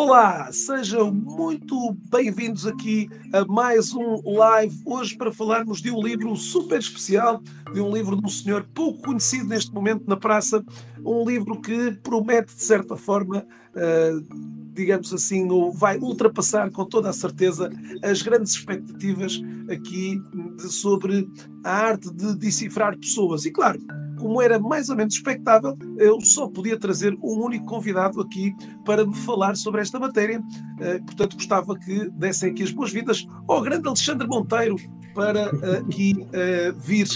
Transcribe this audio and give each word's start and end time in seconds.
Olá, 0.00 0.48
sejam 0.52 1.12
muito 1.12 1.92
bem-vindos 2.08 2.64
aqui 2.64 3.08
a 3.32 3.44
mais 3.44 3.92
um 3.92 4.22
live. 4.36 4.80
Hoje, 4.86 5.16
para 5.16 5.32
falarmos 5.32 5.82
de 5.82 5.90
um 5.90 6.00
livro 6.00 6.36
super 6.36 6.78
especial, 6.78 7.42
de 7.74 7.80
um 7.80 7.92
livro 7.92 8.14
de 8.14 8.24
um 8.24 8.28
senhor 8.28 8.64
pouco 8.72 9.02
conhecido 9.02 9.48
neste 9.48 9.74
momento 9.74 10.04
na 10.06 10.16
praça, 10.16 10.64
um 11.04 11.28
livro 11.28 11.60
que 11.60 11.90
promete, 12.00 12.54
de 12.54 12.62
certa 12.62 12.96
forma, 12.96 13.44
uh, 13.74 14.72
digamos 14.72 15.12
assim, 15.12 15.48
vai 15.74 15.98
ultrapassar 15.98 16.70
com 16.70 16.84
toda 16.84 17.10
a 17.10 17.12
certeza 17.12 17.68
as 18.00 18.22
grandes 18.22 18.52
expectativas 18.52 19.42
aqui 19.68 20.22
de, 20.58 20.72
sobre 20.72 21.28
a 21.64 21.72
arte 21.72 22.08
de 22.14 22.36
decifrar 22.36 22.96
pessoas. 22.96 23.44
E 23.44 23.50
claro, 23.50 23.80
como 24.18 24.42
era 24.42 24.58
mais 24.58 24.88
ou 24.88 24.96
menos 24.96 25.14
expectável, 25.14 25.76
eu 25.96 26.20
só 26.20 26.48
podia 26.48 26.78
trazer 26.78 27.14
um 27.22 27.44
único 27.44 27.64
convidado 27.64 28.20
aqui 28.20 28.54
para 28.84 29.06
me 29.06 29.14
falar 29.14 29.56
sobre 29.56 29.80
esta 29.80 29.98
matéria. 29.98 30.40
Uh, 30.40 31.04
portanto, 31.04 31.36
gostava 31.36 31.78
que 31.78 32.10
dessem 32.10 32.50
aqui 32.50 32.62
as 32.62 32.72
boas-vindas 32.72 33.26
ao 33.46 33.62
grande 33.62 33.86
Alexandre 33.86 34.26
Monteiro 34.26 34.76
para 35.14 35.54
uh, 35.54 35.86
aqui 35.86 36.14
uh, 36.18 36.78
vir 36.78 37.08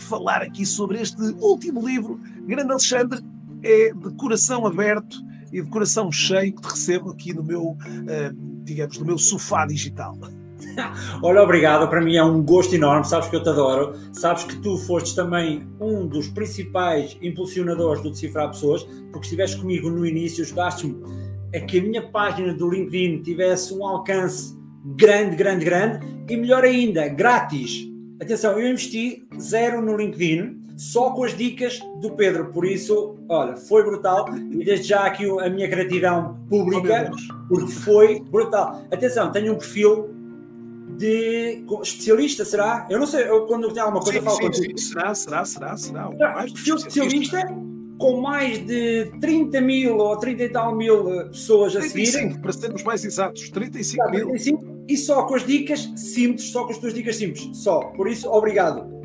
falar 0.00 0.40
aqui 0.40 0.64
sobre 0.64 0.98
este 0.98 1.20
último 1.40 1.86
livro. 1.86 2.18
Grande 2.46 2.70
Alexandre 2.70 3.20
é 3.62 3.92
de 3.92 4.14
coração 4.14 4.66
aberto 4.66 5.22
e 5.52 5.60
de 5.60 5.68
coração 5.68 6.10
cheio 6.10 6.54
que 6.54 6.62
te 6.62 6.70
recebo 6.70 7.10
aqui 7.10 7.34
no 7.34 7.44
meu, 7.44 7.76
digamos, 8.64 8.96
no 8.96 9.04
meu 9.04 9.18
sofá 9.18 9.66
digital. 9.66 10.16
Olha, 11.22 11.42
obrigado. 11.42 11.88
Para 11.88 12.00
mim 12.00 12.16
é 12.16 12.22
um 12.22 12.42
gosto 12.42 12.74
enorme. 12.74 13.06
Sabes 13.06 13.28
que 13.28 13.36
eu 13.36 13.42
te 13.42 13.48
adoro. 13.48 13.94
Sabes 14.12 14.44
que 14.44 14.56
tu 14.56 14.76
fostes 14.78 15.14
também 15.14 15.66
um 15.80 16.06
dos 16.06 16.28
principais 16.28 17.16
impulsionadores 17.20 18.02
do 18.02 18.10
Decifrar 18.10 18.48
Pessoas, 18.48 18.84
porque 19.12 19.26
estiveste 19.26 19.58
comigo 19.58 19.90
no 19.90 20.06
início, 20.06 20.44
ajudaste-me 20.44 21.02
a 21.54 21.60
que 21.60 21.78
a 21.78 21.82
minha 21.82 22.02
página 22.02 22.52
do 22.52 22.68
LinkedIn 22.68 23.22
tivesse 23.22 23.72
um 23.74 23.86
alcance 23.86 24.56
grande, 24.96 25.36
grande, 25.36 25.64
grande 25.64 26.06
e 26.28 26.36
melhor 26.36 26.64
ainda, 26.64 27.08
grátis. 27.08 27.86
Atenção, 28.20 28.58
eu 28.58 28.68
investi 28.68 29.26
zero 29.40 29.80
no 29.80 29.96
LinkedIn, 29.96 30.60
só 30.76 31.10
com 31.10 31.24
as 31.24 31.36
dicas 31.36 31.80
do 32.00 32.10
Pedro. 32.12 32.52
Por 32.52 32.66
isso, 32.66 33.16
olha, 33.28 33.56
foi 33.56 33.82
brutal. 33.82 34.26
E 34.36 34.64
desde 34.64 34.88
já 34.88 35.06
aqui 35.06 35.24
a 35.40 35.48
minha 35.48 35.66
gratidão 35.66 36.38
pública, 36.48 37.10
porque 37.48 37.72
foi 37.72 38.20
brutal. 38.20 38.82
Atenção, 38.90 39.32
tenho 39.32 39.54
um 39.54 39.56
perfil 39.56 40.17
de 40.98 41.64
especialista, 41.82 42.44
será? 42.44 42.86
Eu 42.90 42.98
não 42.98 43.06
sei, 43.06 43.28
eu, 43.28 43.46
quando 43.46 43.72
tem 43.72 43.80
alguma 43.80 44.02
coisa 44.02 44.18
sim, 44.18 44.24
falo 44.24 44.52
sim, 44.52 44.64
sim. 44.64 44.76
Será, 44.76 45.14
será, 45.14 45.44
será, 45.44 45.76
será. 45.76 46.10
Mais 46.10 46.52
especialista 46.52 47.46
com 47.98 48.20
mais 48.20 48.64
de 48.64 49.10
30 49.20 49.60
mil 49.60 49.96
ou 49.98 50.16
30 50.16 50.42
e 50.42 50.48
tal 50.48 50.74
mil 50.74 51.12
eh, 51.12 51.24
pessoas 51.24 51.74
a 51.74 51.82
seguir. 51.82 52.38
para 52.40 52.52
sermos 52.52 52.82
mais 52.82 53.04
exatos, 53.04 53.48
35 53.50 54.10
mil. 54.10 54.26
35, 54.26 54.84
e 54.88 54.96
só 54.96 55.24
com 55.24 55.34
as 55.34 55.46
dicas 55.46 55.88
simples, 55.96 56.50
só 56.50 56.64
com 56.64 56.70
as 56.70 56.78
tuas 56.78 56.94
dicas 56.94 57.16
simples, 57.16 57.48
só. 57.52 57.80
Por 57.96 58.08
isso, 58.08 58.28
obrigado. 58.28 58.97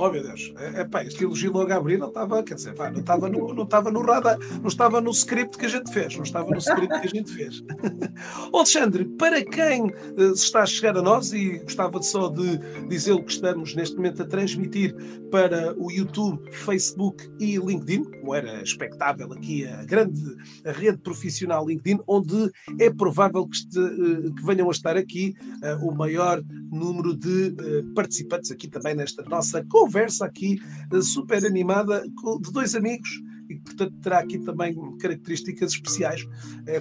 Oh 0.00 0.10
meu 0.10 0.22
Deus, 0.22 0.54
é, 0.58 0.82
é, 0.82 0.84
pá, 0.84 1.02
este 1.02 1.24
elogio 1.24 1.52
logo 1.52 1.72
a 1.72 1.76
abrir 1.76 1.98
não 1.98 2.06
estava, 2.06 2.40
quer 2.44 2.54
dizer, 2.54 2.72
pá, 2.72 2.88
não 2.88 3.00
estava 3.00 3.28
no, 3.28 3.52
não 3.52 3.64
estava 3.64 3.90
no 3.90 4.00
radar, 4.00 4.38
não 4.60 4.68
estava 4.68 5.00
no 5.00 5.10
script 5.10 5.58
que 5.58 5.66
a 5.66 5.68
gente 5.68 5.92
fez, 5.92 6.14
não 6.14 6.22
estava 6.22 6.48
no 6.48 6.58
script 6.58 7.00
que 7.00 7.06
a 7.06 7.10
gente 7.10 7.32
fez. 7.32 7.64
Alexandre, 8.54 9.04
para 9.18 9.44
quem 9.44 9.86
uh, 9.86 10.32
está 10.32 10.62
a 10.62 10.66
chegar 10.66 10.96
a 10.96 11.02
nós, 11.02 11.32
e 11.32 11.58
gostava 11.58 12.00
só 12.00 12.28
de 12.28 12.58
dizer 12.86 13.20
que 13.24 13.32
estamos 13.32 13.74
neste 13.74 13.96
momento 13.96 14.22
a 14.22 14.24
transmitir 14.24 14.94
para 15.32 15.74
o 15.76 15.90
YouTube, 15.90 16.48
Facebook 16.52 17.28
e 17.40 17.56
LinkedIn, 17.56 18.04
como 18.04 18.36
era 18.36 18.62
expectável 18.62 19.32
aqui 19.32 19.66
a 19.66 19.84
grande 19.84 20.36
a 20.64 20.70
rede 20.70 20.98
profissional 20.98 21.66
LinkedIn, 21.66 21.98
onde 22.06 22.52
é 22.78 22.88
provável 22.88 23.48
que, 23.48 23.56
este, 23.56 23.80
uh, 23.80 24.32
que 24.32 24.44
venham 24.44 24.68
a 24.68 24.72
estar 24.72 24.96
aqui 24.96 25.34
uh, 25.60 25.84
o 25.84 25.92
maior 25.92 26.40
número 26.70 27.16
de 27.16 27.56
participantes 27.96 28.52
aqui 28.52 28.68
também 28.68 28.94
nesta 28.94 29.24
nossa 29.24 29.64
conversa 29.64 29.87
conversa 29.88 30.26
aqui 30.26 30.60
eh, 30.92 31.00
super 31.00 31.44
animada 31.44 32.02
de 32.02 32.52
dois 32.52 32.74
amigos 32.74 33.08
e 33.48 33.56
portanto, 33.56 33.94
terá 34.02 34.18
aqui 34.18 34.38
também 34.38 34.76
características 34.98 35.72
especiais 35.72 36.26
em 36.66 36.80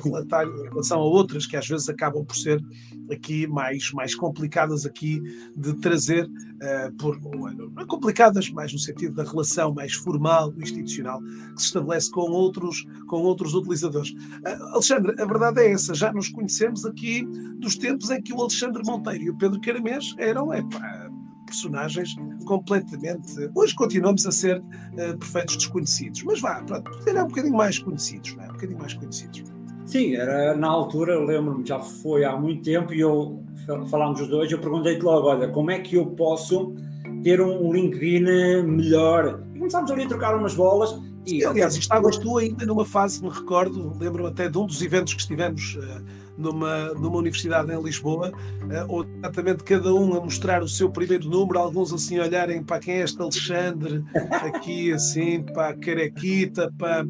relação 0.69 0.99
a 0.99 1.05
outras 1.05 1.45
que 1.45 1.55
às 1.55 1.65
vezes 1.65 1.87
acabam 1.87 2.25
por 2.25 2.35
ser 2.35 2.61
aqui 3.09 3.47
mais, 3.47 3.91
mais 3.93 4.13
complicadas 4.13 4.85
aqui 4.85 5.21
de 5.55 5.73
trazer, 5.75 6.25
uh, 6.25 6.93
por, 6.97 7.17
não 7.21 7.81
é 7.81 7.85
complicadas, 7.85 8.49
mais 8.49 8.73
no 8.73 8.79
sentido 8.79 9.15
da 9.15 9.23
relação 9.23 9.73
mais 9.73 9.93
formal, 9.93 10.53
institucional, 10.57 11.21
que 11.55 11.61
se 11.61 11.67
estabelece 11.67 12.11
com 12.11 12.29
outros, 12.29 12.85
com 13.07 13.21
outros 13.21 13.53
utilizadores. 13.53 14.11
Uh, 14.11 14.63
Alexandre, 14.73 15.21
a 15.21 15.25
verdade 15.25 15.61
é 15.61 15.71
essa, 15.71 15.93
já 15.93 16.11
nos 16.11 16.27
conhecemos 16.27 16.85
aqui 16.85 17.25
dos 17.59 17.77
tempos 17.77 18.09
em 18.09 18.21
que 18.21 18.33
o 18.33 18.41
Alexandre 18.41 18.83
Monteiro 18.83 19.23
e 19.23 19.29
o 19.29 19.37
Pedro 19.37 19.61
Caramês 19.61 20.13
eram, 20.17 20.53
epá, 20.53 21.06
personagens 21.47 22.15
completamente. 22.45 23.49
Hoje 23.55 23.73
continuamos 23.73 24.25
a 24.27 24.31
ser 24.31 24.59
uh, 24.59 25.17
perfeitos 25.17 25.57
desconhecidos, 25.57 26.23
mas 26.23 26.39
vá, 26.39 26.61
pronto, 26.61 26.91
era 27.07 27.23
um 27.23 27.27
bocadinho 27.27 27.55
mais 27.55 27.79
conhecidos, 27.79 28.35
não 28.35 28.43
é? 28.43 28.49
Um 28.49 28.53
bocadinho 28.53 28.79
mais 28.79 28.93
conhecidos. 28.93 29.43
Sim, 29.85 30.15
era 30.15 30.55
na 30.55 30.67
altura, 30.67 31.17
lembro-me, 31.17 31.65
já 31.65 31.79
foi 31.79 32.25
há 32.25 32.35
muito 32.35 32.61
tempo 32.61 32.93
e 32.93 32.99
eu 32.99 33.41
falámos 33.89 34.21
os 34.21 34.27
dois, 34.27 34.51
eu 34.51 34.59
perguntei-te 34.59 35.01
logo, 35.01 35.27
olha, 35.27 35.47
como 35.49 35.71
é 35.71 35.79
que 35.79 35.95
eu 35.95 36.05
posso 36.05 36.75
ter 37.23 37.41
um 37.41 37.71
LinkedIn 37.71 38.63
melhor? 38.63 39.43
E 39.55 39.59
começámos 39.59 39.89
ali 39.91 40.03
a 40.03 40.07
trocar 40.07 40.35
umas 40.35 40.55
bolas 40.55 40.97
e, 41.25 41.43
aliás, 41.43 41.75
estavas 41.75 42.17
tu 42.17 42.37
ainda 42.37 42.65
numa 42.65 42.85
fase, 42.85 43.21
me 43.21 43.29
recordo, 43.29 43.93
lembro-me 43.99 44.29
até 44.29 44.49
de 44.49 44.57
um 44.57 44.65
dos 44.65 44.81
eventos 44.81 45.13
que 45.13 45.21
estivemos 45.21 45.75
uh, 45.75 46.03
numa, 46.37 46.93
numa 46.93 47.17
universidade 47.17 47.71
em 47.71 47.81
Lisboa, 47.81 48.31
uh, 48.31 48.95
onde 48.95 49.09
exatamente 49.17 49.63
cada 49.63 49.93
um 49.93 50.15
a 50.15 50.21
mostrar 50.21 50.61
o 50.63 50.67
seu 50.67 50.89
primeiro 50.89 51.27
número, 51.29 51.59
alguns 51.59 51.91
assim 51.91 52.19
olharem 52.19 52.63
para 52.63 52.79
quem 52.79 52.95
é 52.95 53.03
este 53.03 53.21
Alexandre, 53.21 54.03
aqui 54.31 54.91
assim, 54.93 55.41
para 55.41 55.69
a 55.69 55.73
carequita, 55.73 56.71
para 56.77 57.05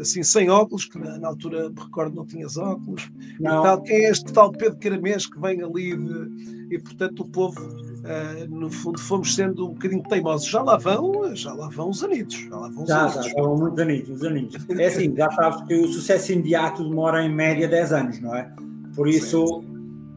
assim, 0.00 0.22
sem 0.22 0.50
óculos, 0.50 0.84
que 0.84 0.98
na, 0.98 1.18
na, 1.18 1.28
altura, 1.28 1.70
me 1.70 1.80
recordo, 1.80 2.16
não 2.16 2.26
tinhas 2.26 2.56
óculos, 2.56 3.10
não. 3.38 3.60
e 3.60 3.62
tal, 3.62 3.82
quem 3.82 3.96
é 3.96 4.10
este 4.10 4.32
tal 4.32 4.50
Pedro 4.50 4.78
Caramês 4.78 5.26
que 5.26 5.40
vem 5.40 5.62
ali, 5.62 5.96
de, 5.96 6.74
e 6.74 6.78
portanto 6.78 7.20
o 7.20 7.28
povo, 7.28 7.60
uh, 7.60 8.48
no 8.48 8.70
fundo, 8.70 8.98
fomos 8.98 9.34
sendo 9.34 9.66
um 9.66 9.74
bocadinho 9.74 10.02
teimosos. 10.02 10.48
Já 10.48 10.62
lá 10.62 10.76
vão, 10.76 11.34
já 11.34 11.52
lá 11.52 11.68
vão 11.68 11.90
os 11.90 12.02
anitos. 12.02 12.36
Já, 12.36 12.56
lá 12.56 12.68
vão, 12.68 12.86
já, 12.86 13.08
já, 13.08 13.22
já 13.22 13.34
vão 13.34 13.56
muitos 13.56 13.78
anitos, 13.78 14.10
os 14.10 14.24
anitos. 14.24 14.68
É 14.78 14.86
assim, 14.86 15.14
já 15.14 15.30
sabes 15.30 15.62
que 15.66 15.74
o 15.74 15.88
sucesso 15.88 16.32
imediato 16.32 16.88
demora 16.88 17.24
em 17.24 17.32
média 17.32 17.68
10 17.68 17.92
anos, 17.92 18.20
não 18.20 18.34
é? 18.34 18.50
Por 18.94 19.08
isso, 19.08 19.64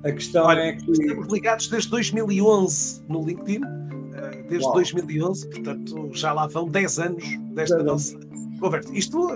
a 0.04 0.12
questão 0.12 0.46
Olha, 0.46 0.60
é 0.60 0.74
que. 0.74 0.92
Estamos 0.92 1.28
ligados 1.32 1.68
desde 1.68 1.90
2011 1.90 3.04
no 3.08 3.26
LinkedIn, 3.26 3.62
eh, 3.64 4.46
desde 4.50 4.66
Uau. 4.66 4.76
2011, 4.76 5.50
portanto 5.50 6.10
já 6.14 6.34
lá 6.34 6.48
vão 6.48 6.68
10 6.68 7.00
anos 7.00 7.24
desta 7.54 7.82
nossa 7.84 8.18
conversa. 8.60 8.90
Isto 8.94 9.28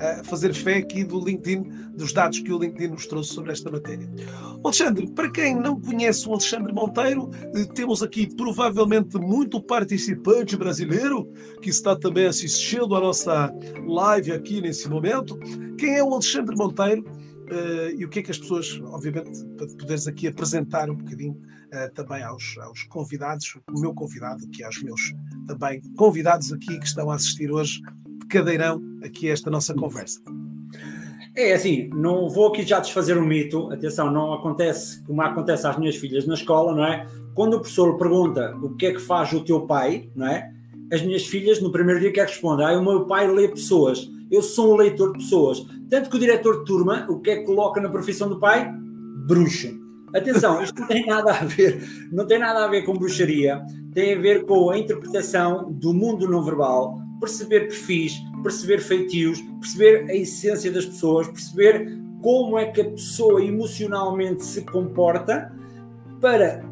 a 0.00 0.22
fazer 0.24 0.54
fé 0.54 0.76
aqui 0.76 1.04
do 1.04 1.18
LinkedIn, 1.22 1.64
dos 1.94 2.12
dados 2.12 2.38
que 2.38 2.52
o 2.52 2.58
LinkedIn 2.58 2.92
nos 2.92 3.06
trouxe 3.06 3.34
sobre 3.34 3.52
esta 3.52 3.70
matéria. 3.70 4.08
Alexandre, 4.62 5.08
para 5.10 5.30
quem 5.30 5.56
não 5.56 5.80
conhece 5.80 6.28
o 6.28 6.32
Alexandre 6.32 6.72
Monteiro, 6.72 7.30
eh, 7.54 7.64
temos 7.74 8.02
aqui 8.02 8.32
provavelmente 8.34 9.18
muito 9.18 9.60
participante 9.60 10.56
brasileiro 10.56 11.30
que 11.60 11.70
está 11.70 11.96
também 11.96 12.26
assistindo 12.26 12.94
a 12.94 13.00
nossa 13.00 13.52
live 13.86 14.32
aqui 14.32 14.60
nesse 14.60 14.88
momento. 14.88 15.38
Quem 15.76 15.96
é 15.96 16.04
o 16.04 16.12
Alexandre 16.12 16.56
Monteiro? 16.56 17.04
Uh, 17.50 17.98
e 17.98 18.04
o 18.04 18.08
que 18.08 18.18
é 18.18 18.22
que 18.22 18.30
as 18.30 18.38
pessoas, 18.38 18.78
obviamente, 18.84 19.44
para 19.56 19.66
poderes 19.66 20.06
aqui 20.06 20.26
apresentar 20.26 20.90
um 20.90 20.94
bocadinho 20.94 21.32
uh, 21.32 21.92
também 21.94 22.22
aos, 22.22 22.56
aos 22.58 22.82
convidados, 22.84 23.56
o 23.72 23.80
meu 23.80 23.94
convidado, 23.94 24.44
aqui 24.44 24.62
aos 24.62 24.82
meus 24.82 25.14
também 25.46 25.80
convidados 25.96 26.52
aqui 26.52 26.78
que 26.78 26.86
estão 26.86 27.10
a 27.10 27.14
assistir 27.14 27.50
hoje 27.50 27.80
de 28.20 28.26
cadeirão 28.26 28.82
aqui 29.02 29.30
a 29.30 29.32
esta 29.32 29.50
nossa 29.50 29.72
conversa. 29.72 30.20
É 31.34 31.52
assim, 31.52 31.88
não 31.94 32.28
vou 32.28 32.48
aqui 32.48 32.66
já 32.66 32.80
desfazer 32.80 33.16
um 33.16 33.24
mito, 33.24 33.72
atenção, 33.72 34.10
não 34.10 34.34
acontece 34.34 35.02
como 35.04 35.22
acontece 35.22 35.66
às 35.66 35.78
minhas 35.78 35.96
filhas 35.96 36.26
na 36.26 36.34
escola, 36.34 36.74
não 36.74 36.84
é? 36.84 37.06
Quando 37.34 37.54
o 37.54 37.60
professor 37.60 37.96
pergunta 37.96 38.56
o 38.60 38.74
que 38.74 38.86
é 38.86 38.92
que 38.92 38.98
faz 38.98 39.32
o 39.32 39.44
teu 39.44 39.60
pai, 39.60 40.10
não 40.14 40.26
é? 40.26 40.52
As 40.92 41.00
minhas 41.00 41.24
filhas 41.24 41.60
no 41.62 41.70
primeiro 41.70 42.00
dia 42.00 42.12
que 42.12 42.20
respondem, 42.20 42.66
ah, 42.66 42.78
o 42.78 42.84
meu 42.84 43.06
pai 43.06 43.30
lê 43.30 43.46
pessoas, 43.46 44.10
eu 44.30 44.42
sou 44.42 44.74
um 44.74 44.76
leitor 44.76 45.12
de 45.12 45.18
pessoas 45.18 45.66
tanto 45.88 46.10
que 46.10 46.16
o 46.16 46.20
diretor 46.20 46.58
de 46.58 46.64
turma, 46.66 47.06
o 47.08 47.18
que 47.18 47.30
é 47.30 47.36
que 47.38 47.44
coloca 47.44 47.80
na 47.80 47.88
profissão 47.88 48.28
do 48.28 48.38
pai? 48.38 48.70
Bruxo. 49.26 49.68
Atenção, 50.14 50.62
isto 50.62 50.78
não 50.80 50.86
tem 50.86 51.06
nada 51.06 51.32
a 51.32 51.44
ver, 51.44 51.82
não 52.12 52.26
tem 52.26 52.38
nada 52.38 52.64
a 52.64 52.68
ver 52.68 52.82
com 52.82 52.94
bruxaria, 52.94 53.62
tem 53.92 54.14
a 54.14 54.20
ver 54.20 54.44
com 54.44 54.70
a 54.70 54.78
interpretação 54.78 55.70
do 55.72 55.92
mundo 55.92 56.28
não 56.28 56.42
verbal, 56.42 56.98
perceber 57.20 57.68
perfis, 57.68 58.14
perceber 58.42 58.80
feitios, 58.80 59.40
perceber 59.60 60.10
a 60.10 60.14
essência 60.14 60.70
das 60.70 60.86
pessoas, 60.86 61.26
perceber 61.28 61.98
como 62.22 62.58
é 62.58 62.66
que 62.66 62.80
a 62.80 62.90
pessoa 62.90 63.42
emocionalmente 63.42 64.44
se 64.44 64.62
comporta 64.62 65.52
para 66.20 66.64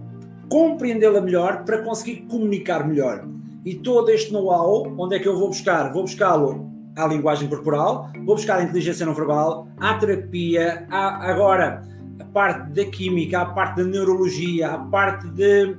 compreendê-la 0.48 1.20
melhor, 1.20 1.64
para 1.64 1.82
conseguir 1.82 2.22
comunicar 2.28 2.86
melhor. 2.86 3.26
E 3.64 3.74
todo 3.74 4.10
este 4.10 4.32
know-how, 4.32 4.94
onde 4.98 5.16
é 5.16 5.18
que 5.18 5.28
eu 5.28 5.38
vou 5.38 5.48
buscar? 5.48 5.92
Vou 5.92 6.02
buscá-lo 6.02 6.75
à 6.96 7.06
linguagem 7.06 7.48
corporal, 7.48 8.10
vou 8.24 8.34
buscar 8.34 8.58
a 8.58 8.62
inteligência 8.62 9.04
não 9.04 9.14
verbal, 9.14 9.68
à 9.78 9.94
terapia, 9.94 10.86
à, 10.90 11.30
agora 11.30 11.82
a 12.18 12.24
parte 12.24 12.72
da 12.72 12.84
química, 12.86 13.40
a 13.40 13.46
parte 13.46 13.76
da 13.76 13.84
neurologia, 13.84 14.68
a 14.68 14.78
parte 14.78 15.28
de 15.30 15.76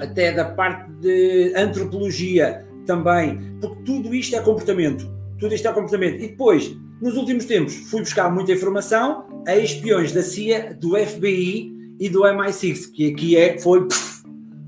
até 0.00 0.32
da 0.32 0.46
parte 0.46 0.90
de 1.00 1.52
antropologia 1.56 2.66
também, 2.86 3.38
porque 3.60 3.82
tudo 3.84 4.14
isto 4.14 4.34
é 4.34 4.40
comportamento. 4.40 5.08
Tudo 5.38 5.54
isto 5.54 5.68
é 5.68 5.72
comportamento. 5.72 6.22
E 6.22 6.28
depois, 6.28 6.76
nos 7.00 7.16
últimos 7.16 7.44
tempos, 7.44 7.74
fui 7.74 8.00
buscar 8.00 8.30
muita 8.30 8.52
informação 8.52 9.24
a 9.46 9.56
espiões 9.56 10.12
da 10.12 10.22
CIA, 10.22 10.74
do 10.74 10.96
FBI 10.96 11.72
e 11.98 12.08
do 12.08 12.20
MI6, 12.22 12.92
que 12.92 13.12
aqui 13.12 13.36
é, 13.36 13.58
foi, 13.58 13.86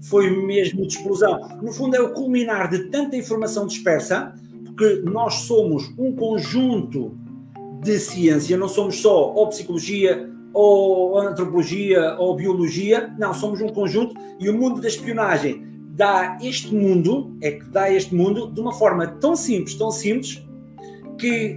foi 0.03 0.31
mesmo 0.31 0.87
de 0.87 0.97
explosão. 0.97 1.39
No 1.63 1.73
fundo, 1.73 1.97
é 1.97 2.01
o 2.01 2.13
culminar 2.13 2.71
de 2.71 2.91
tanta 2.91 3.17
informação 3.17 3.67
dispersa, 3.67 4.35
porque 4.77 5.03
nós 5.05 5.35
somos 5.35 5.93
um 5.99 6.15
conjunto 6.15 7.17
de 7.83 7.99
ciência, 7.99 8.57
não 8.57 8.69
somos 8.69 9.01
só 9.01 9.33
ou 9.33 9.49
psicologia, 9.49 10.31
ou 10.53 11.19
antropologia, 11.19 12.17
ou 12.19 12.37
biologia, 12.37 13.13
não, 13.19 13.33
somos 13.33 13.61
um 13.61 13.69
conjunto 13.69 14.15
e 14.39 14.49
o 14.49 14.55
mundo 14.55 14.81
da 14.81 14.89
espionagem 14.89 15.65
dá 15.95 16.39
este 16.43 16.75
mundo, 16.75 17.37
é 17.41 17.53
que 17.53 17.65
dá 17.67 17.91
este 17.93 18.15
mundo 18.15 18.51
de 18.51 18.61
uma 18.61 18.73
forma 18.73 19.07
tão 19.07 19.37
simples, 19.37 19.75
tão 19.75 19.91
simples, 19.91 20.43
que 21.19 21.57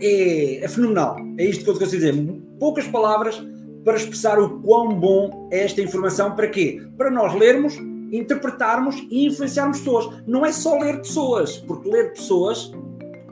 é, 0.00 0.64
é 0.64 0.68
fenomenal. 0.68 1.16
É 1.38 1.44
isto 1.44 1.64
que 1.64 1.70
eu 1.70 1.74
consigo 1.74 2.02
dizer. 2.02 2.14
Poucas 2.58 2.86
palavras 2.88 3.40
para 3.84 3.96
expressar 3.96 4.38
o 4.40 4.60
quão 4.60 4.88
bom 4.98 5.48
é 5.52 5.64
esta 5.64 5.80
informação. 5.80 6.34
Para 6.34 6.48
quê? 6.48 6.82
Para 6.96 7.10
nós 7.10 7.34
lermos, 7.34 7.78
interpretarmos 8.12 8.96
e 9.10 9.26
influenciarmos 9.26 9.78
pessoas. 9.78 10.08
Não 10.26 10.44
é 10.44 10.52
só 10.52 10.78
ler 10.78 10.98
pessoas, 10.98 11.58
porque 11.58 11.88
ler 11.88 12.12
pessoas 12.12 12.72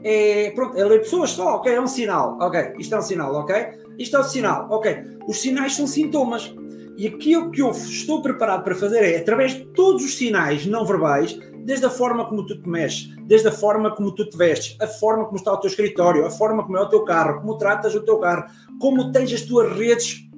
é, 0.03 0.51
pronto, 0.51 0.77
é 0.77 0.85
ler 0.85 0.99
pessoas 0.99 1.31
só, 1.31 1.55
ok? 1.55 1.73
É 1.73 1.81
um 1.81 1.87
sinal, 1.87 2.37
ok? 2.39 2.73
Isto 2.77 2.93
é 2.93 2.99
um 2.99 3.01
sinal, 3.01 3.33
ok? 3.33 3.55
Isto 3.97 4.17
é 4.17 4.19
um 4.19 4.23
sinal, 4.23 4.67
ok? 4.69 5.03
Os 5.27 5.41
sinais 5.41 5.75
são 5.75 5.87
sintomas. 5.87 6.53
E 6.95 7.07
aquilo 7.07 7.49
que 7.51 7.61
eu 7.61 7.71
estou 7.71 8.21
preparado 8.21 8.63
para 8.63 8.75
fazer 8.75 9.03
é, 9.03 9.17
através 9.17 9.55
de 9.55 9.65
todos 9.73 10.05
os 10.05 10.15
sinais 10.15 10.65
não 10.65 10.85
verbais, 10.85 11.37
desde 11.65 11.87
a 11.87 11.89
forma 11.89 12.29
como 12.29 12.45
tu 12.45 12.61
te 12.61 12.69
mexes, 12.69 13.09
desde 13.25 13.47
a 13.47 13.51
forma 13.51 13.95
como 13.95 14.13
tu 14.13 14.29
te 14.29 14.37
vestes, 14.37 14.77
a 14.79 14.85
forma 14.85 15.25
como 15.25 15.37
está 15.37 15.51
o 15.51 15.57
teu 15.57 15.69
escritório, 15.69 16.23
a 16.23 16.29
forma 16.29 16.63
como 16.63 16.77
é 16.77 16.81
o 16.81 16.87
teu 16.87 17.03
carro, 17.03 17.41
como 17.41 17.57
tratas 17.57 17.95
o 17.95 18.01
teu 18.01 18.19
carro, 18.19 18.45
como 18.79 19.11
tens 19.11 19.33
as 19.33 19.41
tuas 19.41 19.75
redes 19.75 20.29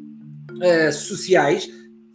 uh, 0.53 0.91
sociais, 0.93 1.67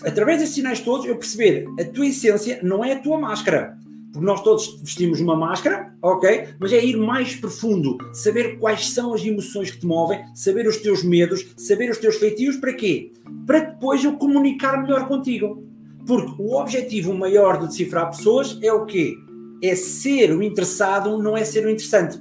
através 0.04 0.40
desses 0.40 0.54
sinais 0.54 0.81
todos, 0.81 1.06
eu 1.06 1.16
perceber 1.16 1.66
a 1.78 1.84
tua 1.84 2.06
essência 2.06 2.60
não 2.62 2.84
é 2.84 2.93
a 2.93 2.99
tua 2.99 3.19
máscara. 3.19 3.78
Porque 4.12 4.26
nós 4.26 4.43
todos 4.43 4.78
vestimos 4.82 5.20
uma 5.20 5.34
máscara, 5.34 5.94
ok? 6.02 6.49
Mas 6.60 6.70
é 6.72 6.84
ir 6.84 6.99
mais 6.99 7.34
profundo, 7.34 7.96
saber 8.12 8.58
quais 8.58 8.90
são 8.90 9.14
as 9.14 9.25
emoções 9.25 9.70
que 9.70 9.81
te 9.81 9.87
movem, 9.87 10.22
saber 10.34 10.66
os 10.69 10.76
teus 10.76 11.02
medos, 11.02 11.46
saber 11.56 11.90
os 11.90 11.96
teus 11.96 12.16
feitios, 12.16 12.56
para 12.56 12.75
quê? 12.75 13.10
Para 13.46 13.60
depois 13.60 14.04
eu 14.04 14.12
comunicar 14.19 14.82
melhor 14.82 15.08
contigo. 15.08 15.66
Porque 16.06 16.43
o 16.43 16.56
objetivo 16.56 17.14
maior 17.14 17.58
de 17.58 17.69
decifrar 17.69 18.10
pessoas 18.10 18.58
é 18.60 18.70
o 18.70 18.84
quê? 18.84 19.14
É 19.62 19.75
ser 19.75 20.31
o 20.31 20.43
interessado, 20.43 21.22
não 21.22 21.34
é 21.34 21.44
ser 21.44 21.64
o 21.64 21.70
interessante. 21.70 22.20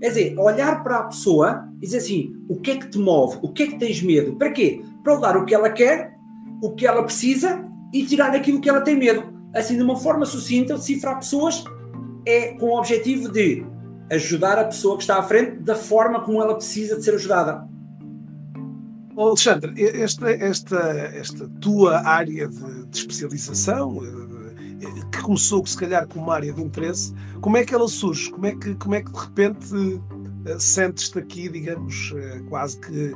É 0.00 0.08
dizer, 0.08 0.38
olhar 0.38 0.82
para 0.82 0.98
a 0.98 1.04
pessoa 1.04 1.68
e 1.76 1.80
dizer 1.80 1.98
assim: 1.98 2.34
o 2.48 2.56
que 2.56 2.70
é 2.70 2.76
que 2.76 2.88
te 2.88 2.98
move? 2.98 3.38
O 3.42 3.52
que 3.52 3.64
é 3.64 3.66
que 3.66 3.78
tens 3.78 4.00
medo? 4.00 4.36
Para 4.36 4.50
quê? 4.50 4.80
Para 5.02 5.16
dar 5.16 5.36
o 5.36 5.44
que 5.44 5.54
ela 5.54 5.70
quer, 5.70 6.15
o 6.62 6.72
que 6.72 6.86
ela 6.86 7.02
precisa 7.02 7.64
e 7.92 8.04
tirar 8.04 8.34
aquilo 8.34 8.60
que 8.60 8.68
ela 8.68 8.80
tem 8.80 8.96
medo. 8.96 9.24
Assim, 9.54 9.76
de 9.76 9.82
uma 9.82 9.96
forma 9.96 10.26
sucinta, 10.26 10.74
decifrar 10.74 11.18
pessoas 11.18 11.64
é 12.26 12.54
com 12.54 12.66
o 12.66 12.78
objetivo 12.78 13.30
de 13.30 13.64
ajudar 14.10 14.58
a 14.58 14.64
pessoa 14.64 14.96
que 14.96 15.02
está 15.02 15.18
à 15.18 15.22
frente 15.22 15.62
da 15.62 15.74
forma 15.74 16.20
como 16.20 16.42
ela 16.42 16.54
precisa 16.54 16.96
de 16.96 17.04
ser 17.04 17.14
ajudada. 17.14 17.66
Alexandre, 19.16 19.72
esta, 19.82 20.30
esta, 20.30 20.76
esta 21.14 21.48
tua 21.60 22.06
área 22.06 22.48
de, 22.48 22.86
de 22.86 22.98
especialização, 22.98 23.98
eh, 24.04 24.84
eh, 24.84 25.04
que 25.10 25.22
começou 25.22 25.64
se 25.64 25.76
calhar 25.76 26.06
com 26.06 26.20
uma 26.20 26.34
área 26.34 26.52
de 26.52 26.62
interesse, 26.62 27.14
como 27.40 27.56
é 27.56 27.64
que 27.64 27.74
ela 27.74 27.88
surge? 27.88 28.30
Como 28.30 28.44
é 28.44 28.54
que, 28.54 28.74
como 28.74 28.94
é 28.94 29.02
que 29.02 29.10
de 29.10 29.18
repente 29.18 30.00
sentes-te 30.58 31.18
aqui, 31.18 31.48
digamos, 31.48 32.12
quase 32.48 32.78
que 32.80 33.12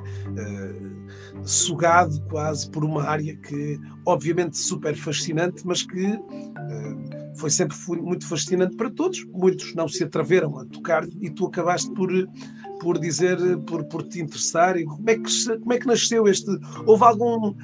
sugado 1.45 2.21
quase 2.29 2.71
por 2.71 2.85
uma 2.85 3.05
área 3.05 3.37
que 3.37 3.79
obviamente 4.07 4.59
super 4.59 4.95
fascinante, 4.97 5.67
mas 5.67 5.83
que 5.83 6.19
foi 7.37 7.51
sempre 7.51 7.77
muito 8.01 8.27
fascinante 8.27 8.77
para 8.77 8.91
todos. 8.91 9.25
Muitos 9.33 9.75
não 9.75 9.89
se 9.89 10.05
atreveram 10.05 10.59
a 10.59 10.65
tocar 10.65 11.07
e 11.21 11.31
tu 11.31 11.47
acabaste 11.47 11.91
por 11.93 12.11
por 12.81 12.99
dizer, 12.99 13.39
por, 13.67 13.85
por 13.85 14.03
te 14.03 14.21
interessar? 14.21 14.77
E 14.77 14.85
como, 14.85 15.09
é 15.09 15.15
que, 15.17 15.59
como 15.59 15.73
é 15.73 15.79
que 15.79 15.87
nasceu 15.87 16.27
este. 16.27 16.51
Houve 16.87 17.05
algum 17.05 17.51
uh, 17.51 17.55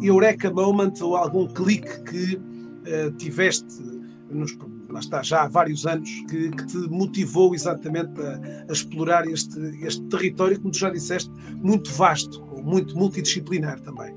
eureka 0.00 0.50
moment 0.50 0.94
ou 1.02 1.16
algum 1.16 1.46
clique 1.48 2.02
que 2.04 2.36
uh, 2.36 3.12
tiveste, 3.18 3.82
nos, 4.30 4.56
lá 4.90 5.00
está, 5.00 5.22
já 5.22 5.42
há 5.42 5.48
vários 5.48 5.86
anos, 5.86 6.10
que, 6.28 6.50
que 6.50 6.66
te 6.66 6.76
motivou 6.88 7.54
exatamente 7.54 8.20
a, 8.20 8.64
a, 8.68 8.72
explorar 8.72 9.26
este, 9.26 9.58
este 9.84 10.02
território, 10.08 10.58
como 10.58 10.70
tu 10.70 10.78
já 10.78 10.90
disseste, 10.90 11.30
muito 11.62 11.90
vasto, 11.92 12.42
muito 12.62 12.96
multidisciplinar 12.96 13.80
também? 13.80 14.14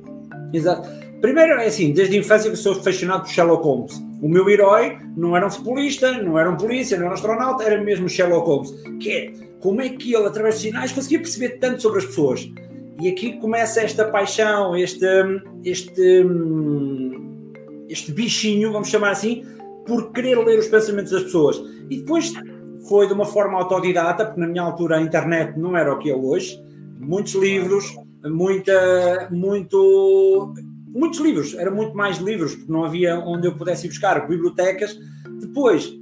Exato. 0.54 0.88
Primeiro, 1.22 1.54
é 1.54 1.68
assim, 1.68 1.94
desde 1.94 2.18
a 2.18 2.20
infância 2.20 2.52
que 2.52 2.58
sou 2.58 2.74
apaixonado 2.74 3.22
por 3.22 3.30
Sherlock 3.30 3.64
Holmes. 3.64 4.04
O 4.22 4.28
meu 4.28 4.50
herói 4.50 4.98
não 5.16 5.36
era 5.36 5.48
um 5.48 5.50
futebolista, 5.50 6.12
não 6.22 6.38
era 6.38 6.50
um 6.50 6.58
polícia, 6.58 6.98
não 6.98 7.06
era 7.06 7.14
um 7.14 7.18
astronauta, 7.18 7.64
era 7.64 7.82
mesmo 7.82 8.10
Sherlock 8.10 8.46
Holmes. 8.46 8.72
Que 9.00 9.12
é, 9.12 9.34
como 9.60 9.82
é 9.82 9.90
que 9.90 10.14
ele, 10.14 10.26
através 10.26 10.56
de 10.56 10.62
sinais, 10.64 10.92
conseguia 10.92 11.20
perceber 11.20 11.60
tanto 11.60 11.82
sobre 11.82 12.00
as 12.00 12.06
pessoas. 12.06 12.52
E 13.02 13.08
aqui 13.08 13.34
começa 13.40 13.82
esta 13.82 14.06
paixão, 14.06 14.76
este, 14.76 15.06
este, 15.64 16.26
este 17.90 18.12
bichinho, 18.12 18.72
vamos 18.72 18.90
chamar 18.90 19.12
assim, 19.12 19.46
por 19.86 20.12
querer 20.12 20.38
ler 20.38 20.60
os 20.60 20.68
pensamentos 20.68 21.12
das 21.12 21.24
pessoas. 21.24 21.62
E 21.90 21.98
depois 21.98 22.34
foi 22.88 23.08
de 23.08 23.14
uma 23.14 23.26
forma 23.26 23.58
autodidata, 23.58 24.26
porque 24.26 24.40
na 24.40 24.48
minha 24.48 24.64
altura 24.64 24.98
a 24.98 25.02
internet 25.02 25.58
não 25.58 25.76
era 25.76 25.94
o 25.94 25.98
que 25.98 26.10
é 26.10 26.16
hoje. 26.16 26.62
Muitos 27.00 27.34
livros, 27.34 27.96
muita, 28.24 29.30
muito, 29.32 30.54
muitos 30.88 31.20
livros, 31.20 31.54
era 31.56 31.72
muito 31.72 31.96
mais 31.96 32.18
livros, 32.18 32.56
porque 32.56 32.72
não 32.72 32.84
havia 32.84 33.20
onde 33.20 33.48
eu 33.48 33.56
pudesse 33.56 33.88
ir 33.88 33.90
buscar, 33.90 34.28
bibliotecas. 34.28 34.98
Depois, 35.40 35.94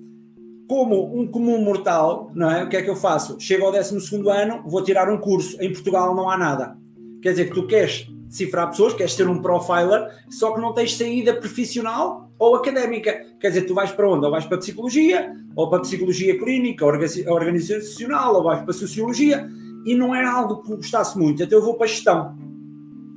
como 0.67 1.19
um 1.19 1.27
comum 1.27 1.61
mortal, 1.61 2.31
não 2.33 2.49
é? 2.49 2.63
O 2.63 2.69
que 2.69 2.77
é 2.77 2.81
que 2.81 2.89
eu 2.89 2.95
faço? 2.95 3.39
Chego 3.39 3.65
ao 3.65 3.71
12 3.71 4.29
ano, 4.29 4.63
vou 4.65 4.83
tirar 4.83 5.11
um 5.11 5.17
curso. 5.17 5.57
Em 5.61 5.71
Portugal 5.71 6.15
não 6.15 6.29
há 6.29 6.37
nada. 6.37 6.77
Quer 7.21 7.31
dizer 7.31 7.45
que 7.45 7.53
tu 7.53 7.67
queres 7.67 8.07
decifrar 8.31 8.69
pessoas, 8.69 8.93
queres 8.93 9.13
ser 9.13 9.27
um 9.27 9.41
profiler, 9.41 10.07
só 10.29 10.53
que 10.53 10.61
não 10.61 10.73
tens 10.73 10.95
saída 10.95 11.33
profissional 11.33 12.31
ou 12.39 12.55
académica. 12.55 13.25
Quer 13.41 13.49
dizer, 13.49 13.63
tu 13.63 13.75
vais 13.75 13.91
para 13.91 14.09
onde? 14.09 14.23
Ou 14.23 14.31
vais 14.31 14.45
para 14.45 14.57
psicologia, 14.57 15.35
ou 15.53 15.69
para 15.69 15.81
psicologia 15.81 16.39
clínica, 16.39 16.85
organizacional, 16.85 18.35
ou 18.35 18.43
vais 18.43 18.61
para 18.61 18.71
sociologia, 18.71 19.49
e 19.85 19.93
não 19.93 20.15
era 20.15 20.31
algo 20.31 20.63
que 20.63 20.73
gostasse 20.73 21.19
muito. 21.19 21.43
Então 21.43 21.59
eu 21.59 21.65
vou 21.65 21.75
para 21.75 21.87
gestão. 21.87 22.37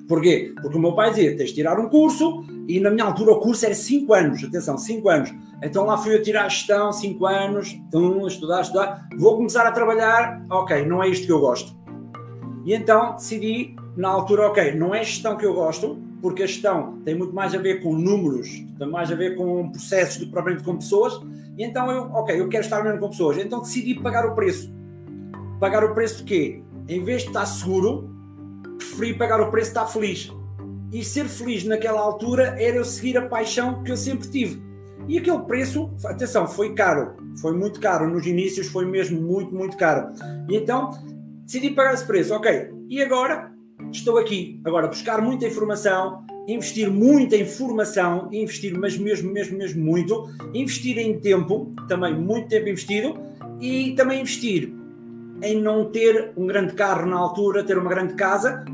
Porquê? 0.09 0.52
Porque 0.61 0.76
o 0.76 0.80
meu 0.80 0.97
pai 0.97 1.11
dizia: 1.11 1.37
tens 1.37 1.50
de 1.50 1.54
tirar 1.54 1.78
um 1.78 1.88
curso, 1.88 2.44
e 2.66 2.80
na 2.80 2.90
minha 2.90 3.04
altura 3.04 3.33
o 3.33 3.40
curso 3.40 3.64
era 3.64 3.75
5 3.75 4.12
anos. 4.12 4.42
Atenção, 4.42 4.76
5 4.76 5.09
anos. 5.09 5.33
Então 5.62 5.85
lá 5.85 5.97
fui 5.97 6.12
eu 6.12 6.23
tirar 6.23 6.47
a 6.47 6.49
gestão, 6.49 6.92
5 6.92 7.25
anos, 7.25 7.71
então, 7.71 8.26
estudar, 8.26 8.62
estudar. 8.62 9.09
Vou 9.16 9.37
começar 9.37 9.64
a 9.64 9.71
trabalhar. 9.71 10.44
Ok, 10.50 10.85
não 10.85 11.00
é 11.00 11.09
isto 11.09 11.25
que 11.25 11.33
eu 11.33 11.38
gosto. 11.38 11.73
E 12.66 12.75
então 12.75 13.14
decidi, 13.14 13.76
na 13.97 14.09
altura, 14.09 14.49
ok, 14.49 14.75
não 14.75 14.95
é 14.95 15.05
gestão 15.05 15.37
que 15.37 15.47
eu 15.47 15.55
gosto, 15.55 15.99
porque 16.21 16.43
a 16.43 16.47
gestão 16.47 16.99
tem 17.05 17.15
muito 17.15 17.35
mais 17.35 17.55
a 17.55 17.59
ver 17.59 17.83
com 17.83 17.95
números, 17.95 18.65
tem 18.79 18.89
mais 18.89 19.11
a 19.13 19.15
ver 19.15 19.37
com 19.37 19.71
processos 19.71 20.19
do 20.19 20.27
que 20.27 20.33
propriamente 20.33 20.65
com 20.65 20.77
pessoas. 20.77 21.21
E 21.57 21.63
então 21.63 21.91
eu, 21.91 22.03
ok, 22.13 22.41
eu 22.41 22.49
quero 22.49 22.65
estar 22.65 22.83
mesmo 22.83 22.99
com 22.99 23.11
pessoas. 23.11 23.39
Então 23.39 23.61
decidi 23.61 23.95
pagar 24.01 24.27
o 24.27 24.35
preço. 24.35 24.73
Pagar 25.61 25.85
o 25.85 25.95
preço 25.95 26.19
de 26.19 26.25
quê? 26.25 26.63
Em 26.89 27.05
vez 27.05 27.23
de 27.23 27.29
estar 27.29 27.47
seguro, 27.47 28.11
preferi 28.79 29.15
pagar 29.15 29.41
o 29.41 29.51
preço 29.51 29.73
de 29.73 29.79
estar 29.79 29.87
feliz. 29.87 30.33
E 30.93 31.05
ser 31.05 31.27
feliz 31.27 31.65
naquela 31.65 32.01
altura 32.01 32.57
era 32.61 32.77
eu 32.77 32.85
seguir 32.85 33.17
a 33.19 33.27
paixão 33.27 33.83
que 33.83 33.93
eu 33.93 33.97
sempre 33.97 34.29
tive 34.29 34.63
e 35.07 35.19
aquele 35.19 35.41
preço, 35.41 35.91
atenção, 36.05 36.47
foi 36.47 36.75
caro, 36.75 37.15
foi 37.41 37.53
muito 37.53 37.79
caro. 37.81 38.09
Nos 38.09 38.27
inícios 38.27 38.69
foi 38.69 38.87
mesmo 38.87 39.21
muito, 39.21 39.55
muito 39.55 39.77
caro. 39.77 40.09
E 40.49 40.57
então 40.57 40.91
decidi 41.45 41.71
pagar 41.71 41.95
esse 41.95 42.07
preço. 42.07 42.35
Ok, 42.35 42.71
e 42.89 43.03
agora 43.03 43.53
estou 43.99 44.19
aqui. 44.19 44.61
Agora, 44.65 44.89
buscar 44.89 45.21
muita 45.23 45.47
informação, 45.47 46.25
investir 46.47 46.91
muita 46.91 47.37
informação, 47.37 48.29
investir, 48.33 48.79
mas 48.79 48.97
mesmo, 48.97 49.33
mesmo, 49.33 49.59
mesmo 49.59 49.85
muito. 49.85 50.29
Investir 50.53 50.99
em 50.99 51.19
tempo, 51.19 51.73
também 51.89 52.15
muito 52.15 52.49
tempo 52.49 52.69
investido. 52.69 53.19
E 53.61 53.93
também 53.93 54.21
investir 54.21 54.73
em 55.43 55.61
não 55.61 55.91
ter 55.91 56.33
um 56.37 56.47
grande 56.47 56.75
carro 56.75 57.07
na 57.07 57.17
altura, 57.17 57.65
ter 57.65 57.79
uma 57.79 57.91
grande 57.91 58.15
casa. 58.15 58.65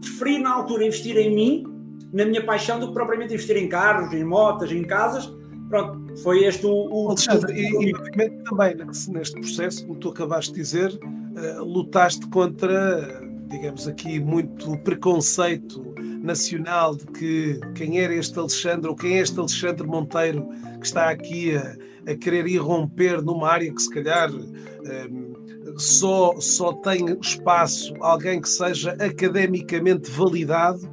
Preferir 0.00 0.40
na 0.40 0.52
altura 0.52 0.86
investir 0.86 1.16
em 1.16 1.34
mim, 1.34 1.64
na 2.12 2.24
minha 2.24 2.44
paixão, 2.44 2.78
do 2.78 2.88
que 2.88 2.94
propriamente 2.94 3.34
investir 3.34 3.56
em 3.56 3.68
carros, 3.68 4.12
em 4.12 4.24
motas, 4.24 4.70
em 4.70 4.82
casas 4.82 5.30
pronto, 5.74 6.16
foi 6.22 6.44
este 6.44 6.64
o. 6.66 6.70
o 6.70 7.08
Alexandre, 7.08 7.52
o... 7.52 7.82
e, 7.82 7.90
e 7.90 8.30
também 8.44 8.76
neste 9.08 9.40
processo, 9.40 9.86
como 9.86 9.98
tu 9.98 10.10
acabaste 10.10 10.52
de 10.52 10.60
dizer, 10.60 10.92
uh, 10.92 11.64
lutaste 11.64 12.26
contra, 12.28 13.23
digamos 13.48 13.86
aqui, 13.86 14.18
muito 14.20 14.76
preconceito 14.78 15.94
nacional 16.22 16.96
de 16.96 17.06
que 17.06 17.60
quem 17.74 18.00
era 18.00 18.14
este 18.14 18.38
Alexandre 18.38 18.88
ou 18.88 18.96
quem 18.96 19.18
é 19.18 19.20
este 19.20 19.38
Alexandre 19.38 19.86
Monteiro 19.86 20.48
que 20.80 20.86
está 20.86 21.10
aqui 21.10 21.56
a, 21.56 21.76
a 22.10 22.14
querer 22.14 22.46
irromper 22.46 23.22
numa 23.22 23.48
área 23.48 23.72
que 23.72 23.82
se 23.82 23.90
calhar 23.90 24.30
um, 24.32 25.34
só, 25.76 26.34
só 26.40 26.72
tem 26.72 27.06
espaço 27.20 27.94
alguém 28.00 28.40
que 28.40 28.48
seja 28.48 28.92
academicamente 28.92 30.10
validado, 30.10 30.92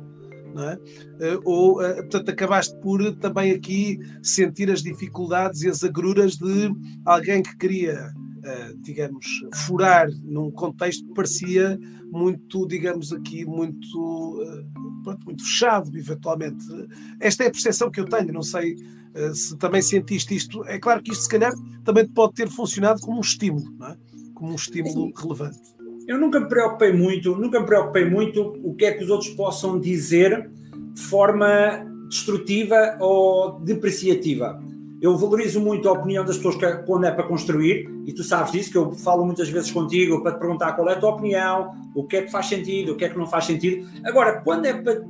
é? 0.58 0.77
Eh, 1.22 1.39
ou, 1.46 1.81
uh, 1.81 1.96
portanto, 1.96 2.29
acabaste 2.29 2.75
por 2.81 3.15
também 3.17 3.53
aqui 3.53 4.00
sentir 4.22 4.70
as 4.70 4.81
dificuldades 4.81 5.62
e 5.62 5.70
as 5.70 5.84
agruras 5.84 6.36
de 6.36 6.70
alguém 7.05 7.41
que 7.41 7.55
queria, 7.55 8.12
digamos, 8.80 9.26
furar 9.66 10.10
num 10.24 10.50
contexto 10.52 11.06
que 11.06 11.14
parecia 11.14 11.80
muito, 12.12 12.68
digamos 12.68 13.14
aqui, 13.14 13.46
muito, 13.46 13.98
uh, 13.98 15.02
pronto, 15.02 15.26
muito 15.26 15.44
fechado, 15.44 15.98
eventualmente. 15.98 16.66
Esta 17.20 17.46
é 17.46 17.48
a 17.48 17.52
percepção 17.52 17.90
que 17.90 18.02
eu 18.02 18.06
tenho, 18.06 18.34
não 18.34 18.44
sei 18.44 18.74
uh, 18.74 19.34
se 19.34 19.58
também 19.58 19.82
sentiste 19.82 20.36
isto. 20.36 20.64
É 20.66 20.78
claro 20.78 21.02
que 21.02 21.14
isto, 21.14 21.24
se 21.24 21.30
calhar, 21.30 21.54
também 21.86 22.06
pode 22.08 22.34
ter 22.34 22.50
funcionado 22.50 23.00
como 23.00 23.18
um 23.18 23.22
estímulo, 23.22 23.72
não 23.78 23.88
é? 23.88 23.98
como 24.34 24.52
um 24.52 24.56
estímulo 24.56 25.12
relevante. 25.16 25.60
Eu 26.08 26.20
nunca 26.20 26.40
me 26.40 26.50
preocupei 26.50 26.92
muito, 26.92 27.36
nunca 27.36 27.62
me 27.62 27.66
preocupei 27.66 28.10
muito 28.10 28.42
o 28.64 28.76
que 28.76 28.86
é 28.86 28.92
que 28.92 29.04
os 29.04 29.10
outros 29.10 29.30
possam 29.30 29.80
dizer 29.80 30.52
de 30.94 31.02
forma 31.02 31.86
destrutiva 32.10 32.98
ou 33.00 33.62
depreciativa 33.62 34.62
eu 35.01 35.17
valorizo 35.17 35.60
muito 35.60 35.89
a 35.89 35.93
opinião 35.93 36.24
das 36.24 36.38
pessoas 36.38 36.55
que, 36.55 36.72
quando 36.86 37.05
é 37.05 37.12
para 37.12 37.24
construir, 37.24 37.89
e 38.05 38.13
tu 38.13 38.24
sabes 38.24 38.51
disso, 38.51 38.72
que 38.72 38.77
eu 38.77 38.91
falo 38.91 39.25
muitas 39.25 39.50
vezes 39.50 39.72
contigo 39.72 40.22
para 40.22 40.34
te 40.34 40.39
perguntar 40.39 40.74
qual 40.74 40.88
é 40.89 40.93
a 40.93 41.00
tua 41.00 41.10
opinião, 41.10 41.72
o 41.96 42.03
que 42.03 42.17
é 42.17 42.22
que 42.22 42.31
faz 42.31 42.46
sentido, 42.46 42.91
o 42.91 42.96
que 42.96 43.05
é 43.05 43.10
que 43.10 43.17
não 43.17 43.25
faz 43.25 43.46
sentido. 43.46 43.89
Agora, 44.05 44.41
quando 44.41 44.65
é 44.65 44.74
para, 44.74 45.01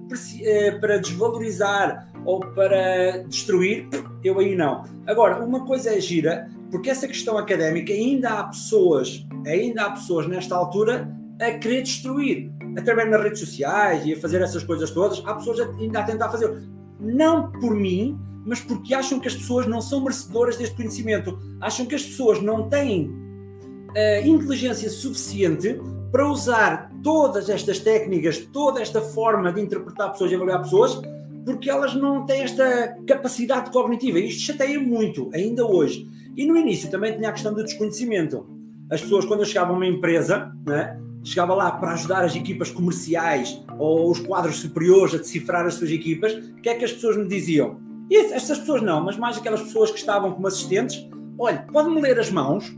eh, 0.43 0.71
para 0.79 0.97
desvalorizar 0.97 2.07
ou 2.23 2.39
para 2.39 3.23
destruir, 3.27 3.89
eu 4.23 4.39
aí 4.39 4.55
não. 4.55 4.85
Agora, 5.05 5.43
uma 5.43 5.65
coisa 5.65 5.93
é 5.93 5.99
gira, 5.99 6.49
porque 6.71 6.89
essa 6.89 7.05
questão 7.05 7.37
académica 7.37 7.91
ainda 7.91 8.29
há 8.29 8.43
pessoas, 8.45 9.27
ainda 9.45 9.83
há 9.83 9.91
pessoas 9.91 10.25
nesta 10.25 10.55
altura 10.55 11.11
a 11.37 11.51
querer 11.51 11.81
destruir, 11.81 12.49
através 12.77 13.11
das 13.11 13.21
redes 13.21 13.39
sociais 13.41 14.05
e 14.05 14.13
a 14.13 14.17
fazer 14.17 14.41
essas 14.41 14.63
coisas 14.63 14.89
todas, 14.91 15.21
há 15.25 15.33
pessoas 15.33 15.59
ainda 15.59 15.99
a 15.99 16.03
tentar 16.03 16.29
fazer. 16.29 16.61
Não 16.97 17.51
por 17.51 17.75
mim, 17.75 18.17
mas 18.45 18.59
porque 18.59 18.93
acham 18.93 19.19
que 19.19 19.27
as 19.27 19.35
pessoas 19.35 19.67
não 19.67 19.81
são 19.81 20.01
merecedoras 20.01 20.57
deste 20.57 20.75
conhecimento, 20.75 21.37
acham 21.59 21.85
que 21.85 21.95
as 21.95 22.03
pessoas 22.03 22.41
não 22.41 22.69
têm 22.69 23.07
uh, 23.09 24.27
inteligência 24.27 24.89
suficiente 24.89 25.79
para 26.11 26.27
usar 26.27 26.91
todas 27.01 27.49
estas 27.49 27.79
técnicas, 27.79 28.39
toda 28.51 28.81
esta 28.81 29.01
forma 29.01 29.51
de 29.51 29.61
interpretar 29.61 30.11
pessoas 30.11 30.31
e 30.31 30.35
avaliar 30.35 30.61
pessoas, 30.61 31.01
porque 31.45 31.69
elas 31.69 31.95
não 31.95 32.25
têm 32.25 32.41
esta 32.41 32.97
capacidade 33.07 33.71
cognitiva. 33.71 34.19
E 34.19 34.27
isto 34.27 34.41
chateia 34.41 34.79
muito, 34.79 35.29
ainda 35.33 35.65
hoje. 35.65 36.09
E 36.35 36.45
no 36.45 36.57
início 36.57 36.89
também 36.89 37.15
tinha 37.15 37.29
a 37.29 37.31
questão 37.31 37.53
do 37.53 37.63
desconhecimento. 37.63 38.45
As 38.89 39.01
pessoas, 39.01 39.25
quando 39.25 39.39
eu 39.39 39.45
chegava 39.45 39.71
a 39.71 39.75
uma 39.75 39.87
empresa, 39.87 40.51
né, 40.65 40.99
chegava 41.23 41.53
lá 41.55 41.71
para 41.71 41.93
ajudar 41.93 42.23
as 42.23 42.35
equipas 42.35 42.69
comerciais 42.69 43.63
ou 43.79 44.11
os 44.11 44.19
quadros 44.19 44.57
superiores 44.57 45.13
a 45.13 45.17
decifrar 45.17 45.65
as 45.65 45.75
suas 45.75 45.91
equipas, 45.91 46.33
o 46.33 46.55
que 46.61 46.69
é 46.69 46.75
que 46.75 46.85
as 46.85 46.91
pessoas 46.91 47.17
me 47.17 47.27
diziam? 47.27 47.79
E 48.11 48.17
estas 48.17 48.59
pessoas 48.59 48.81
não, 48.81 49.01
mas 49.01 49.15
mais 49.15 49.37
aquelas 49.37 49.61
pessoas 49.61 49.89
que 49.89 49.97
estavam 49.97 50.33
como 50.33 50.45
assistentes, 50.45 51.07
olha, 51.39 51.65
pode-me 51.71 52.01
ler 52.01 52.19
as 52.19 52.29
mãos, 52.29 52.69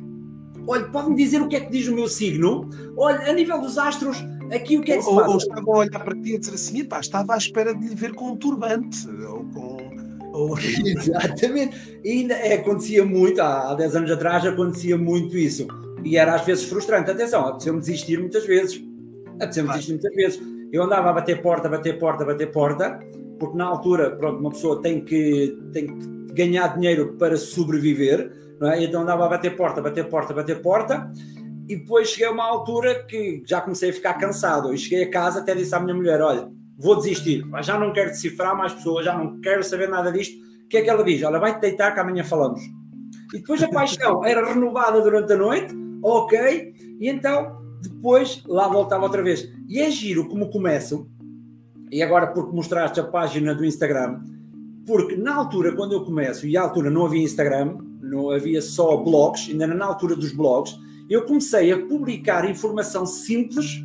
olha, 0.68 0.84
pode-me 0.90 1.16
dizer 1.16 1.42
o 1.42 1.48
que 1.48 1.56
é 1.56 1.60
que 1.62 1.72
diz 1.72 1.88
o 1.88 1.96
meu 1.96 2.08
signo, 2.08 2.70
olha, 2.96 3.28
a 3.28 3.34
nível 3.34 3.60
dos 3.60 3.80
astros, 3.80 4.24
aqui 4.54 4.78
o 4.78 4.84
que 4.84 4.92
é 4.92 4.98
que 4.98 5.02
se 5.02 5.10
passa? 5.10 5.26
Ou, 5.26 5.32
ou 5.32 5.38
estavam 5.38 5.74
a 5.74 5.78
olhar 5.80 6.04
para 6.04 6.14
ti 6.14 6.36
e 6.36 6.38
dizer 6.38 6.54
assim, 6.54 6.86
pá, 6.86 7.00
estava 7.00 7.34
à 7.34 7.38
espera 7.38 7.74
de 7.74 7.84
lhe 7.84 7.96
ver 7.96 8.14
com 8.14 8.30
um 8.30 8.36
turbante, 8.36 9.10
ou 9.10 9.44
com... 9.46 9.78
Ou... 10.34 10.56
Exatamente, 10.86 12.00
e 12.04 12.12
ainda 12.12 12.36
é, 12.36 12.54
acontecia 12.54 13.04
muito, 13.04 13.42
há, 13.42 13.72
há 13.72 13.74
10 13.74 13.96
anos 13.96 14.12
atrás 14.12 14.46
acontecia 14.46 15.00
muito 15.00 15.36
isso, 15.36 15.66
e 16.04 16.16
era 16.16 16.36
às 16.36 16.46
vezes 16.46 16.66
frustrante, 16.66 17.10
atenção, 17.10 17.48
apeteceu-me 17.48 17.80
desistir 17.80 18.20
muitas 18.20 18.46
vezes, 18.46 18.80
apeteceu-me 19.38 19.72
desistir 19.72 19.94
muitas 19.94 20.14
vezes, 20.14 20.42
eu 20.72 20.84
andava 20.84 21.10
a 21.10 21.14
bater 21.14 21.42
porta, 21.42 21.68
bater 21.68 21.98
porta, 21.98 22.24
bater 22.24 22.52
porta, 22.52 23.00
porque 23.44 23.58
na 23.58 23.66
altura, 23.66 24.16
pronto, 24.16 24.40
uma 24.40 24.52
pessoa 24.52 24.82
tem 24.82 25.04
que, 25.04 25.60
tem 25.74 25.88
que 25.88 26.34
ganhar 26.34 26.68
dinheiro 26.78 27.18
para 27.20 27.36
sobreviver, 27.36 28.32
não 28.58 28.72
é? 28.72 28.82
Então 28.82 29.02
andava 29.02 29.26
a 29.26 29.30
bater 29.30 29.54
porta, 29.58 29.82
bater 29.82 30.08
porta, 30.08 30.34
bater 30.34 30.62
porta, 30.62 31.12
e 31.68 31.76
depois 31.76 32.08
cheguei 32.08 32.28
a 32.28 32.32
uma 32.32 32.46
altura 32.46 33.04
que 33.04 33.44
já 33.46 33.60
comecei 33.60 33.90
a 33.90 33.94
ficar 33.94 34.14
cansado, 34.14 34.74
e 34.74 34.78
cheguei 34.78 35.04
a 35.04 35.12
casa, 35.12 35.42
até 35.42 35.54
disse 35.54 35.76
à 35.76 35.80
minha 35.82 35.94
mulher, 35.94 36.22
olha, 36.22 36.48
vou 36.78 36.96
desistir, 36.96 37.46
já 37.62 37.78
não 37.78 37.92
quero 37.92 38.12
decifrar 38.12 38.58
mais 38.58 38.72
pessoas, 38.72 39.04
já 39.04 39.18
não 39.18 39.42
quero 39.42 39.62
saber 39.62 39.90
nada 39.90 40.10
disto, 40.10 40.38
o 40.64 40.70
que 40.70 40.78
é 40.78 40.82
que 40.82 40.90
ela 40.90 41.04
diz? 41.04 41.22
Olha, 41.22 41.38
vai-te 41.38 41.60
deitar 41.60 41.94
que 41.94 42.00
amanhã 42.00 42.24
falamos. 42.24 42.62
E 43.34 43.40
depois 43.40 43.62
a 43.62 43.68
paixão 43.68 44.24
era 44.24 44.54
renovada 44.54 45.02
durante 45.02 45.34
a 45.34 45.36
noite, 45.36 45.76
ok, 46.02 46.74
e 46.98 47.10
então 47.10 47.62
depois 47.82 48.42
lá 48.48 48.70
voltava 48.70 49.04
outra 49.04 49.22
vez. 49.22 49.52
E 49.68 49.82
é 49.82 49.92
giro 49.92 50.30
como 50.30 50.50
começo, 50.50 51.10
e 51.94 52.02
agora 52.02 52.26
porque 52.26 52.56
mostraste 52.56 53.00
a 53.00 53.04
página 53.04 53.54
do 53.54 53.64
Instagram, 53.64 54.22
porque 54.84 55.16
na 55.16 55.36
altura, 55.36 55.76
quando 55.76 55.92
eu 55.92 56.04
começo, 56.04 56.48
e 56.48 56.58
à 56.58 56.64
altura 56.64 56.90
não 56.90 57.06
havia 57.06 57.22
Instagram, 57.22 57.78
não 58.02 58.32
havia 58.32 58.64
só 58.64 58.98
blogs, 58.98 59.48
ainda 59.48 59.68
na 59.68 59.86
altura 59.86 60.16
dos 60.16 60.32
blogs, 60.32 60.76
eu 61.08 61.24
comecei 61.26 61.72
a 61.72 61.86
publicar 61.86 62.50
informação 62.50 63.06
simples 63.06 63.84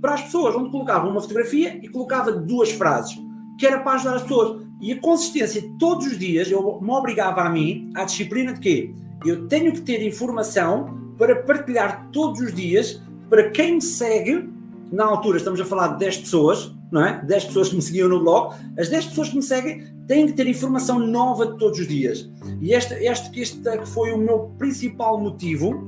para 0.00 0.14
as 0.14 0.22
pessoas, 0.22 0.56
onde 0.56 0.70
colocava 0.70 1.08
uma 1.08 1.20
fotografia 1.20 1.78
e 1.80 1.88
colocava 1.88 2.32
duas 2.32 2.72
frases, 2.72 3.16
que 3.56 3.64
era 3.64 3.78
para 3.78 3.92
ajudar 3.92 4.16
as 4.16 4.22
pessoas. 4.22 4.60
E 4.80 4.92
a 4.92 5.00
consistência, 5.00 5.62
todos 5.78 6.08
os 6.08 6.18
dias, 6.18 6.50
eu 6.50 6.80
me 6.80 6.90
obrigava 6.90 7.42
a 7.42 7.50
mim, 7.50 7.88
à 7.94 8.04
disciplina 8.04 8.52
de 8.52 8.60
quê? 8.60 8.94
Eu 9.24 9.46
tenho 9.46 9.72
que 9.72 9.80
ter 9.80 10.04
informação 10.04 11.12
para 11.16 11.36
partilhar 11.36 12.08
todos 12.12 12.40
os 12.40 12.52
dias 12.52 13.00
para 13.30 13.50
quem 13.50 13.76
me 13.76 13.82
segue. 13.82 14.48
Na 14.90 15.04
altura, 15.04 15.38
estamos 15.38 15.60
a 15.60 15.64
falar 15.64 15.88
de 15.88 15.98
10 15.98 16.18
pessoas, 16.18 16.77
não 16.90 17.04
é? 17.04 17.22
10 17.24 17.44
pessoas 17.46 17.68
que 17.68 17.76
me 17.76 17.82
seguiam 17.82 18.08
no 18.08 18.20
blog, 18.20 18.54
as 18.78 18.88
10 18.88 19.06
pessoas 19.06 19.28
que 19.28 19.36
me 19.36 19.42
seguem 19.42 19.84
têm 20.06 20.26
que 20.26 20.32
ter 20.32 20.46
informação 20.46 20.98
nova 20.98 21.58
todos 21.58 21.78
os 21.78 21.86
dias. 21.86 22.28
E 22.60 22.72
este, 22.72 22.94
este, 22.94 23.40
este 23.40 23.60
foi 23.86 24.12
o 24.12 24.18
meu 24.18 24.54
principal 24.58 25.20
motivo 25.20 25.86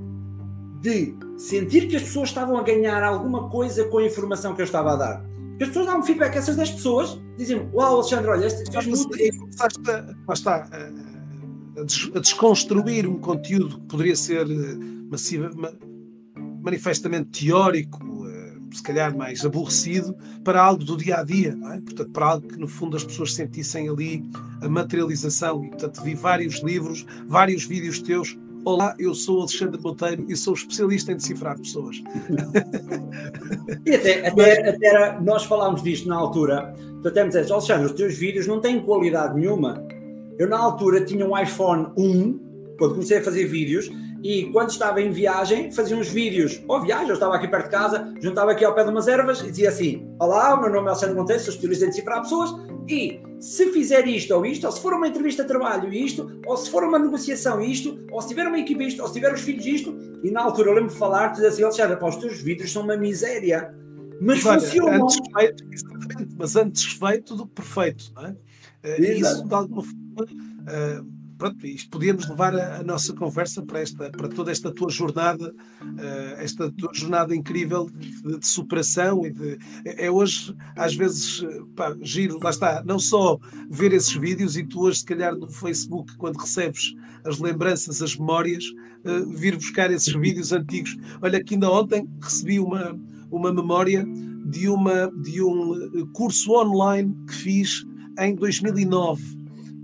de 0.80 1.14
sentir 1.37 1.88
que 1.88 1.97
as 1.97 2.02
pessoas 2.02 2.28
estavam 2.28 2.57
a 2.57 2.62
ganhar 2.62 3.02
alguma 3.02 3.49
coisa 3.49 3.85
com 3.85 3.99
a 3.99 4.04
informação 4.04 4.54
que 4.54 4.61
eu 4.61 4.64
estava 4.64 4.92
a 4.92 4.97
dar. 4.97 5.25
Porque 5.50 5.64
as 5.64 5.69
pessoas 5.69 5.87
davam 5.87 6.02
feedback, 6.02 6.37
essas 6.37 6.57
10 6.57 6.71
pessoas 6.71 7.21
diziam: 7.37 7.69
Uau, 7.75 7.97
Alexandre, 7.97 8.30
olha, 8.30 8.47
este 8.47 8.71
fez 8.71 8.87
muito. 8.87 9.38
Começaste 9.38 9.90
a, 9.90 10.33
está, 10.33 10.69
a, 12.16 12.19
desconstruir 12.19 13.07
um 13.07 13.19
conteúdo 13.19 13.78
que 13.80 13.87
poderia 13.87 14.16
ser 14.16 14.47
eh, 14.50 14.76
massiva, 15.11 15.50
manifestamente 16.62 17.47
teórico 17.47 18.10
se 18.72 18.82
calhar 18.82 19.16
mais 19.16 19.44
aborrecido, 19.44 20.16
para 20.44 20.62
algo 20.62 20.84
do 20.84 20.96
dia 20.96 21.18
a 21.18 21.24
dia, 21.24 21.56
é? 21.72 21.80
portanto, 21.80 22.10
para 22.10 22.26
algo 22.26 22.48
que 22.48 22.58
no 22.58 22.68
fundo 22.68 22.96
as 22.96 23.04
pessoas 23.04 23.34
sentissem 23.34 23.88
ali 23.88 24.24
a 24.60 24.68
materialização. 24.68 25.64
E 25.64 25.68
portanto, 25.68 26.02
vi 26.02 26.14
vários 26.14 26.62
livros, 26.62 27.04
vários 27.26 27.64
vídeos 27.64 28.00
teus. 28.00 28.38
Olá, 28.64 28.94
eu 28.98 29.14
sou 29.14 29.40
Alexandre 29.40 29.80
Monteiro 29.80 30.26
e 30.28 30.36
sou 30.36 30.52
especialista 30.54 31.12
em 31.12 31.16
decifrar 31.16 31.58
pessoas. 31.58 32.02
e 33.86 33.94
até, 33.94 34.26
até, 34.26 34.68
até 34.68 35.20
nós 35.20 35.44
falámos 35.44 35.82
disto 35.82 36.06
na 36.08 36.16
altura, 36.16 36.74
tu 37.02 37.08
até 37.08 37.24
me 37.24 37.30
dizes, 37.30 37.50
Alexandre, 37.50 37.86
os 37.86 37.92
teus 37.92 38.14
vídeos 38.14 38.46
não 38.46 38.60
têm 38.60 38.80
qualidade 38.80 39.34
nenhuma. 39.34 39.82
Eu 40.38 40.48
na 40.48 40.58
altura 40.58 41.04
tinha 41.04 41.26
um 41.26 41.38
iPhone 41.38 41.88
1, 41.96 42.76
quando 42.78 42.92
comecei 42.92 43.18
a 43.18 43.22
fazer 43.22 43.46
vídeos, 43.46 43.90
e 44.22 44.50
quando 44.52 44.70
estava 44.70 45.00
em 45.00 45.10
viagem, 45.10 45.72
fazia 45.72 45.96
uns 45.96 46.08
vídeos, 46.08 46.62
ou 46.68 46.80
viagem, 46.80 47.08
eu 47.08 47.14
estava 47.14 47.36
aqui 47.36 47.48
perto 47.48 47.64
de 47.64 47.70
casa, 47.70 48.14
juntava 48.20 48.52
aqui 48.52 48.64
ao 48.64 48.74
pé 48.74 48.84
de 48.84 48.90
umas 48.90 49.08
ervas 49.08 49.40
e 49.40 49.50
dizia 49.50 49.70
assim: 49.70 50.06
Olá, 50.18 50.54
o 50.54 50.60
meu 50.60 50.70
nome 50.70 50.86
é 50.86 50.90
Alexandre 50.90 51.16
Monteiro, 51.16 51.42
sou 51.42 51.50
especialista 51.50 51.84
em 51.86 51.88
decifrar 51.88 52.22
pessoas 52.22 52.54
e 52.86 53.20
se 53.38 53.72
fizer 53.72 54.06
isto 54.06 54.34
ou 54.34 54.44
isto, 54.44 54.66
ou 54.66 54.72
se 54.72 54.80
for 54.80 54.92
uma 54.92 55.08
entrevista 55.08 55.42
de 55.42 55.48
trabalho 55.48 55.92
isto, 55.92 56.40
ou 56.46 56.56
se 56.56 56.70
for 56.70 56.84
uma 56.84 56.98
negociação 56.98 57.60
isto, 57.60 57.98
ou 58.12 58.20
se 58.20 58.28
tiver 58.28 58.46
uma 58.46 58.58
equipa 58.58 58.82
isto, 58.82 59.00
ou 59.00 59.08
se 59.08 59.14
tiver 59.14 59.32
os 59.32 59.40
filhos 59.40 59.64
isto, 59.64 59.96
e 60.22 60.30
na 60.30 60.42
altura 60.42 60.68
eu 60.68 60.74
lembro 60.74 60.90
de 60.90 60.98
falar, 60.98 61.28
dizer 61.28 61.46
assim: 61.46 61.62
Alexandre, 61.62 61.96
pá, 61.96 62.08
os 62.08 62.16
teus 62.16 62.42
vídeos 62.42 62.70
são 62.70 62.82
uma 62.82 62.96
miséria, 62.96 63.74
mas 64.20 64.44
Olha, 64.44 64.60
funcionam. 64.60 65.04
Antes 65.04 65.18
feito, 65.34 65.64
exatamente, 65.72 66.34
mas 66.36 66.56
antes 66.56 66.92
feito 66.92 67.34
do 67.34 67.46
que 67.46 67.54
perfeito, 67.54 68.12
não 68.14 68.26
é? 68.26 68.36
Eh, 68.82 69.14
isso 69.14 69.46
de 69.46 69.54
alguma 69.54 69.82
forma. 69.82 70.32
Uh, 70.60 71.19
pronto, 71.40 71.66
isto 71.66 71.90
podíamos 71.90 72.28
levar 72.28 72.54
a, 72.54 72.76
a, 72.76 72.82
nossa 72.82 73.14
conversa 73.14 73.62
para, 73.62 73.80
esta, 73.80 74.11
para 74.11 74.28
toda 74.28 74.52
esta 74.52 74.70
tua 74.70 74.90
jornada, 74.90 75.52
uh, 75.82 76.35
esta 76.37 76.70
tua 76.70 76.92
jornada 76.92 77.35
incrível 77.35 77.88
de, 77.90 78.38
de, 78.38 78.47
superação 78.47 79.25
e 79.26 79.30
de. 79.30 79.59
É, 79.87 80.06
é 80.06 80.11
hoje, 80.11 80.54
às 80.76 80.94
vezes, 80.94 81.42
pá, 81.75 81.97
giro, 82.02 82.38
lá 82.42 82.50
está, 82.50 82.85
não 82.85 82.99
só 82.99 83.38
ver 83.70 83.92
esses 83.94 84.14
vídeos 84.14 84.56
e 84.56 84.64
tu 84.64 84.82
hoje, 84.82 84.99
se 84.99 85.06
calhar, 85.06 85.35
no 85.35 85.49
Facebook, 85.49 86.14
quando 86.18 86.37
recebes 86.37 86.94
as 87.25 87.38
lembranças, 87.38 88.02
as 88.02 88.14
memórias, 88.16 88.64
uh, 89.04 89.26
vir 89.35 89.56
buscar 89.56 89.90
esses 89.90 90.12
vídeos 90.12 90.52
antigos. 90.52 90.94
Olha, 91.23 91.42
que 91.42 91.54
ainda 91.54 91.70
ontem 91.70 92.06
recebi 92.20 92.61
uma, 92.61 92.94
uma 93.30 93.50
memória 93.50 94.04
de, 94.44 94.68
uma, 94.68 95.11
de 95.23 95.42
um 95.42 96.06
curso 96.12 96.52
online 96.52 97.16
que 97.26 97.35
fiz 97.35 97.87
em 98.18 98.35
2009 98.35 99.39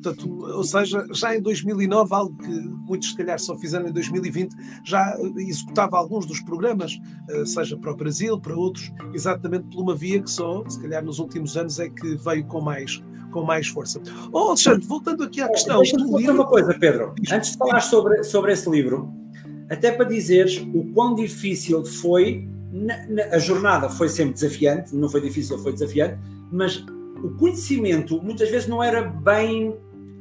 Portanto, 0.07 0.47
ou 0.55 0.63
seja, 0.63 1.05
já 1.11 1.35
em 1.35 1.41
2009, 1.43 2.15
algo 2.15 2.37
que 2.37 2.49
muitos 2.49 3.11
se 3.11 3.17
calhar 3.17 3.41
só 3.41 3.57
fizeram 3.57 3.89
em 3.89 3.93
2020, 3.93 4.55
já 4.85 5.19
executava 5.37 5.97
alguns 5.97 6.25
dos 6.27 6.41
programas, 6.41 7.01
eh, 7.29 7.45
seja 7.45 7.77
para 7.77 7.91
o 7.91 7.97
Brasil, 7.97 8.39
para 8.39 8.55
outros, 8.55 8.93
exatamente 9.13 9.65
por 9.65 9.83
uma 9.83 9.97
via 9.97 10.23
que 10.23 10.31
só, 10.31 10.63
se 10.69 10.81
calhar 10.81 11.05
nos 11.05 11.19
últimos 11.19 11.57
anos, 11.57 11.81
é 11.81 11.89
que 11.89 12.15
veio 12.19 12.45
com 12.47 12.61
mais, 12.61 13.03
com 13.33 13.43
mais 13.43 13.67
força. 13.67 14.01
Oh, 14.31 14.39
Alexandre, 14.51 14.87
voltando 14.87 15.25
aqui 15.25 15.41
à 15.41 15.49
questão. 15.49 15.79
Deixa-me 15.79 16.17
dizer 16.17 16.31
uma 16.31 16.47
coisa, 16.47 16.73
Pedro. 16.79 17.13
Antes 17.33 17.51
de 17.51 17.59
falar 17.59 17.81
sobre, 17.81 18.23
sobre 18.23 18.53
esse 18.53 18.71
livro, 18.71 19.13
até 19.69 19.91
para 19.91 20.05
dizeres 20.05 20.59
o 20.73 20.85
quão 20.95 21.17
difícil 21.17 21.85
foi. 21.85 22.49
Na, 22.71 23.07
na, 23.09 23.23
a 23.35 23.39
jornada 23.39 23.89
foi 23.89 24.09
sempre 24.09 24.35
desafiante, 24.35 24.95
não 24.95 25.09
foi 25.09 25.21
difícil, 25.21 25.59
foi 25.59 25.73
desafiante, 25.73 26.19
mas 26.53 26.85
o 27.23 27.31
conhecimento 27.31 28.23
muitas 28.23 28.51
vezes 28.51 28.69
não 28.69 28.83
era 28.83 29.03
bem 29.03 29.75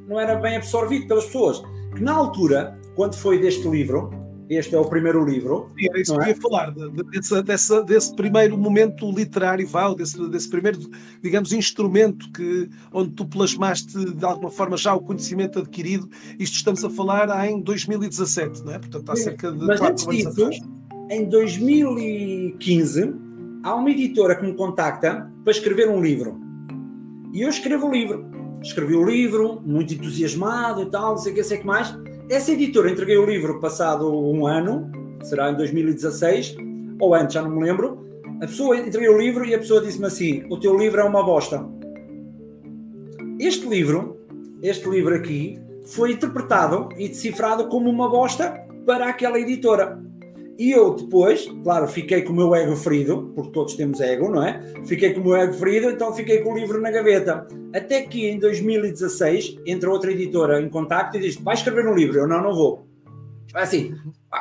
não 0.07 0.19
era 0.19 0.35
bem 0.35 0.57
absorvido 0.57 1.07
pelas 1.07 1.25
pessoas. 1.25 1.61
Que 1.95 2.01
na 2.01 2.13
altura, 2.13 2.79
quando 2.95 3.15
foi 3.15 3.39
deste 3.39 3.67
livro, 3.67 4.11
este 4.49 4.75
é 4.75 4.79
o 4.79 4.85
primeiro 4.85 5.25
livro. 5.25 5.69
Sim, 5.77 5.87
era 5.89 5.99
isso 5.99 6.13
que 6.13 6.19
eu 6.19 6.23
é? 6.23 6.29
ia 6.29 6.35
falar, 6.35 6.71
de, 6.71 7.03
desse, 7.03 7.43
dessa, 7.43 7.83
desse 7.83 8.15
primeiro 8.15 8.57
momento 8.57 9.09
literário, 9.11 9.67
Val, 9.67 9.95
desse, 9.95 10.29
desse 10.29 10.49
primeiro, 10.49 10.79
digamos, 11.21 11.51
instrumento 11.51 12.31
que, 12.31 12.69
onde 12.93 13.11
tu 13.11 13.25
plasmaste 13.25 14.13
de 14.13 14.25
alguma 14.25 14.51
forma 14.51 14.77
já 14.77 14.93
o 14.93 15.01
conhecimento 15.01 15.59
adquirido. 15.59 16.07
Isto 16.39 16.57
estamos 16.57 16.83
a 16.83 16.89
falar 16.89 17.47
em 17.47 17.59
2017, 17.61 18.63
não 18.63 18.73
é? 18.73 18.79
Portanto, 18.79 19.09
há 19.09 19.15
cerca 19.15 19.51
de 19.51 19.65
Mas 19.65 19.81
antes 19.81 20.05
disso, 20.05 20.49
em 21.09 21.25
2015, 21.25 23.13
há 23.63 23.75
uma 23.75 23.89
editora 23.89 24.35
que 24.35 24.45
me 24.45 24.53
contacta 24.53 25.31
para 25.43 25.51
escrever 25.51 25.89
um 25.89 26.01
livro. 26.01 26.39
E 27.33 27.41
eu 27.41 27.49
escrevo 27.49 27.87
o 27.87 27.91
livro 27.91 28.34
escrevi 28.65 28.95
o 28.95 29.05
livro, 29.05 29.61
muito 29.63 29.93
entusiasmado 29.93 30.81
e 30.81 30.85
tal, 30.87 31.11
não 31.11 31.17
sei 31.17 31.31
o 31.31 31.35
que, 31.35 31.43
sei 31.43 31.59
que 31.59 31.67
mais. 31.67 31.95
Essa 32.29 32.51
editora 32.51 32.89
entreguei 32.89 33.17
o 33.17 33.25
livro 33.25 33.59
passado 33.59 34.11
um 34.11 34.47
ano, 34.47 34.91
será 35.23 35.51
em 35.51 35.55
2016, 35.55 36.57
ou 36.99 37.13
antes, 37.13 37.35
já 37.35 37.41
não 37.43 37.51
me 37.51 37.63
lembro. 37.63 38.03
A 38.41 38.47
pessoa 38.47 38.77
entreguei 38.77 39.09
o 39.09 39.17
livro 39.17 39.45
e 39.45 39.53
a 39.53 39.59
pessoa 39.59 39.81
disse-me 39.81 40.07
assim: 40.07 40.43
O 40.49 40.59
teu 40.59 40.75
livro 40.77 40.99
é 40.99 41.03
uma 41.03 41.23
bosta. 41.23 41.65
Este 43.39 43.67
livro, 43.67 44.17
este 44.61 44.89
livro 44.89 45.13
aqui, 45.13 45.59
foi 45.85 46.13
interpretado 46.13 46.89
e 46.97 47.07
decifrado 47.07 47.67
como 47.67 47.89
uma 47.89 48.09
bosta 48.09 48.65
para 48.85 49.07
aquela 49.07 49.39
editora. 49.39 50.01
E 50.57 50.71
eu 50.71 50.95
depois, 50.95 51.51
claro, 51.63 51.87
fiquei 51.87 52.21
com 52.21 52.31
o 52.31 52.35
meu 52.35 52.55
ego 52.55 52.75
ferido, 52.75 53.31
porque 53.35 53.51
todos 53.51 53.73
temos 53.73 53.99
ego, 53.99 54.29
não 54.29 54.41
é? 54.41 54.61
Fiquei 54.85 55.13
com 55.13 55.19
o 55.19 55.23
meu 55.23 55.35
ego 55.35 55.53
ferido, 55.53 55.89
então 55.89 56.13
fiquei 56.13 56.39
com 56.39 56.53
o 56.53 56.57
livro 56.57 56.81
na 56.81 56.91
gaveta. 56.91 57.45
Até 57.73 58.03
que 58.03 58.29
em 58.29 58.39
2016 58.39 59.57
entra 59.65 59.91
outra 59.91 60.11
editora 60.11 60.61
em 60.61 60.69
contacto 60.69 61.17
e 61.17 61.19
diz: 61.19 61.35
vai 61.35 61.55
escrever 61.55 61.87
um 61.87 61.93
livro. 61.93 62.19
Eu 62.19 62.27
não, 62.27 62.41
não 62.41 62.53
vou. 62.53 62.87
Assim, 63.53 63.95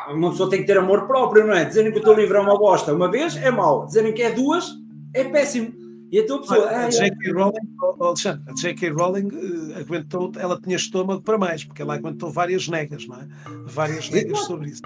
uma 0.09 0.31
pessoa 0.31 0.51
tem 0.51 0.61
que 0.61 0.67
ter 0.67 0.79
amor 0.79 1.07
próprio, 1.07 1.47
não 1.47 1.55
é? 1.55 1.65
Dizerem 1.65 1.93
que 1.93 1.99
o 1.99 2.03
teu 2.03 2.15
livro 2.15 2.37
é 2.37 2.41
uma 2.41 2.59
bosta 2.59 2.93
uma 2.93 3.11
vez 3.11 3.37
é 3.37 3.51
mau, 3.51 3.87
dizerem 3.87 4.13
que 4.13 4.23
é 4.23 4.31
duas 4.31 4.73
é 5.15 5.25
péssimo. 5.25 5.73
E 6.11 6.19
a 6.21 6.27
tua 6.27 6.41
pessoa. 6.41 6.69
a 6.69 6.91
J.K. 6.91 7.33
Rowling, 7.33 7.77
Alexandre, 8.01 8.45
a 8.49 8.55
J.K. 8.55 8.91
Rowling 8.91 9.29
uh, 9.29 9.81
aguentou, 9.81 10.31
ela 10.37 10.61
tinha 10.61 10.77
estômago 10.77 11.23
para 11.23 11.39
mais, 11.39 11.65
porque 11.65 11.83
ela 11.83 11.95
aguentou 11.95 12.31
várias 12.31 12.69
negas, 12.69 13.07
não 13.09 13.17
é? 13.17 13.27
Várias 13.67 14.11
negas 14.11 14.39
sobre 14.41 14.71
isso. 14.71 14.83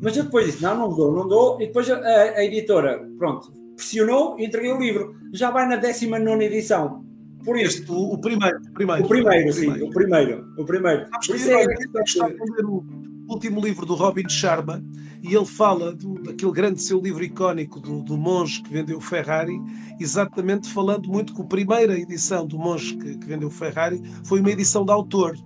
Mas 0.00 0.16
eu 0.16 0.24
depois 0.24 0.46
disse: 0.46 0.62
não, 0.62 0.76
não 0.76 0.94
dou, 0.94 1.12
não 1.12 1.28
dou. 1.28 1.60
E 1.60 1.66
depois 1.66 1.90
a, 1.90 1.98
a 1.98 2.44
editora, 2.44 3.06
pronto, 3.18 3.52
pressionou 3.76 4.38
e 4.38 4.46
entreguei 4.46 4.72
o 4.72 4.78
livro. 4.78 5.14
Já 5.32 5.50
vai 5.50 5.66
na 5.66 5.76
19 5.76 6.44
edição. 6.44 7.04
Por 7.44 7.56
isso. 7.56 7.90
O, 7.92 8.14
o, 8.14 8.18
primeiro, 8.18 8.58
o 8.58 8.72
primeiro. 8.72 9.04
O 9.04 9.08
primeiro, 9.08 9.52
sim, 9.52 9.82
o 9.82 9.90
primeiro. 9.90 10.46
O 10.58 10.64
primeiro. 10.64 11.06
Por 11.26 11.36
isso 11.36 11.50
é, 11.50 11.64
está 12.04 12.24
a 12.24 12.28
ler 12.28 12.64
o 12.64 12.84
último 13.28 13.60
livro 13.60 13.86
do 13.86 13.94
Robin 13.94 14.28
Sharma 14.28 14.82
e 15.22 15.34
ele 15.34 15.46
fala 15.46 15.92
do, 15.92 16.14
daquele 16.22 16.52
grande 16.52 16.82
seu 16.82 17.00
livro 17.00 17.22
icónico 17.22 17.78
do, 17.78 18.02
do 18.02 18.16
monge 18.16 18.62
que 18.62 18.72
vendeu 18.72 18.98
o 18.98 19.00
Ferrari, 19.00 19.60
exatamente 20.00 20.68
falando 20.72 21.08
muito 21.08 21.34
que 21.34 21.42
a 21.42 21.44
primeira 21.44 21.98
edição 21.98 22.46
do 22.46 22.58
monge 22.58 22.96
que, 22.96 23.18
que 23.18 23.26
vendeu 23.26 23.48
o 23.48 23.50
Ferrari 23.50 24.02
foi 24.24 24.40
uma 24.40 24.50
edição 24.50 24.84
de 24.84 24.92
autor. 24.92 25.36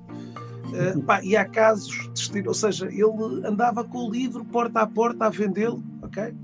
Uh, 0.74 1.00
pá, 1.02 1.22
e 1.22 1.36
há 1.36 1.44
casos, 1.44 2.10
de, 2.32 2.46
ou 2.46 2.54
seja, 2.54 2.86
ele 2.86 3.46
andava 3.46 3.84
com 3.84 4.08
o 4.08 4.10
livro 4.10 4.44
porta 4.44 4.80
a 4.80 4.86
porta 4.86 5.26
a 5.26 5.30
vendê-lo, 5.30 5.82
ok? 6.02 6.34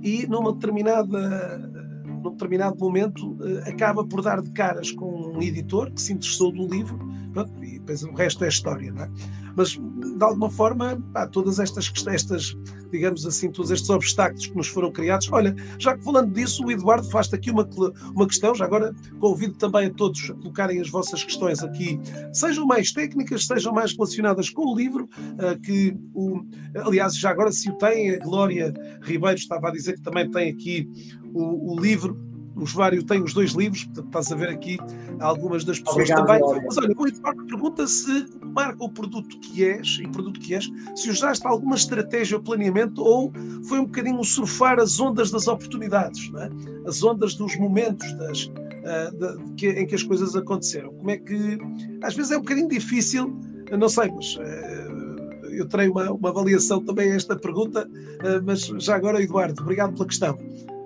E 0.00 0.26
numa 0.28 0.52
determinada, 0.52 1.58
num 2.06 2.30
determinado 2.30 2.78
momento 2.78 3.32
uh, 3.32 3.68
acaba 3.68 4.04
por 4.04 4.22
dar 4.22 4.40
de 4.40 4.50
caras 4.52 4.92
com 4.92 5.32
um 5.36 5.42
editor 5.42 5.90
que 5.90 6.00
se 6.00 6.12
interessou 6.12 6.52
do 6.52 6.68
livro, 6.68 6.98
pronto, 7.32 7.52
e 7.64 7.80
depois 7.80 8.04
o 8.04 8.12
resto 8.12 8.44
é 8.44 8.48
história, 8.48 8.92
não 8.92 9.02
é? 9.02 9.10
Mas 9.56 9.70
de 9.70 10.24
alguma 10.24 10.48
forma, 10.48 11.02
pá, 11.12 11.26
todas 11.26 11.58
estas, 11.58 11.92
estas, 12.06 12.56
digamos 12.90 13.26
assim, 13.26 13.50
todos 13.50 13.70
estes 13.70 13.88
obstáculos 13.90 14.46
que 14.46 14.56
nos 14.56 14.68
foram 14.68 14.90
criados. 14.90 15.30
Olha, 15.32 15.54
já 15.78 15.96
que 15.96 16.04
falando 16.04 16.32
disso, 16.32 16.64
o 16.64 16.70
Eduardo 16.70 17.08
faz-te 17.10 17.34
aqui 17.34 17.50
uma, 17.50 17.68
uma 18.14 18.26
questão, 18.26 18.54
já 18.54 18.64
agora 18.64 18.94
convido 19.18 19.54
também 19.54 19.86
a 19.86 19.90
todos 19.90 20.30
a 20.30 20.34
colocarem 20.34 20.80
as 20.80 20.88
vossas 20.88 21.22
questões 21.24 21.62
aqui, 21.62 22.00
sejam 22.32 22.66
mais 22.66 22.92
técnicas, 22.92 23.46
sejam 23.46 23.72
mais 23.72 23.92
relacionadas 23.92 24.50
com 24.50 24.72
o 24.72 24.76
livro, 24.76 25.04
uh, 25.04 25.60
que 25.60 25.96
o, 26.14 26.40
aliás, 26.84 27.16
já 27.16 27.30
agora 27.30 27.52
se 27.52 27.70
o 27.70 27.74
tem, 27.78 28.14
a 28.14 28.18
Glória 28.18 28.72
Ribeiro 29.02 29.36
estava 29.36 29.68
a 29.68 29.72
dizer 29.72 29.94
que 29.94 30.02
também 30.02 30.30
tem 30.30 30.50
aqui 30.50 30.88
o, 31.32 31.74
o 31.74 31.80
livro 31.80 32.29
o 32.56 32.62
usuário 32.62 33.02
tem 33.02 33.22
os 33.22 33.32
dois 33.32 33.52
livros, 33.52 33.84
portanto 33.84 34.06
estás 34.06 34.32
a 34.32 34.36
ver 34.36 34.48
aqui 34.48 34.78
algumas 35.20 35.64
das 35.64 35.78
pessoas 35.78 36.10
Obrigado, 36.10 36.26
também. 36.26 36.64
Mas 36.64 36.78
olha, 36.78 36.94
o 36.96 37.08
Eduardo 37.08 37.46
pergunta 37.46 37.86
se 37.86 38.26
marca 38.44 38.84
o 38.84 38.88
produto 38.88 39.38
que 39.40 39.64
és 39.64 39.98
e 40.00 40.08
produto 40.08 40.40
que 40.40 40.54
és, 40.54 40.68
se 40.94 41.10
usaste 41.10 41.46
alguma 41.46 41.76
estratégia 41.76 42.36
ou 42.36 42.42
planeamento 42.42 43.02
ou 43.02 43.32
foi 43.68 43.78
um 43.78 43.84
bocadinho 43.84 44.22
surfar 44.24 44.78
as 44.78 44.98
ondas 44.98 45.30
das 45.30 45.46
oportunidades, 45.46 46.30
é? 46.36 46.88
as 46.88 47.02
ondas 47.02 47.34
dos 47.34 47.56
momentos 47.56 48.12
das, 48.14 48.46
uh, 48.46 49.16
de, 49.16 49.54
que, 49.54 49.68
em 49.68 49.86
que 49.86 49.94
as 49.94 50.02
coisas 50.02 50.34
aconteceram. 50.34 50.92
Como 50.94 51.10
é 51.10 51.16
que 51.16 51.58
às 52.02 52.14
vezes 52.14 52.32
é 52.32 52.36
um 52.36 52.40
bocadinho 52.40 52.68
difícil, 52.68 53.34
não 53.78 53.88
sei, 53.88 54.10
mas 54.10 54.36
uh, 54.36 55.50
eu 55.50 55.66
terei 55.66 55.88
uma, 55.88 56.10
uma 56.10 56.30
avaliação 56.30 56.82
também 56.82 57.12
a 57.12 57.14
esta 57.14 57.36
pergunta, 57.36 57.86
uh, 57.86 58.42
mas 58.44 58.60
já 58.60 58.96
agora, 58.96 59.22
Eduardo, 59.22 59.62
obrigado 59.62 59.94
pela 59.94 60.06
questão. 60.06 60.38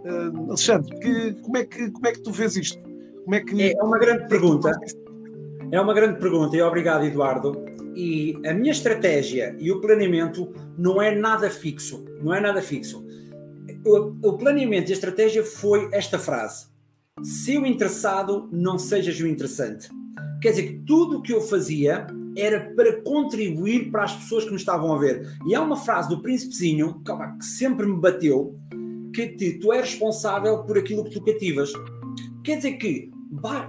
Uh, 0.04 0.48
Alexandre, 0.48 0.98
que, 0.98 1.32
como, 1.42 1.56
é 1.56 1.64
que, 1.64 1.90
como 1.90 2.06
é 2.06 2.12
que 2.12 2.20
tu 2.20 2.30
vês 2.30 2.56
isto? 2.56 2.78
Como 3.24 3.34
é, 3.34 3.40
que, 3.40 3.72
é 3.72 3.82
uma 3.82 3.98
grande 3.98 4.28
pergunta. 4.28 4.70
É 5.72 5.80
uma 5.80 5.94
grande 5.94 6.20
pergunta 6.20 6.54
e 6.56 6.60
obrigado, 6.60 7.04
Eduardo. 7.04 7.64
E 7.96 8.36
a 8.46 8.52
minha 8.52 8.72
estratégia 8.72 9.56
e 9.58 9.72
o 9.72 9.80
planeamento 9.80 10.52
não 10.76 11.00
é 11.00 11.14
nada 11.14 11.48
fixo. 11.48 12.04
Não 12.22 12.34
é 12.34 12.40
nada 12.40 12.60
fixo. 12.60 13.04
O, 13.84 14.28
o 14.28 14.32
planeamento 14.36 14.90
e 14.90 14.92
a 14.92 14.96
estratégia 14.96 15.42
foi 15.42 15.88
esta 15.92 16.18
frase: 16.18 16.66
se 17.22 17.56
o 17.56 17.64
interessado, 17.64 18.48
não 18.52 18.78
sejas 18.78 19.18
o 19.20 19.26
interessante. 19.26 19.88
Quer 20.42 20.50
dizer 20.50 20.62
que 20.64 20.78
tudo 20.80 21.18
o 21.18 21.22
que 21.22 21.32
eu 21.32 21.40
fazia 21.40 22.06
era 22.36 22.72
para 22.74 23.00
contribuir 23.02 23.90
para 23.90 24.04
as 24.04 24.14
pessoas 24.14 24.44
que 24.44 24.50
me 24.50 24.56
estavam 24.56 24.92
a 24.92 24.98
ver. 24.98 25.26
E 25.46 25.54
há 25.54 25.62
uma 25.62 25.76
frase 25.76 26.08
do 26.08 26.20
Príncipezinho 26.20 27.00
que 27.02 27.44
sempre 27.44 27.86
me 27.86 27.98
bateu, 27.98 28.54
que 29.14 29.58
tu 29.58 29.72
és 29.72 29.82
responsável 29.82 30.64
por 30.64 30.76
aquilo 30.76 31.04
que 31.04 31.10
tu 31.10 31.22
cativas. 31.22 31.72
Quer 32.42 32.56
dizer 32.56 32.72
que 32.72 33.10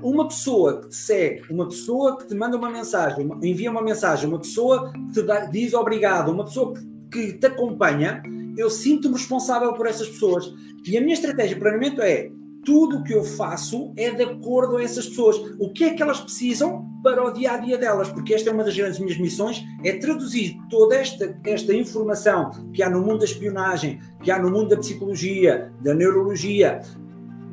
uma 0.02 0.28
pessoa 0.28 0.82
que 0.82 0.90
te 0.90 0.96
segue, 0.96 1.42
uma 1.52 1.68
pessoa 1.68 2.18
que 2.18 2.28
te 2.28 2.36
manda 2.36 2.58
uma 2.58 2.70
mensagem, 2.70 3.30
envia 3.42 3.72
uma 3.72 3.82
mensagem, 3.82 4.28
uma 4.28 4.40
pessoa 4.40 4.92
que 4.92 5.14
te 5.14 5.22
dá, 5.22 5.46
diz 5.46 5.74
obrigado, 5.74 6.32
uma 6.32 6.46
pessoa 6.46 6.74
que, 6.74 6.86
que 7.12 7.34
te 7.34 7.48
acompanha, 7.48 8.22
eu 8.58 8.70
sinto-me 8.70 9.16
responsável 9.16 9.74
por 9.74 9.88
essas 9.88 10.08
pessoas. 10.10 10.54
E 10.86 10.98
a 10.98 11.02
minha 11.02 11.14
estratégia 11.14 11.56
de 11.56 11.62
planeamento 11.62 12.02
é 12.02 12.32
tudo 12.66 12.98
o 12.98 13.04
que 13.04 13.14
eu 13.14 13.24
faço 13.24 13.94
é 13.96 14.10
de 14.10 14.24
acordo 14.24 14.78
a 14.78 14.84
essas 14.84 15.08
pessoas. 15.08 15.38
O 15.60 15.72
que 15.72 15.84
é 15.84 15.94
que 15.94 16.02
elas 16.02 16.20
precisam 16.20 16.90
para 17.04 17.24
o 17.24 17.32
dia 17.32 17.52
a 17.52 17.58
dia 17.58 17.78
delas? 17.78 18.10
Porque 18.10 18.34
esta 18.34 18.50
é 18.50 18.54
uma 18.54 18.64
das 18.64 18.76
grandes 18.76 19.00
minhas 19.00 19.18
missões, 19.18 19.64
é 19.84 19.94
traduzir 19.94 20.58
toda 20.70 20.96
esta, 20.96 21.40
esta 21.46 21.74
informação 21.74 22.50
que 22.74 22.82
há 22.82 22.90
no 22.90 23.02
mundo 23.02 23.20
da 23.20 23.26
espionagem, 23.26 24.00
que 24.22 24.32
há 24.32 24.40
no 24.42 24.50
mundo 24.50 24.70
da 24.70 24.78
psicologia, 24.78 25.72
da 25.82 25.94
neurologia. 25.94 26.82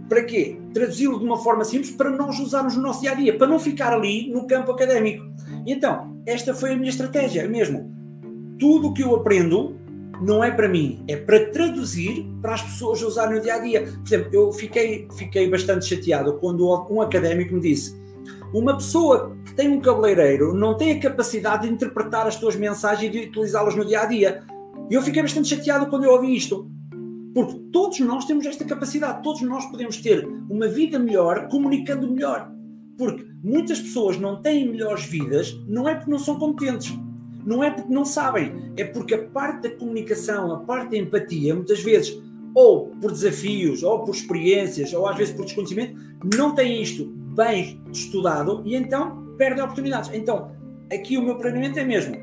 Para 0.09 0.25
quê? 0.25 0.59
Traduzi-lo 0.72 1.18
de 1.18 1.25
uma 1.25 1.38
forma 1.38 1.64
simples 1.64 1.90
para 1.90 2.11
nós 2.11 2.40
usarmos 2.40 2.75
no 2.75 2.83
nosso 2.83 3.03
dia 3.03 3.12
a 3.12 3.14
dia, 3.14 3.37
para 3.37 3.46
não 3.46 3.59
ficar 3.59 3.92
ali 3.92 4.31
no 4.31 4.46
campo 4.46 4.72
académico. 4.72 5.25
Então, 5.66 6.16
esta 6.27 6.55
foi 6.55 6.72
a 6.72 6.77
minha 6.77 6.90
estratégia 6.90 7.46
mesmo. 7.46 7.92
Tudo 8.59 8.88
o 8.88 8.94
que 8.94 9.03
eu 9.03 9.14
aprendo 9.14 9.77
não 10.20 10.42
é 10.42 10.51
para 10.51 10.68
mim, 10.68 11.03
é 11.09 11.16
para 11.16 11.51
traduzir 11.51 12.27
para 12.40 12.55
as 12.55 12.62
pessoas 12.62 13.03
usarem 13.03 13.37
no 13.37 13.42
dia 13.42 13.55
a 13.55 13.59
dia. 13.59 13.83
Por 13.83 14.07
exemplo, 14.07 14.31
eu 14.33 14.53
fiquei, 14.53 15.09
fiquei 15.16 15.48
bastante 15.48 15.87
chateado 15.87 16.35
quando 16.35 16.68
um 16.90 17.01
académico 17.01 17.55
me 17.55 17.61
disse: 17.61 18.01
uma 18.53 18.77
pessoa 18.77 19.35
que 19.44 19.55
tem 19.55 19.68
um 19.68 19.81
cabeleireiro 19.81 20.55
não 20.55 20.77
tem 20.77 20.92
a 20.92 21.01
capacidade 21.01 21.66
de 21.66 21.72
interpretar 21.72 22.27
as 22.27 22.37
tuas 22.37 22.55
mensagens 22.55 23.14
e 23.14 23.18
de 23.18 23.29
utilizá-las 23.29 23.75
no 23.75 23.85
dia 23.85 24.01
a 24.03 24.07
dia. 24.07 24.42
E 24.90 24.94
eu 24.94 25.03
fiquei 25.03 25.22
bastante 25.22 25.48
chateado 25.48 25.87
quando 25.87 26.05
eu 26.05 26.12
ouvi 26.12 26.37
isto. 26.37 26.70
Porque 27.35 27.59
todos 27.72 27.98
nós 28.01 28.27
temos 28.27 28.44
esta 28.44 28.64
capacidade, 28.64 29.22
todos 29.22 29.40
nós 29.40 29.64
podemos 29.66 29.96
ter 29.96 30.29
uma 30.51 30.68
vida 30.68 30.98
melhor 30.98 31.48
comunicando 31.48 32.11
melhor. 32.11 32.53
Porque 32.98 33.25
muitas 33.42 33.81
pessoas 33.81 34.18
não 34.18 34.42
têm 34.42 34.68
melhores 34.68 35.07
vidas, 35.07 35.59
não 35.66 35.88
é 35.88 35.94
porque 35.94 36.11
não 36.11 36.18
são 36.18 36.38
competentes, 36.38 36.92
não 37.44 37.62
é 37.62 37.70
porque 37.70 37.92
não 37.92 38.05
sabem, 38.05 38.72
é 38.76 38.85
porque 38.85 39.14
a 39.14 39.22
parte 39.28 39.68
da 39.68 39.76
comunicação, 39.76 40.52
a 40.52 40.61
parte 40.61 40.92
da 40.92 40.96
empatia, 40.98 41.55
muitas 41.55 41.81
vezes, 41.81 42.20
ou 42.55 42.88
por 43.00 43.12
desafios, 43.12 43.83
ou 43.83 44.00
por 44.00 44.14
experiências, 44.14 44.92
ou 44.92 45.07
às 45.07 45.16
vezes 45.16 45.35
por 45.35 45.44
desconhecimento, 45.44 46.00
não 46.37 46.55
têm 46.55 46.83
isto 46.83 47.07
bem 47.35 47.81
estudado 47.92 48.62
e 48.64 48.76
então 48.76 49.35
perdem 49.38 49.62
oportunidades. 49.62 50.11
Então, 50.12 50.52
aqui 50.92 51.16
o 51.16 51.22
meu 51.22 51.37
planeamento 51.37 51.78
é 51.78 51.85
mesmo 51.85 52.16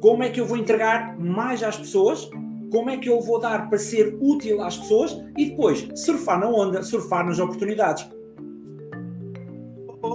como 0.00 0.22
é 0.22 0.30
que 0.30 0.40
eu 0.40 0.46
vou 0.46 0.56
entregar 0.56 1.18
mais 1.18 1.62
às 1.62 1.76
pessoas, 1.76 2.28
como 2.70 2.90
é 2.90 2.96
que 2.96 3.08
eu 3.08 3.20
vou 3.20 3.38
dar 3.38 3.68
para 3.68 3.78
ser 3.78 4.16
útil 4.20 4.62
às 4.62 4.76
pessoas 4.76 5.16
e 5.36 5.50
depois 5.50 5.86
surfar 5.94 6.40
na 6.40 6.48
onda, 6.48 6.82
surfar 6.82 7.24
nas 7.24 7.38
oportunidades. 7.38 8.08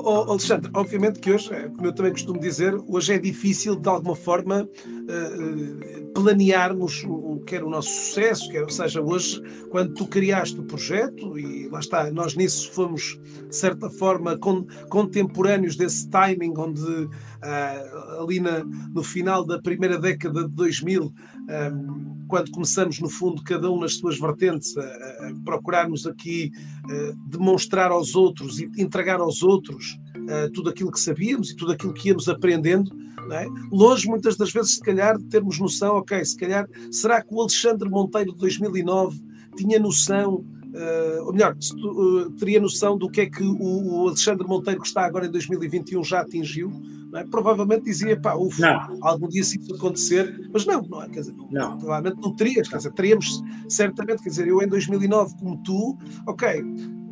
Oh, 0.04 0.32
Alexandre, 0.32 0.70
obviamente 0.74 1.20
que 1.20 1.32
hoje, 1.32 1.50
como 1.76 1.88
eu 1.88 1.94
também 1.94 2.12
costumo 2.12 2.40
dizer, 2.40 2.74
hoje 2.88 3.14
é 3.14 3.18
difícil 3.18 3.76
de 3.76 3.90
alguma 3.90 4.16
forma 4.16 4.64
uh, 4.64 6.12
planearmos 6.14 7.04
o, 7.04 7.27
quer 7.48 7.64
o 7.64 7.70
nosso 7.70 7.90
sucesso, 7.90 8.50
quer, 8.52 8.62
ou 8.62 8.70
seja, 8.70 9.02
hoje, 9.02 9.42
quando 9.70 9.94
tu 9.94 10.06
criaste 10.06 10.60
o 10.60 10.64
projeto, 10.64 11.40
e 11.40 11.68
lá 11.70 11.80
está, 11.80 12.12
nós 12.12 12.36
nisso 12.36 12.72
fomos, 12.74 13.20
de 13.48 13.56
certa 13.56 13.90
forma, 13.90 14.38
con, 14.38 14.68
contemporâneos 14.90 15.78
desse 15.78 16.10
timing, 16.10 16.54
onde 16.58 16.82
uh, 16.82 18.22
ali 18.22 18.40
na, 18.40 18.64
no 18.64 19.02
final 19.02 19.46
da 19.46 19.60
primeira 19.60 19.98
década 19.98 20.44
de 20.44 20.54
2000, 20.54 21.04
um, 21.04 22.26
quando 22.28 22.52
começamos, 22.52 23.00
no 23.00 23.10
fundo, 23.10 23.42
cada 23.42 23.72
um 23.72 23.80
nas 23.80 23.96
suas 23.96 24.20
vertentes, 24.20 24.78
a, 24.78 24.82
a 24.82 25.34
procurarmos 25.46 26.06
aqui 26.06 26.52
uh, 26.84 27.30
demonstrar 27.30 27.92
aos 27.92 28.14
outros 28.14 28.60
e 28.60 28.70
entregar 28.78 29.22
aos 29.22 29.42
outros 29.42 29.98
uh, 30.28 30.52
tudo 30.52 30.70
aquilo 30.70 30.92
que 30.92 31.00
sabíamos 31.00 31.50
e 31.50 31.56
tudo 31.56 31.72
aquilo 31.72 31.94
que 31.94 32.10
íamos 32.10 32.28
aprendendo, 32.28 32.92
é? 33.32 33.46
longe 33.72 34.08
muitas 34.08 34.38
das 34.38 34.52
vezes, 34.52 34.76
se 34.76 34.82
calhar, 34.82 35.18
de 35.18 35.26
termos 35.26 35.60
noção, 35.60 35.96
ok, 35.96 36.24
se 36.24 36.38
calhar, 36.38 36.68
será 36.92 37.22
que 37.22 37.34
o 37.34 37.42
Alexandre 37.42 37.90
Monteiro 37.90 38.32
de 38.32 38.38
2009 38.38 39.22
tinha 39.56 39.80
noção 39.80 40.46
Uh, 40.68 41.26
ou 41.26 41.34
melhor, 41.34 41.56
uh, 41.56 42.30
teria 42.32 42.60
noção 42.60 42.98
do 42.98 43.10
que 43.10 43.22
é 43.22 43.26
que 43.26 43.42
o, 43.42 43.58
o, 43.58 44.08
Alexandre 44.10 44.46
Monteiro, 44.46 44.82
que 44.82 44.86
está 44.86 45.06
agora 45.06 45.26
em 45.26 45.32
2021, 45.32 46.04
já 46.04 46.20
atingiu, 46.20 46.72
é? 47.16 47.24
provavelmente 47.24 47.86
dizia, 47.86 48.20
pá, 48.20 48.36
uf, 48.36 48.62
algum 49.02 49.28
dia 49.28 49.44
se 49.44 49.58
isso 49.58 49.74
acontecer, 49.74 50.50
mas 50.54 50.66
não, 50.66 50.82
não 50.84 51.02
é? 51.02 51.10
Quer 51.10 51.22
dizer, 51.22 51.34
não, 51.34 51.48
não. 51.50 51.78
provavelmente 51.78 52.22
não 52.22 52.36
terias, 52.36 52.68
quer 52.68 52.78
dizer, 52.78 52.92
teríamos 52.94 53.42
certamente, 53.70 54.22
quer 54.22 54.30
dizer, 54.30 54.48
eu 54.48 54.62
em 54.62 54.68
2009, 54.68 55.36
como 55.40 55.58
tu, 55.63 55.98
ok, 56.28 56.63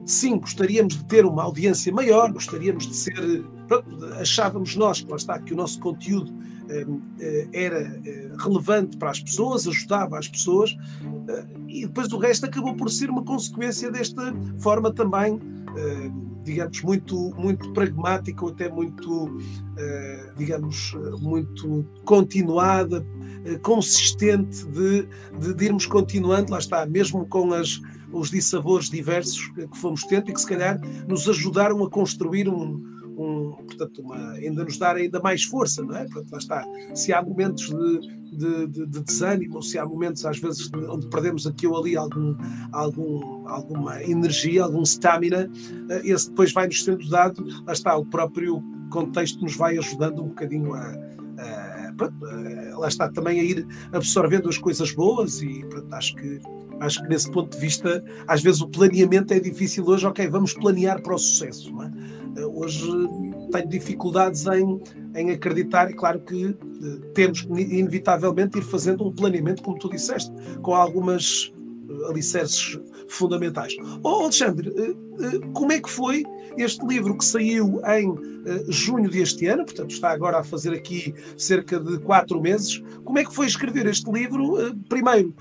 sim, 0.06 0.38
gostaríamos 0.38 0.96
de 0.96 1.06
ter 1.06 1.26
uma 1.26 1.44
audiência 1.44 1.92
maior, 1.92 2.32
gostaríamos 2.32 2.88
de 2.88 2.96
ser, 2.96 3.46
pronto, 3.68 4.06
achávamos 4.20 4.76
nós, 4.76 5.02
que 5.02 5.10
lá 5.10 5.18
está, 5.18 5.40
que 5.40 5.54
o 5.54 5.58
nosso 5.58 5.80
conteúdo 5.80 6.34
eh, 6.70 6.86
eh, 7.20 7.48
era 7.54 7.80
eh, 8.06 8.32
relevante 8.40 8.98
para 8.98 9.12
as 9.12 9.20
pessoas, 9.20 9.68
ajudava 9.68 10.18
as 10.20 10.28
pessoas, 10.28 10.76
eh, 11.28 11.46
e 11.68 11.86
depois 11.86 12.12
o 12.14 12.18
resto 12.18 12.46
acabou 12.46 12.76
por 12.76 12.90
ser 12.90 13.10
uma 13.10 13.24
consequência 13.24 13.92
desta 13.92 14.34
forma 14.60 14.94
também 14.94 15.40
eh, 15.78 16.12
digamos, 16.44 16.82
muito, 16.84 17.34
muito 17.36 17.74
pragmática 17.74 18.46
ou 18.46 18.52
até 18.52 18.70
muito, 18.70 19.38
eh, 19.78 20.30
digamos, 20.38 20.96
muito 21.20 21.84
continuada, 22.06 23.06
consistente 23.64 24.64
de, 24.68 25.08
de, 25.40 25.54
de, 25.54 25.66
irmos 25.66 25.86
continuando, 25.88 26.52
lá 26.52 26.60
está, 26.60 26.86
mesmo 26.86 27.26
com 27.28 27.52
as, 27.52 27.82
os 28.16 28.32
dissabores 28.32 28.90
diversos 28.90 29.48
que 29.50 29.78
fomos 29.78 30.04
tendo 30.04 30.30
e 30.30 30.34
que 30.34 30.40
se 30.40 30.48
calhar 30.48 30.80
nos 31.08 31.28
ajudaram 31.28 31.84
a 31.84 31.90
construir 31.90 32.48
um, 32.48 32.82
um, 33.18 33.52
portanto, 33.52 34.02
uma, 34.02 34.32
ainda 34.32 34.64
nos 34.64 34.78
dar 34.78 34.96
ainda 34.96 35.20
mais 35.20 35.44
força, 35.44 35.84
não 35.84 35.96
é? 35.96 36.06
Portanto, 36.06 36.32
lá 36.32 36.38
está. 36.38 36.66
Se 36.94 37.14
há 37.14 37.22
momentos 37.22 37.68
de, 37.68 38.38
de, 38.38 38.68
de, 38.68 38.86
de 38.88 39.02
desânimo, 39.02 39.62
se 39.62 39.78
há 39.78 39.86
momentos, 39.86 40.26
às 40.26 40.38
vezes, 40.40 40.70
onde 40.90 41.08
perdemos 41.08 41.46
aqui 41.48 41.68
ou 41.68 41.78
ali 41.78 41.96
algum, 41.96 42.36
algum, 42.72 43.48
alguma 43.48 44.04
energia, 44.04 44.64
algum 44.64 44.84
stamina, 44.84 45.50
eh, 45.90 46.02
esse 46.06 46.30
depois 46.30 46.52
vai-nos 46.52 46.84
sendo 46.84 47.08
dado, 47.10 47.46
lá 47.66 47.74
está, 47.74 47.96
o 47.98 48.06
próprio 48.06 48.62
contexto 48.90 49.42
nos 49.42 49.56
vai 49.56 49.78
ajudando 49.78 50.24
um 50.24 50.28
bocadinho 50.28 50.74
a, 50.74 51.15
a, 52.02 52.74
a 52.74 52.78
lá 52.80 52.88
está, 52.88 53.10
também 53.10 53.40
a 53.40 53.44
ir 53.44 53.66
absorvendo 53.94 54.50
as 54.50 54.58
coisas 54.58 54.92
boas 54.92 55.42
e 55.42 55.66
pronto, 55.70 55.94
acho 55.94 56.16
que 56.16 56.40
acho 56.80 57.02
que 57.02 57.10
nesse 57.10 57.32
ponto 57.32 57.54
de 57.54 57.60
vista, 57.60 58.04
às 58.28 58.42
vezes 58.42 58.62
o 58.62 58.68
planeamento 58.68 59.34
é 59.34 59.40
difícil 59.40 59.86
hoje, 59.86 60.06
ok, 60.06 60.28
vamos 60.28 60.54
planear 60.54 61.02
para 61.02 61.16
o 61.16 61.18
sucesso, 61.18 61.72
é? 61.82 61.92
Eh, 62.38 62.46
hoje 62.46 62.86
tenho 63.52 63.70
dificuldades 63.70 64.46
em, 64.46 64.82
em 65.16 65.32
acreditar, 65.32 65.90
e 65.90 65.94
claro 65.94 66.20
que 66.20 66.48
eh, 66.48 67.12
temos 67.14 67.44
inevitavelmente 67.44 68.58
ir 68.58 68.64
fazendo 68.64 69.08
um 69.08 69.12
planeamento, 69.14 69.64
como 69.64 69.80
tu 69.80 69.90
disseste, 69.90 70.32
com 70.62 70.74
algumas 70.74 71.54
eh, 71.54 71.55
alicerces 72.10 72.80
fundamentais. 73.08 73.76
Oh, 74.04 74.24
Alexandre, 74.24 74.72
como 75.54 75.72
é 75.72 75.80
que 75.80 75.90
foi 75.90 76.24
este 76.58 76.86
livro 76.86 77.18
que 77.18 77.26
saiu 77.26 77.82
em 77.86 78.36
junho 78.68 79.10
deste 79.10 79.48
ano, 79.48 79.66
portanto 79.66 79.92
está 79.92 80.12
agora 80.12 80.40
a 80.40 80.44
fazer 80.44 80.74
aqui 80.74 81.14
cerca 81.38 81.80
de 81.80 81.98
quatro 82.00 82.40
meses, 82.42 82.82
como 83.04 83.20
é 83.20 83.26
que 83.26 83.34
foi 83.34 83.48
escrever 83.48 83.86
este 83.88 84.10
livro? 84.12 84.56
Primeiro, 84.88 85.36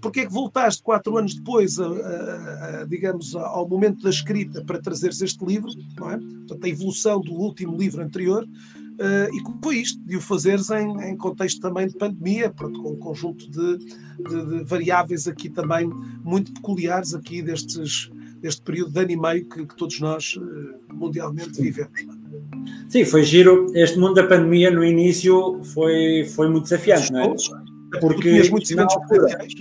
porque 0.00 0.20
é 0.20 0.26
que 0.26 0.32
voltaste 0.32 0.82
quatro 0.82 1.16
anos 1.16 1.34
depois, 1.34 1.78
a, 1.78 1.86
a, 1.86 2.80
a, 2.80 2.84
digamos, 2.84 3.34
ao 3.34 3.68
momento 3.68 4.02
da 4.02 4.10
escrita 4.10 4.62
para 4.64 4.80
trazeres 4.80 5.20
este 5.20 5.44
livro, 5.44 5.70
não 5.98 6.10
é? 6.10 6.18
Portanto, 6.18 6.64
a 6.64 6.68
evolução 6.68 7.20
do 7.20 7.32
último 7.32 7.76
livro 7.76 8.02
anterior, 8.02 8.46
Uh, 8.92 9.34
e 9.34 9.42
como 9.42 9.58
foi 9.62 9.76
isto, 9.76 10.00
de 10.04 10.16
o 10.16 10.20
fazeres 10.20 10.70
em, 10.70 11.10
em, 11.10 11.16
contexto 11.16 11.60
também 11.60 11.88
de 11.88 11.94
pandemia, 11.94 12.50
pronto, 12.50 12.80
com 12.82 12.90
um 12.90 12.96
conjunto 12.96 13.50
de, 13.50 13.78
de, 13.78 14.46
de, 14.46 14.64
variáveis 14.64 15.26
aqui 15.26 15.48
também 15.48 15.90
muito 16.22 16.52
peculiares 16.52 17.14
aqui 17.14 17.42
destes, 17.42 18.10
deste 18.40 18.62
período 18.62 18.92
de 18.92 19.00
ano 19.00 19.10
e 19.10 19.16
meio 19.16 19.48
que, 19.48 19.66
que 19.66 19.76
todos 19.76 19.98
nós 19.98 20.36
uh, 20.36 20.94
mundialmente 20.94 21.60
vivemos. 21.60 22.06
Sim, 22.88 23.04
foi 23.04 23.24
giro. 23.24 23.66
Este 23.74 23.98
mundo 23.98 24.14
da 24.14 24.24
pandemia 24.24 24.70
no 24.70 24.84
início 24.84 25.60
foi, 25.64 26.24
foi 26.34 26.48
muito 26.48 26.64
desafiante, 26.64 27.10
não 27.12 27.22
é? 27.22 27.98
Porque 27.98 28.30
tinhas 28.30 28.50
muitos 28.50 28.70
eventos 28.70 28.96
presenciais. 29.08 29.54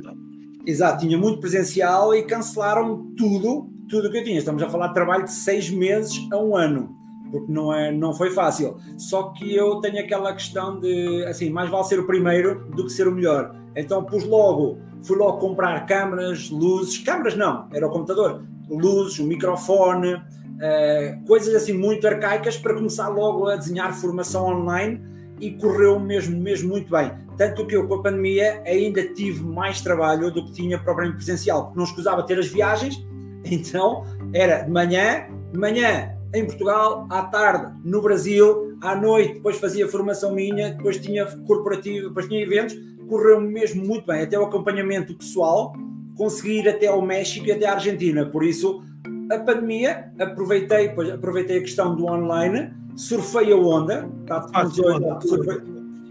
Exato, 0.65 1.06
tinha 1.06 1.17
muito 1.17 1.39
presencial 1.39 2.13
e 2.13 2.24
cancelaram 2.24 3.13
tudo, 3.17 3.70
tudo 3.89 4.08
o 4.08 4.12
que 4.12 4.17
eu 4.17 4.24
tinha. 4.24 4.38
Estamos 4.38 4.62
a 4.62 4.70
falar 4.70 4.88
de 4.89 4.94
trabalho 4.94 5.24
de 5.24 5.32
seis 5.32 5.70
meses 5.70 6.28
a 6.32 6.38
um 6.38 6.56
ano, 6.56 6.96
porque 7.32 7.52
não, 7.52 7.74
é, 7.74 7.91
não 7.91 8.13
foi 8.13 8.30
fácil. 8.30 8.78
Só 8.98 9.30
que 9.30 9.56
eu 9.56 9.80
tenho 9.80 10.00
aquela 10.00 10.34
questão 10.34 10.80
de, 10.80 11.24
assim, 11.26 11.50
mais 11.50 11.70
vale 11.70 11.86
ser 11.86 12.00
o 12.00 12.06
primeiro 12.06 12.65
do 12.76 12.86
que 12.86 12.91
ser 12.91 13.08
o 13.08 13.12
melhor. 13.12 13.56
Então 13.76 14.04
pus 14.04 14.26
logo, 14.26 14.78
fui 15.02 15.17
logo 15.17 15.38
comprar 15.38 15.86
câmaras, 15.86 16.50
luzes, 16.50 16.98
câmaras 16.98 17.36
não, 17.36 17.67
era 17.74 17.88
o 17.88 17.89
computador, 17.89 18.44
luzes, 18.70 19.17
o 19.20 19.24
microfone, 19.24 20.15
uh, 20.15 21.26
coisas 21.26 21.56
assim 21.56 21.74
muito 21.74 22.06
arcaicas 22.06 22.58
para 22.58 22.74
começar 22.74 23.08
logo 23.08 23.48
a 23.48 23.56
desenhar 23.56 23.94
formação 23.94 24.46
online 24.48 25.02
e 25.39 25.52
correu 25.52 26.00
mesmo, 26.00 26.39
mesmo 26.39 26.70
muito 26.70 26.91
bem. 26.91 27.12
Tanto 27.38 27.65
que 27.65 27.76
eu, 27.76 27.88
com 27.88 27.96
a 27.96 28.04
pandemia, 28.04 28.62
ainda 28.65 29.04
tive 29.13 29.44
mais 29.44 29.82
trabalho 29.82 30.30
do 30.30 30.46
que 30.46 30.52
tinha 30.52 30.78
propriamente 30.78 31.17
presencial, 31.17 31.63
porque 31.65 31.78
não 31.78 31.86
escusava 31.86 32.24
ter 32.24 32.38
as 32.38 32.48
viagens, 32.48 33.04
então 33.46 34.04
era 34.34 34.63
de 34.63 34.70
manhã, 34.70 35.28
de 35.52 35.58
manhã 35.58 36.20
em 36.34 36.46
Portugal, 36.46 37.08
à 37.10 37.24
tarde 37.24 37.74
no 37.84 38.02
Brasil, 38.02 38.78
à 38.82 38.96
noite. 38.96 39.36
Depois 39.36 39.58
fazia 39.58 39.88
formação 39.88 40.34
minha, 40.34 40.74
depois 40.74 40.98
tinha 40.98 41.26
corporativo, 41.46 42.10
depois 42.10 42.28
tinha 42.28 42.41
eventos, 42.41 42.78
correu 43.08 43.41
mesmo 43.41 43.86
muito 43.86 44.06
bem, 44.08 44.22
até 44.22 44.39
o 44.39 44.44
acompanhamento 44.44 45.13
pessoal, 45.15 45.74
consegui 46.15 46.60
ir 46.60 46.70
até 46.70 46.88
ao 46.88 47.02
México 47.02 47.46
e 47.48 47.52
até 47.52 47.65
à 47.65 47.74
Argentina, 47.74 48.26
por 48.26 48.44
isso 48.44 48.84
a 49.32 49.39
pandemia, 49.39 50.12
aproveitei, 50.20 50.89
pois, 50.89 51.10
aproveitei 51.10 51.58
a 51.58 51.62
questão 51.62 51.96
do 51.96 52.06
online, 52.06 52.74
surfei 52.96 53.52
a 53.52 53.56
onda, 53.56 54.10
está 54.22 54.46
ah, 54.54 54.70
surfei, 54.70 55.62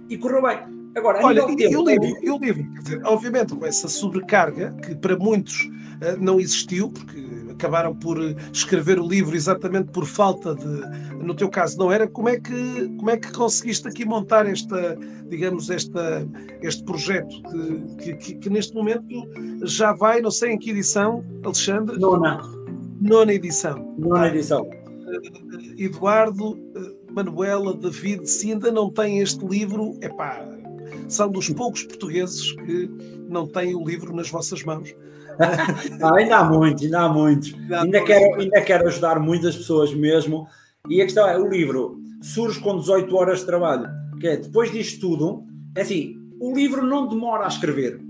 e 0.09 0.17
correu 0.17 0.43
bem. 0.43 0.59
Agora, 0.97 1.25
Olha, 1.25 1.41
eu 1.41 1.85
livro, 1.85 2.17
eu 2.23 2.39
livro, 2.39 2.67
obviamente 3.05 3.55
com 3.55 3.65
essa 3.65 3.87
sobrecarga 3.87 4.73
que 4.83 4.95
para 4.97 5.17
muitos 5.17 5.65
uh, 5.65 6.17
não 6.19 6.41
existiu, 6.41 6.91
porque 6.91 7.21
acabaram 7.61 7.95
por 7.95 8.17
escrever 8.53 8.99
o 8.99 9.07
livro 9.07 9.37
exatamente 9.37 9.91
por 9.91 10.07
falta 10.07 10.55
de, 10.55 11.23
no 11.23 11.35
teu 11.35 11.51
caso 11.51 11.77
não 11.79 11.93
era, 11.93 12.09
como 12.09 12.31
é 12.31 12.41
que, 12.41 12.89
como 12.97 13.11
é 13.11 13.19
que 13.19 13.31
conseguiste 13.31 13.87
aqui 13.87 14.07
montar 14.07 14.47
esta, 14.47 14.97
digamos, 15.29 15.69
esta, 15.69 16.27
este 16.63 16.83
projeto 16.85 17.35
que, 17.99 18.15
que, 18.17 18.35
que 18.37 18.51
neste 18.51 18.75
momento 18.75 19.07
já 19.63 19.93
vai, 19.93 20.23
não 20.23 20.31
sei 20.31 20.53
em 20.53 20.59
que 20.59 20.71
edição, 20.71 21.23
Alexandre? 21.45 21.99
Nona. 21.99 22.41
Nona 23.01 23.33
edição. 23.33 23.95
Nona 23.99 24.29
edição. 24.29 24.69
Eduardo, 25.77 26.59
Manuela, 27.11 27.75
David, 27.75 28.27
se 28.27 28.53
ainda 28.53 28.73
não 28.73 28.91
têm 28.91 29.19
este 29.19 29.45
livro, 29.45 29.99
é 30.01 30.09
pá, 30.09 30.47
são 31.09 31.31
dos 31.31 31.49
poucos 31.51 31.83
portugueses 31.83 32.53
que 32.53 32.91
não 33.29 33.47
têm 33.47 33.75
o 33.75 33.85
livro 33.85 34.15
nas 34.15 34.31
vossas 34.31 34.63
mãos. 34.63 34.95
Ah, 36.03 36.17
ainda 36.17 36.39
há 36.39 36.45
muitos, 36.45 36.85
ainda 36.85 37.01
há 37.01 37.09
muitos. 37.09 37.55
Ainda, 37.55 37.83
ainda, 37.83 38.05
quero, 38.05 38.41
ainda 38.41 38.61
quero 38.61 38.89
ajudar 38.89 39.19
muitas 39.19 39.57
pessoas 39.57 39.95
mesmo. 39.95 40.47
E 40.89 41.01
a 41.01 41.05
questão 41.05 41.29
é: 41.29 41.39
o 41.39 41.49
livro 41.49 42.01
surge 42.23 42.61
com 42.61 42.79
18 42.79 43.17
horas 43.17 43.41
de 43.41 43.47
trabalho. 43.47 43.89
Que 44.21 44.29
é, 44.29 44.37
depois 44.37 44.71
disto 44.71 45.01
tudo, 45.01 45.45
é 45.75 45.81
assim, 45.83 46.17
o 46.41 46.55
livro 46.55 46.85
não 46.85 47.09
demora 47.09 47.45
a 47.45 47.49
escrever. 47.49 48.01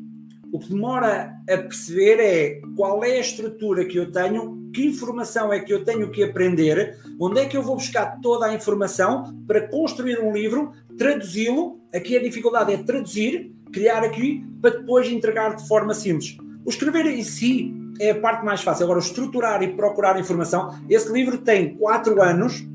O 0.52 0.58
que 0.58 0.70
demora 0.70 1.32
a 1.48 1.56
perceber 1.58 2.18
é 2.18 2.60
qual 2.76 3.04
é 3.04 3.12
a 3.12 3.20
estrutura 3.20 3.84
que 3.84 3.96
eu 3.96 4.10
tenho, 4.10 4.70
que 4.74 4.84
informação 4.84 5.52
é 5.52 5.60
que 5.60 5.72
eu 5.72 5.84
tenho 5.84 6.10
que 6.10 6.24
aprender, 6.24 6.98
onde 7.20 7.40
é 7.40 7.46
que 7.46 7.56
eu 7.56 7.62
vou 7.62 7.76
buscar 7.76 8.18
toda 8.20 8.46
a 8.46 8.54
informação 8.54 9.32
para 9.46 9.68
construir 9.68 10.18
um 10.18 10.32
livro, 10.32 10.72
traduzi-lo. 10.98 11.80
Aqui 11.94 12.16
a 12.16 12.22
dificuldade 12.22 12.72
é 12.72 12.78
traduzir, 12.78 13.54
criar 13.72 14.02
aqui, 14.02 14.44
para 14.60 14.78
depois 14.78 15.08
entregar 15.08 15.54
de 15.54 15.66
forma 15.68 15.94
simples. 15.94 16.36
O 16.64 16.70
escrever 16.70 17.06
em 17.06 17.22
si 17.22 17.74
é 18.00 18.10
a 18.10 18.20
parte 18.20 18.44
mais 18.44 18.62
fácil. 18.62 18.84
Agora, 18.84 19.00
estruturar 19.00 19.62
e 19.62 19.68
procurar 19.68 20.18
informação. 20.18 20.74
Esse 20.88 21.12
livro 21.12 21.38
tem 21.38 21.74
quatro 21.76 22.22
anos, 22.22 22.66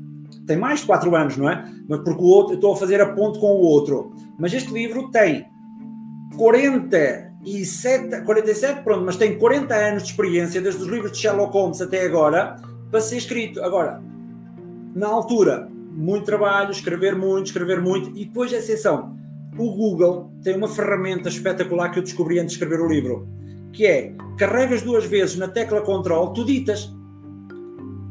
tem 0.46 0.56
mais 0.56 0.80
de 0.80 0.86
quatro 0.86 1.14
anos, 1.14 1.36
não 1.36 1.50
é? 1.50 1.64
Mas 1.88 2.00
porque 2.00 2.22
o 2.22 2.26
outro, 2.26 2.52
eu 2.52 2.56
estou 2.56 2.72
a 2.72 2.76
fazer 2.76 3.00
a 3.00 3.12
ponto 3.14 3.38
com 3.38 3.48
o 3.48 3.60
outro. 3.60 4.12
Mas 4.38 4.52
este 4.52 4.72
livro 4.72 5.10
tem 5.10 5.46
47, 6.36 8.22
47, 8.24 8.82
pronto, 8.82 9.04
mas 9.04 9.16
tem 9.16 9.38
40 9.38 9.74
anos 9.74 10.02
de 10.02 10.10
experiência, 10.10 10.60
desde 10.60 10.82
os 10.82 10.88
livros 10.88 11.12
de 11.12 11.18
Sherlock 11.18 11.52
Holmes 11.52 11.80
até 11.80 12.04
agora, 12.04 12.56
para 12.90 13.00
ser 13.00 13.16
escrito. 13.16 13.62
Agora, 13.62 14.02
na 14.94 15.08
altura, 15.08 15.68
muito 15.92 16.24
trabalho, 16.24 16.70
escrever 16.70 17.16
muito, 17.16 17.46
escrever 17.46 17.80
muito, 17.80 18.10
e 18.16 18.26
depois 18.26 18.52
a 18.52 18.58
exceção. 18.58 19.16
O 19.58 19.74
Google 19.74 20.30
tem 20.42 20.54
uma 20.54 20.68
ferramenta 20.68 21.28
espetacular 21.28 21.90
que 21.90 21.98
eu 21.98 22.02
descobri 22.02 22.38
antes 22.38 22.56
de 22.56 22.62
escrever 22.62 22.84
o 22.84 22.88
livro 22.88 23.26
que 23.76 23.86
é 23.86 24.14
carregas 24.38 24.80
duas 24.82 25.04
vezes 25.04 25.36
na 25.36 25.46
tecla 25.46 25.82
Control, 25.82 26.32
tu 26.32 26.44
ditas. 26.44 26.90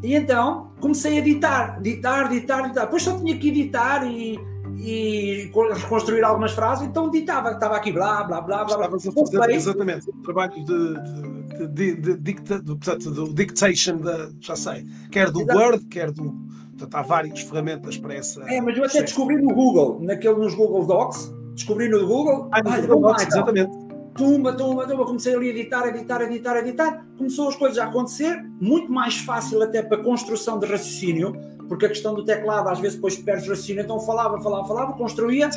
E 0.04 0.14
então 0.14 0.70
comecei 0.80 1.18
a 1.18 1.22
ditar, 1.22 1.82
ditar, 1.82 2.30
ditar, 2.30 2.68
ditar. 2.68 2.86
Depois 2.86 3.02
só 3.02 3.18
tinha 3.18 3.36
que 3.36 3.48
editar 3.50 4.06
e, 4.06 4.40
e 4.78 5.50
reconstruir 5.74 6.24
algumas 6.24 6.52
frases, 6.52 6.88
então 6.88 7.10
ditava, 7.10 7.52
estava 7.52 7.76
aqui 7.76 7.92
blá, 7.92 8.24
blá, 8.24 8.42
blá, 8.42 8.64
blá. 8.64 8.76
Estavas 8.76 9.08
a 9.08 9.12
fazer 9.12 9.52
exatamente 9.52 10.06
trabalho 10.24 10.54
de, 10.64 11.68
de, 11.68 11.96
de, 11.96 12.18
dicta, 12.18 12.60
de, 12.60 12.66
portanto, 12.66 13.10
do 13.10 13.34
dictation, 13.34 13.98
da, 13.98 14.30
já 14.40 14.56
sei, 14.56 14.86
quer 15.12 15.32
do 15.32 15.42
Exato. 15.42 15.58
Word, 15.58 15.86
quer 15.86 16.12
do. 16.12 16.46
Portanto, 16.78 16.96
há 16.96 17.02
várias 17.02 17.40
ferramentas 17.40 17.98
para 17.98 18.14
essa. 18.14 18.44
É, 18.52 18.62
mas 18.62 18.78
eu 18.78 18.84
até 18.84 19.02
descobri 19.02 19.38
no 19.38 19.54
Google, 19.54 19.98
naquele, 20.02 20.36
nos 20.36 20.54
Google 20.54 20.86
Docs, 20.86 21.34
descobri 21.56 21.90
no 21.90 22.06
Google. 22.06 22.50
Ah, 22.52 22.62
no 22.62 22.82
Google 22.82 23.02
Docs, 23.02 23.28
exatamente 23.28 23.85
tumba, 24.16 24.54
tumba, 24.54 24.88
tumba, 24.88 25.06
comecei 25.06 25.36
ali 25.36 25.48
a 25.48 25.52
editar, 25.52 25.88
editar, 25.88 26.22
editar, 26.22 26.58
editar, 26.58 27.06
começou 27.18 27.50
as 27.50 27.56
coisas 27.56 27.78
a 27.78 27.84
acontecer, 27.84 28.42
muito 28.60 28.92
mais 28.92 29.18
fácil 29.18 29.62
até 29.62 29.84
para 29.84 29.98
construção 30.02 30.58
de 30.58 30.66
raciocínio, 30.66 31.34
porque 31.68 31.86
a 31.86 31.90
questão 31.90 32.16
do 32.16 32.24
teclado 32.24 32.70
às 32.70 32.80
vezes 32.80 32.96
depois 32.96 33.18
perdes 33.18 33.48
raciocínio, 33.48 33.84
então 33.84 34.00
falava, 34.00 34.42
falava, 34.42 34.68
falava, 34.68 34.94
construía. 34.94 35.50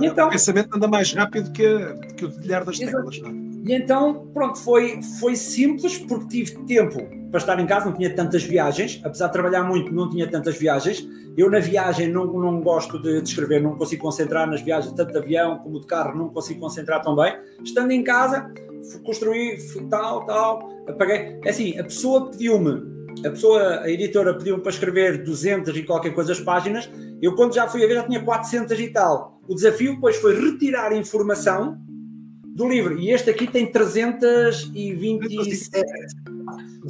Então, 0.00 0.28
o 0.28 0.30
pensamento 0.30 0.74
anda 0.74 0.88
mais 0.88 1.12
rápido 1.12 1.52
que, 1.52 1.64
que 2.16 2.24
o 2.24 2.28
dedilhar 2.28 2.64
das 2.64 2.78
teclas. 2.78 3.20
Não? 3.20 3.46
É? 3.46 3.49
E 3.64 3.74
então, 3.74 4.30
pronto, 4.32 4.58
foi, 4.58 5.00
foi 5.18 5.36
simples 5.36 5.98
porque 5.98 6.26
tive 6.28 6.64
tempo 6.64 6.98
para 7.30 7.38
estar 7.38 7.60
em 7.60 7.66
casa, 7.66 7.86
não 7.86 7.92
tinha 7.92 8.14
tantas 8.14 8.42
viagens, 8.42 9.00
apesar 9.04 9.26
de 9.28 9.32
trabalhar 9.32 9.62
muito, 9.62 9.92
não 9.92 10.08
tinha 10.08 10.28
tantas 10.28 10.56
viagens. 10.56 11.06
Eu 11.36 11.48
na 11.48 11.60
viagem 11.60 12.08
não, 12.08 12.26
não 12.26 12.60
gosto 12.60 13.00
de, 13.00 13.22
escrever, 13.22 13.62
não 13.62 13.76
consigo 13.76 14.02
concentrar 14.02 14.48
nas 14.48 14.62
viagens, 14.62 14.92
tanto 14.94 15.12
de 15.12 15.18
avião 15.18 15.58
como 15.58 15.80
de 15.80 15.86
carro, 15.86 16.18
não 16.18 16.28
consigo 16.28 16.60
concentrar 16.60 17.02
tão 17.02 17.14
bem. 17.14 17.38
Estando 17.62 17.92
em 17.92 18.02
casa, 18.02 18.52
construí 19.04 19.56
tal, 19.88 20.26
tal, 20.26 20.68
apaguei. 20.88 21.38
É 21.44 21.50
assim, 21.50 21.78
a 21.78 21.84
pessoa 21.84 22.30
pediu-me, 22.30 22.82
a 23.24 23.30
pessoa, 23.30 23.80
a 23.80 23.90
editora 23.90 24.34
pediu-me 24.34 24.62
para 24.62 24.72
escrever 24.72 25.22
200 25.22 25.76
e 25.76 25.82
qualquer 25.84 26.12
coisa 26.12 26.32
as 26.32 26.40
páginas, 26.40 26.90
eu 27.22 27.36
quando 27.36 27.54
já 27.54 27.68
fui 27.68 27.84
a 27.84 27.86
ver 27.86 27.94
já 27.94 28.02
tinha 28.04 28.24
400 28.24 28.80
e 28.80 28.88
tal. 28.88 29.40
O 29.46 29.54
desafio 29.54 29.94
depois 29.94 30.16
foi 30.16 30.34
retirar 30.34 30.92
informação 30.96 31.78
do 32.60 32.68
livro. 32.68 32.98
E 32.98 33.10
este 33.10 33.30
aqui 33.30 33.46
tem 33.46 33.72
327, 33.72 35.86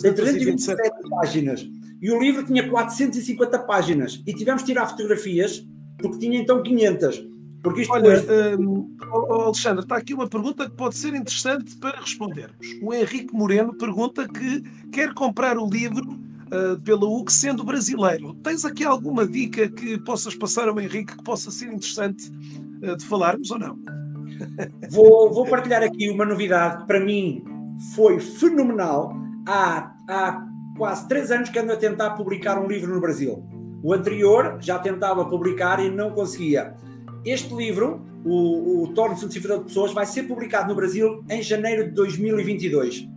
tem 0.03 0.13
327 0.13 0.91
páginas. 1.09 1.65
E 2.03 2.11
o 2.11 2.19
livro 2.19 2.45
tinha 2.45 2.69
450 2.69 3.59
páginas. 3.61 4.21
E 4.27 4.35
tivemos 4.35 4.63
de 4.63 4.67
tirar 4.67 4.89
fotografias, 4.89 5.65
porque 5.99 6.19
tinha 6.19 6.41
então 6.41 6.61
500. 6.63 7.31
Porque 7.63 7.83
isto 7.83 7.93
Olha, 7.93 8.21
depois... 8.21 8.59
um, 8.59 8.97
Alexandre, 9.31 9.83
está 9.83 9.97
aqui 9.97 10.15
uma 10.15 10.27
pergunta 10.27 10.69
que 10.69 10.75
pode 10.75 10.97
ser 10.97 11.15
interessante 11.15 11.77
para 11.77 12.01
respondermos. 12.01 12.67
O 12.83 12.93
Henrique 12.93 13.33
Moreno 13.35 13.75
pergunta 13.75 14.27
que 14.27 14.63
quer 14.91 15.13
comprar 15.13 15.59
o 15.59 15.69
livro 15.69 16.19
uh, 16.47 16.81
pela 16.83 17.07
UC 17.07 17.31
sendo 17.31 17.63
brasileiro. 17.63 18.35
Tens 18.43 18.65
aqui 18.65 18.83
alguma 18.83 19.27
dica 19.27 19.69
que 19.69 19.99
possas 19.99 20.35
passar 20.35 20.69
ao 20.69 20.81
Henrique 20.81 21.15
que 21.17 21.23
possa 21.23 21.51
ser 21.51 21.67
interessante 21.67 22.33
uh, 22.83 22.97
de 22.97 23.05
falarmos 23.05 23.51
ou 23.51 23.59
não? 23.59 24.00
Vou, 24.91 25.33
vou 25.33 25.47
partilhar 25.47 25.83
aqui 25.83 26.11
uma 26.11 26.25
novidade 26.25 26.79
que 26.79 26.87
para 26.87 27.01
mim 27.01 27.45
foi 27.95 28.21
fenomenal. 28.21 29.15
Há, 29.47 29.95
há 30.09 30.47
quase 30.77 31.09
três 31.09 31.31
anos 31.31 31.49
que 31.49 31.59
ando 31.59 31.73
a 31.73 31.77
tentar 31.77 32.11
publicar 32.11 32.59
um 32.59 32.67
livro 32.67 32.95
no 32.95 33.01
Brasil. 33.01 33.45
O 33.83 33.93
anterior 33.93 34.59
já 34.61 34.79
tentava 34.79 35.25
publicar 35.25 35.81
e 35.85 35.91
não 35.91 36.11
conseguia. 36.11 36.75
Este 37.25 37.55
livro, 37.55 38.05
o, 38.25 38.83
o 38.83 38.89
Torno-se 38.89 39.25
um 39.25 39.29
Decifrador 39.29 39.61
de 39.61 39.65
Pessoas, 39.67 39.93
vai 39.93 40.07
ser 40.07 40.25
publicado 40.25 40.69
no 40.69 40.75
Brasil 40.75 41.25
em 41.29 41.43
janeiro 41.43 41.85
de 41.85 41.91
2022. 41.93 43.09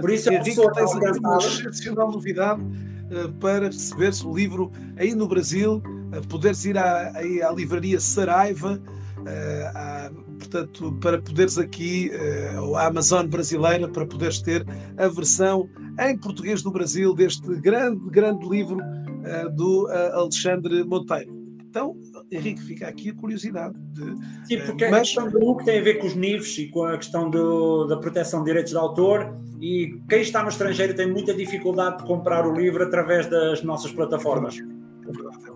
Por 0.00 0.10
isso, 0.10 0.28
é 0.28 0.36
uma 0.36 0.44
tens 0.44 0.58
uma 0.58 1.38
excepcional 1.38 2.10
novidade 2.10 2.60
uh, 2.62 3.32
para 3.40 3.66
receber-se 3.66 4.26
o 4.26 4.34
livro 4.34 4.70
aí 4.96 5.14
no 5.14 5.26
Brasil, 5.26 5.82
poderes 6.28 6.64
ir 6.66 6.76
à, 6.76 7.12
à 7.16 7.52
livraria 7.52 7.98
Saraiva, 7.98 8.80
uh, 9.20 10.38
portanto, 10.38 10.92
para 11.00 11.20
poderes 11.20 11.58
aqui, 11.58 12.10
uh, 12.56 12.76
a 12.76 12.86
Amazon 12.86 13.26
brasileira, 13.26 13.88
para 13.88 14.06
poderes 14.06 14.40
ter 14.40 14.64
a 14.96 15.08
versão 15.08 15.68
em 16.00 16.16
português 16.16 16.62
do 16.62 16.70
Brasil 16.70 17.14
deste 17.14 17.48
grande, 17.56 18.00
grande 18.10 18.48
livro 18.48 18.78
uh, 18.78 19.50
do 19.54 19.88
Alexandre 20.12 20.84
Monteiro. 20.84 21.36
Então, 21.68 21.94
Henrique, 22.30 22.62
fica 22.62 22.88
aqui 22.88 23.10
a 23.10 23.14
curiosidade. 23.14 23.74
De, 23.92 24.02
Sim, 24.46 24.66
porque 24.66 24.88
mas... 24.88 24.94
a 24.94 25.00
questão 25.00 25.30
do 25.30 25.56
que 25.56 25.64
tem 25.64 25.78
a 25.78 25.82
ver 25.82 25.98
com 25.98 26.06
os 26.06 26.14
níveis 26.14 26.56
e 26.58 26.68
com 26.68 26.84
a 26.84 26.96
questão 26.96 27.28
do, 27.28 27.86
da 27.86 27.96
proteção 27.98 28.40
de 28.40 28.46
direitos 28.46 28.72
de 28.72 28.78
autor 28.78 29.34
e 29.60 30.00
quem 30.08 30.20
está 30.20 30.42
no 30.42 30.48
estrangeiro 30.48 30.94
tem 30.94 31.10
muita 31.10 31.34
dificuldade 31.34 31.98
de 31.98 32.04
comprar 32.04 32.46
o 32.46 32.54
livro 32.54 32.82
através 32.82 33.26
das 33.26 33.62
nossas 33.62 33.92
plataformas. 33.92 34.58
É 34.58 35.12
verdade, 35.12 35.47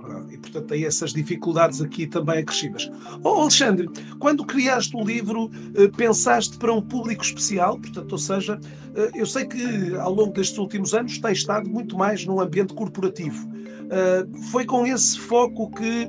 portanto, 0.43 0.67
tem 0.67 0.85
essas 0.85 1.13
dificuldades 1.13 1.81
aqui 1.81 2.07
também 2.07 2.41
acrescidas. 2.41 2.91
Oh, 3.23 3.29
Alexandre, 3.29 3.89
quando 4.19 4.45
criaste 4.45 4.95
o 4.97 5.05
livro, 5.05 5.51
eh, 5.75 5.89
pensaste 5.97 6.59
para 6.59 6.73
um 6.73 6.83
público 6.83 7.23
especial? 7.23 7.79
Portanto, 7.79 8.13
ou 8.13 8.19
seja, 8.19 8.61
eh, 8.95 9.11
eu 9.15 9.25
sei 9.25 9.47
que 9.47 9.95
ao 9.97 10.13
longo 10.13 10.33
destes 10.33 10.59
últimos 10.59 10.93
anos 10.93 11.19
tem 11.19 11.33
estado 11.33 11.71
muito 11.71 11.97
mais 11.97 12.27
num 12.27 12.41
ambiente 12.41 12.75
corporativo. 12.75 13.49
Eh, 13.91 14.27
foi 14.51 14.67
com 14.67 14.87
esse 14.87 15.19
foco 15.19 15.71
que, 15.71 16.09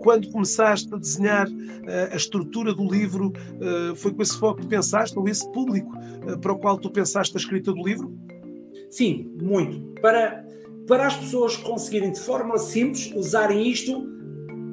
quando 0.00 0.30
começaste 0.30 0.92
a 0.94 0.98
desenhar 0.98 1.48
a 2.12 2.16
estrutura 2.16 2.72
do 2.72 2.88
livro, 2.88 3.32
foi 3.96 4.12
com 4.12 4.22
esse 4.22 4.38
foco 4.38 4.60
que 4.60 4.66
pensaste, 4.66 5.18
ou 5.18 5.26
esse 5.26 5.50
público 5.50 5.90
para 6.40 6.52
o 6.52 6.58
qual 6.58 6.78
tu 6.78 6.90
pensaste 6.90 7.36
a 7.36 7.40
escrita 7.40 7.72
do 7.72 7.82
livro? 7.82 8.16
Sim, 8.90 9.30
muito. 9.40 9.80
Para 10.00 10.44
para 10.90 11.06
as 11.06 11.14
pessoas 11.14 11.56
conseguirem 11.56 12.10
de 12.10 12.18
forma 12.18 12.58
simples 12.58 13.12
usarem 13.14 13.70
isto 13.70 14.00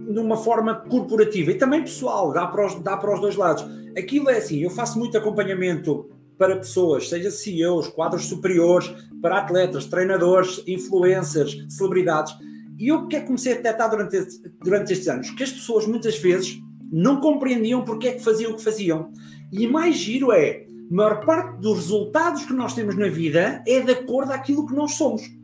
numa 0.08 0.36
forma 0.36 0.74
corporativa 0.74 1.52
e 1.52 1.56
também 1.56 1.84
pessoal, 1.84 2.34
dá 2.34 2.48
para, 2.48 2.66
os, 2.66 2.74
dá 2.82 2.98
para 2.98 3.14
os 3.14 3.22
dois 3.22 3.36
lados. 3.36 3.64
Aquilo 3.96 4.28
é 4.28 4.38
assim, 4.38 4.64
eu 4.64 4.72
faço 4.72 4.98
muito 4.98 5.16
acompanhamento 5.16 6.10
para 6.36 6.56
pessoas, 6.56 7.08
seja 7.08 7.30
CEOs, 7.30 7.90
quadros 7.90 8.26
superiores, 8.26 8.92
para 9.22 9.38
atletas, 9.38 9.86
treinadores, 9.86 10.64
influencers, 10.66 11.68
celebridades. 11.70 12.34
E 12.80 12.88
eu 12.88 13.06
que 13.06 13.16
é 13.16 13.20
comecei 13.20 13.54
a 13.54 13.58
detectar 13.58 13.88
durante, 13.88 14.18
durante 14.64 14.94
estes 14.94 15.08
anos? 15.08 15.30
Que 15.30 15.44
as 15.44 15.52
pessoas 15.52 15.86
muitas 15.86 16.18
vezes 16.18 16.60
não 16.92 17.22
compreendiam 17.22 17.86
porque 17.86 18.08
é 18.08 18.14
que 18.14 18.24
faziam 18.24 18.54
o 18.54 18.56
que 18.56 18.64
faziam. 18.64 19.12
E 19.52 19.68
mais 19.68 19.96
giro 19.96 20.32
é, 20.32 20.66
a 20.90 20.96
maior 20.96 21.24
parte 21.24 21.62
dos 21.62 21.76
resultados 21.76 22.44
que 22.44 22.54
nós 22.54 22.74
temos 22.74 22.96
na 22.96 23.08
vida 23.08 23.64
é 23.68 23.82
de 23.82 23.92
acordo 23.92 24.30
com 24.30 24.34
aquilo 24.34 24.66
que 24.66 24.74
nós 24.74 24.96
somos. 24.96 25.37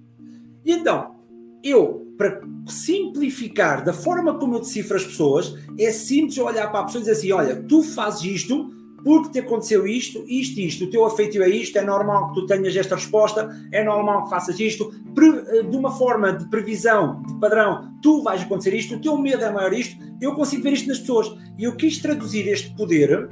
E 0.65 0.71
então, 0.71 1.15
eu, 1.63 2.13
para 2.17 2.41
simplificar 2.67 3.83
da 3.83 3.93
forma 3.93 4.37
como 4.37 4.55
eu 4.55 4.59
decifro 4.59 4.97
as 4.97 5.05
pessoas, 5.05 5.55
é 5.79 5.91
simples 5.91 6.37
olhar 6.37 6.71
para 6.71 6.81
a 6.81 6.83
pessoa 6.85 7.01
e 7.01 7.05
dizer 7.05 7.17
assim: 7.17 7.31
olha, 7.31 7.55
tu 7.63 7.81
fazes 7.81 8.23
isto 8.23 8.71
porque 9.03 9.31
te 9.31 9.39
aconteceu 9.39 9.85
isto, 9.85 10.23
isto, 10.27 10.59
isto, 10.59 10.85
o 10.85 10.89
teu 10.89 11.05
afeito 11.05 11.41
é 11.41 11.49
isto, 11.49 11.77
é 11.77 11.81
normal 11.81 12.29
que 12.29 12.35
tu 12.35 12.45
tenhas 12.45 12.75
esta 12.75 12.95
resposta, 12.95 13.49
é 13.71 13.83
normal 13.83 14.23
que 14.23 14.29
faças 14.29 14.57
isto, 14.59 14.93
eh, 14.93 15.63
de 15.63 15.75
uma 15.75 15.91
forma 15.91 16.31
de 16.31 16.49
previsão, 16.49 17.21
de 17.23 17.37
padrão, 17.39 17.93
tu 18.01 18.23
vais 18.23 18.41
acontecer 18.41 18.73
isto, 18.73 18.95
o 18.95 19.01
teu 19.01 19.17
medo 19.17 19.43
é 19.43 19.51
maior 19.51 19.73
isto, 19.73 19.97
eu 20.21 20.33
consigo 20.33 20.63
ver 20.63 20.73
isto 20.73 20.87
nas 20.87 20.99
pessoas. 20.99 21.35
E 21.57 21.65
eu 21.65 21.75
quis 21.75 21.97
traduzir 21.99 22.47
este 22.47 22.73
poder 22.75 23.29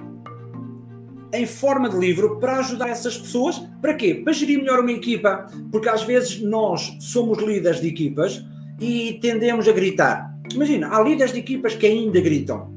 em 1.33 1.45
forma 1.45 1.89
de 1.89 1.97
livro 1.97 2.39
para 2.39 2.59
ajudar 2.59 2.89
essas 2.89 3.17
pessoas. 3.17 3.61
Para 3.81 3.93
quê? 3.93 4.15
Para 4.15 4.33
gerir 4.33 4.59
melhor 4.59 4.79
uma 4.79 4.91
equipa. 4.91 5.47
Porque 5.71 5.89
às 5.89 6.03
vezes 6.03 6.41
nós 6.41 6.95
somos 6.99 7.39
líderes 7.39 7.81
de 7.81 7.87
equipas 7.87 8.45
e 8.79 9.19
tendemos 9.21 9.67
a 9.67 9.71
gritar. 9.71 10.35
Imagina, 10.53 10.89
há 10.93 11.01
líderes 11.01 11.33
de 11.33 11.39
equipas 11.39 11.75
que 11.75 11.85
ainda 11.85 12.19
gritam. 12.19 12.71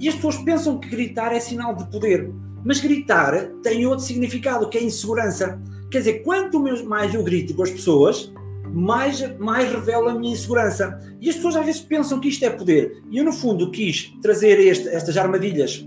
E 0.00 0.08
as 0.08 0.14
pessoas 0.14 0.36
pensam 0.38 0.78
que 0.78 0.88
gritar 0.88 1.32
é 1.32 1.40
sinal 1.40 1.74
de 1.74 1.88
poder. 1.90 2.30
Mas 2.64 2.80
gritar 2.80 3.50
tem 3.62 3.86
outro 3.86 4.04
significado, 4.04 4.68
que 4.68 4.78
é 4.78 4.82
insegurança. 4.82 5.60
Quer 5.90 5.98
dizer, 5.98 6.22
quanto 6.22 6.60
mais 6.84 7.14
eu 7.14 7.22
grito 7.22 7.54
com 7.54 7.62
as 7.62 7.70
pessoas, 7.70 8.32
mais, 8.72 9.38
mais 9.38 9.70
revela 9.70 10.10
a 10.10 10.14
minha 10.14 10.32
insegurança. 10.32 10.98
E 11.20 11.28
as 11.28 11.36
pessoas 11.36 11.56
às 11.56 11.64
vezes 11.64 11.80
pensam 11.80 12.18
que 12.18 12.28
isto 12.28 12.44
é 12.44 12.50
poder. 12.50 13.02
E 13.10 13.18
eu, 13.18 13.24
no 13.24 13.32
fundo, 13.32 13.70
quis 13.70 14.12
trazer 14.20 14.58
este, 14.58 14.88
estas 14.88 15.16
armadilhas 15.16 15.86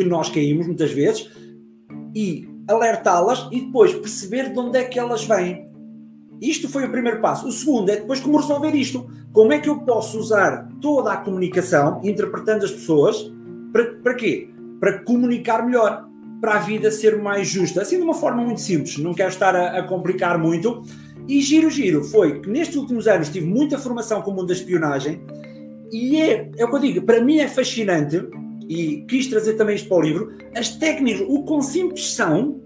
que 0.00 0.08
nós 0.08 0.30
caímos 0.30 0.66
muitas 0.66 0.90
vezes 0.92 1.30
e 2.14 2.48
alertá-las 2.66 3.48
e 3.52 3.60
depois 3.60 3.92
perceber 3.92 4.52
de 4.52 4.58
onde 4.58 4.78
é 4.78 4.84
que 4.84 4.98
elas 4.98 5.24
vêm. 5.24 5.66
Isto 6.40 6.68
foi 6.68 6.86
o 6.86 6.90
primeiro 6.90 7.20
passo. 7.20 7.46
O 7.46 7.52
segundo 7.52 7.90
é 7.90 7.96
depois 7.96 8.20
como 8.20 8.38
resolver 8.38 8.74
isto. 8.74 9.06
Como 9.32 9.52
é 9.52 9.58
que 9.58 9.68
eu 9.68 9.80
posso 9.80 10.18
usar 10.18 10.68
toda 10.80 11.12
a 11.12 11.18
comunicação, 11.18 12.00
interpretando 12.02 12.64
as 12.64 12.70
pessoas, 12.70 13.30
para, 13.72 13.94
para 13.96 14.14
quê? 14.14 14.48
Para 14.80 15.00
comunicar 15.04 15.64
melhor, 15.64 16.08
para 16.40 16.54
a 16.54 16.58
vida 16.58 16.90
ser 16.90 17.18
mais 17.18 17.46
justa. 17.46 17.82
Assim 17.82 17.98
de 17.98 18.02
uma 18.02 18.14
forma 18.14 18.42
muito 18.42 18.60
simples, 18.60 18.96
não 18.96 19.12
quero 19.12 19.28
estar 19.28 19.54
a, 19.54 19.78
a 19.78 19.82
complicar 19.82 20.38
muito. 20.38 20.82
E 21.28 21.42
giro, 21.42 21.68
giro, 21.68 22.02
foi 22.02 22.40
que 22.40 22.48
nestes 22.48 22.76
últimos 22.76 23.06
anos 23.06 23.28
tive 23.28 23.46
muita 23.46 23.78
formação 23.78 24.22
com 24.22 24.30
o 24.30 24.34
mundo 24.34 24.46
da 24.46 24.54
espionagem 24.54 25.20
e 25.92 26.16
é, 26.20 26.50
é 26.56 26.64
o 26.64 26.70
que 26.70 26.76
eu 26.76 26.80
digo, 26.80 27.02
para 27.02 27.20
mim 27.22 27.38
é 27.38 27.48
fascinante 27.48 28.16
e 28.70 29.04
quis 29.08 29.26
trazer 29.26 29.54
também 29.54 29.74
isto 29.74 29.88
para 29.88 29.98
o 29.98 30.00
livro, 30.00 30.32
as 30.54 30.68
técnicas, 30.76 31.26
o 31.28 31.42
quão 31.42 31.60
simples 31.60 32.12
são 32.14 32.62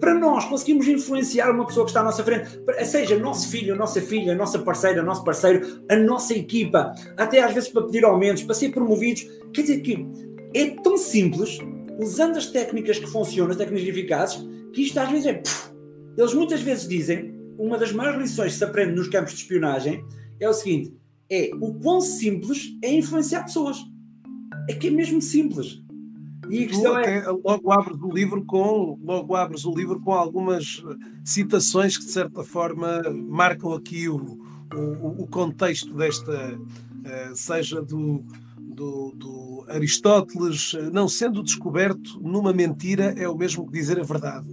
para 0.00 0.12
nós 0.12 0.44
conseguirmos 0.46 0.88
influenciar 0.88 1.52
uma 1.52 1.64
pessoa 1.64 1.86
que 1.86 1.90
está 1.90 2.00
à 2.00 2.04
nossa 2.04 2.24
frente, 2.24 2.48
seja 2.84 3.16
nosso 3.16 3.48
filho, 3.48 3.76
nossa 3.76 4.00
filha, 4.00 4.34
nossa 4.34 4.58
parceira, 4.58 5.04
nosso 5.04 5.22
parceiro, 5.22 5.84
a 5.88 5.94
nossa 5.94 6.34
equipa, 6.34 6.92
até 7.16 7.40
às 7.40 7.54
vezes 7.54 7.68
para 7.68 7.82
pedir 7.84 8.04
aumentos, 8.04 8.42
para 8.42 8.56
ser 8.56 8.70
promovidos. 8.70 9.24
Quer 9.54 9.62
dizer 9.62 9.80
que 9.82 10.04
é 10.52 10.70
tão 10.82 10.98
simples, 10.98 11.58
usando 12.00 12.36
as 12.36 12.46
técnicas 12.46 12.98
que 12.98 13.06
funcionam, 13.06 13.52
as 13.52 13.56
técnicas 13.56 13.88
eficazes, 13.88 14.44
que 14.72 14.82
isto 14.82 14.98
às 14.98 15.08
vezes 15.08 15.26
é. 15.26 15.34
Puf, 15.34 15.70
eles 16.18 16.34
muitas 16.34 16.60
vezes 16.60 16.88
dizem, 16.88 17.32
uma 17.56 17.78
das 17.78 17.92
maiores 17.92 18.20
lições 18.20 18.52
que 18.52 18.58
se 18.58 18.64
aprende 18.64 18.96
nos 18.96 19.06
campos 19.06 19.32
de 19.32 19.42
espionagem 19.42 20.04
é 20.40 20.48
o 20.48 20.52
seguinte: 20.52 20.92
é 21.30 21.50
o 21.60 21.72
quão 21.74 22.00
simples 22.00 22.76
é 22.82 22.92
influenciar 22.92 23.44
pessoas 23.44 23.78
é 24.68 24.74
que 24.74 24.88
é 24.88 24.90
mesmo 24.90 25.20
simples. 25.22 25.82
E 26.48 26.64
a 26.64 26.68
questão 26.68 26.98
é... 26.98 27.24
logo 27.26 27.72
abres 27.72 28.00
o 28.00 28.10
livro 28.10 28.44
com 28.44 28.98
logo 29.02 29.34
abres 29.34 29.64
o 29.64 29.74
livro 29.74 30.00
com 30.00 30.12
algumas 30.12 30.82
citações 31.24 31.96
que 31.96 32.04
de 32.04 32.12
certa 32.12 32.42
forma 32.44 33.02
marcam 33.28 33.72
aqui 33.72 34.08
o, 34.08 34.38
o, 34.72 35.22
o 35.22 35.26
contexto 35.26 35.92
desta 35.94 36.58
eh, 37.04 37.32
seja 37.34 37.82
do, 37.82 38.24
do, 38.58 39.12
do, 39.16 39.66
Aristóteles 39.68 40.72
não 40.92 41.08
sendo 41.08 41.42
descoberto 41.42 42.20
numa 42.20 42.52
mentira 42.52 43.12
é 43.16 43.28
o 43.28 43.36
mesmo 43.36 43.66
que 43.66 43.72
dizer 43.72 43.98
a 43.98 44.04
verdade 44.04 44.46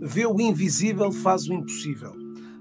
vê 0.00 0.26
o 0.26 0.40
invisível 0.40 1.12
faz 1.12 1.48
o 1.48 1.52
impossível 1.52 2.14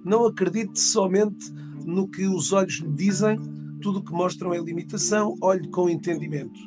não 0.06 0.28
acredite 0.28 0.80
somente 0.80 1.52
no 1.84 2.08
que 2.08 2.28
os 2.28 2.54
olhos 2.54 2.76
lhe 2.76 2.91
dizem 2.94 3.39
tudo 3.82 4.00
o 4.00 4.04
que 4.04 4.13
mostram 4.13 4.54
é 4.54 4.60
limitação, 4.60 5.36
olhe 5.41 5.67
com 5.67 5.89
entendimento. 5.89 6.60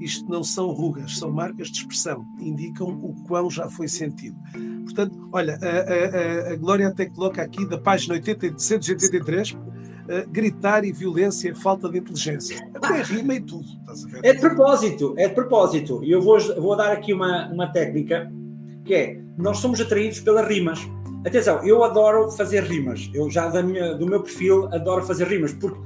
Isto 0.00 0.28
não 0.28 0.42
são 0.42 0.72
rugas, 0.72 1.18
são 1.18 1.30
marcas 1.30 1.68
de 1.68 1.78
expressão, 1.78 2.24
indicam 2.40 2.88
o 2.88 3.14
quão 3.26 3.48
já 3.48 3.68
foi 3.68 3.86
sentido. 3.86 4.36
Portanto, 4.84 5.28
olha, 5.32 5.58
a, 5.62 6.48
a, 6.48 6.52
a 6.52 6.56
Glória 6.56 6.88
até 6.88 7.06
coloca 7.06 7.40
aqui 7.40 7.64
da 7.68 7.78
página 7.78 8.14
80, 8.14 8.58
183, 8.58 9.52
uh, 9.52 9.58
gritar 10.28 10.84
e 10.84 10.92
violência 10.92 11.50
é 11.50 11.54
falta 11.54 11.88
de 11.88 11.98
inteligência. 11.98 12.68
Até 12.74 13.02
rima 13.02 13.34
e 13.34 13.40
tudo. 13.40 13.64
É 14.24 14.32
de 14.32 14.40
propósito, 14.40 15.14
é 15.16 15.28
de 15.28 15.34
propósito. 15.34 16.02
E 16.02 16.10
eu 16.10 16.20
vou, 16.20 16.38
vou 16.60 16.76
dar 16.76 16.90
aqui 16.90 17.12
uma, 17.12 17.48
uma 17.52 17.68
técnica 17.72 18.30
que 18.84 18.94
é: 18.94 19.20
nós 19.38 19.58
somos 19.58 19.80
atraídos 19.80 20.20
pelas 20.20 20.48
rimas. 20.48 20.80
Atenção, 21.24 21.64
eu 21.64 21.84
adoro 21.84 22.28
fazer 22.32 22.64
rimas. 22.64 23.08
Eu 23.14 23.30
já 23.30 23.46
da 23.48 23.62
minha, 23.62 23.94
do 23.94 24.06
meu 24.06 24.20
perfil 24.20 24.66
adoro 24.74 25.06
fazer 25.06 25.28
rimas, 25.28 25.52
porque 25.52 25.78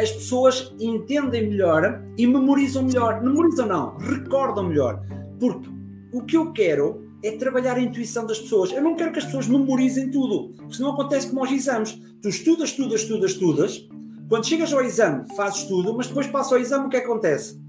as 0.00 0.10
pessoas 0.10 0.74
entendem 0.80 1.50
melhor 1.50 2.02
e 2.16 2.26
memorizam 2.26 2.84
melhor. 2.84 3.22
Memorizam 3.22 3.66
não, 3.66 3.96
recordam 3.98 4.68
melhor. 4.68 5.02
Porque 5.38 5.68
o 6.12 6.22
que 6.22 6.36
eu 6.36 6.52
quero 6.52 7.06
é 7.22 7.32
trabalhar 7.32 7.76
a 7.76 7.80
intuição 7.80 8.26
das 8.26 8.38
pessoas. 8.38 8.72
Eu 8.72 8.82
não 8.82 8.96
quero 8.96 9.12
que 9.12 9.18
as 9.18 9.26
pessoas 9.26 9.46
memorizem 9.46 10.10
tudo, 10.10 10.54
porque 10.56 10.74
senão 10.74 10.92
acontece 10.92 11.28
como 11.28 11.40
aos 11.40 11.52
exames. 11.52 12.00
Tu 12.22 12.28
estudas, 12.30 12.70
estudas, 12.70 13.02
estudas, 13.02 13.30
estudas. 13.32 13.88
Quando 14.28 14.46
chegas 14.46 14.72
ao 14.72 14.82
exame, 14.82 15.24
fazes 15.36 15.64
tudo, 15.64 15.94
mas 15.94 16.06
depois 16.06 16.26
passa 16.28 16.54
ao 16.54 16.60
exame, 16.60 16.86
o 16.86 16.88
que 16.88 16.96
acontece? 16.96 17.60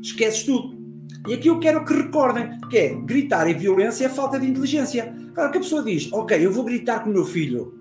Esqueces 0.00 0.44
tudo. 0.44 0.74
E 1.28 1.34
aqui 1.34 1.48
eu 1.48 1.58
quero 1.58 1.84
que 1.84 1.92
recordem, 1.92 2.58
que 2.70 2.78
é 2.78 2.94
gritar 2.94 3.48
e 3.48 3.54
violência 3.54 4.06
é 4.06 4.08
falta 4.08 4.38
de 4.38 4.46
inteligência. 4.46 5.14
Claro 5.34 5.50
que 5.50 5.58
a 5.58 5.60
pessoa 5.60 5.82
diz, 5.82 6.10
ok, 6.12 6.44
eu 6.44 6.52
vou 6.52 6.64
gritar 6.64 7.00
com 7.00 7.10
o 7.10 7.12
meu 7.12 7.24
filho. 7.24 7.74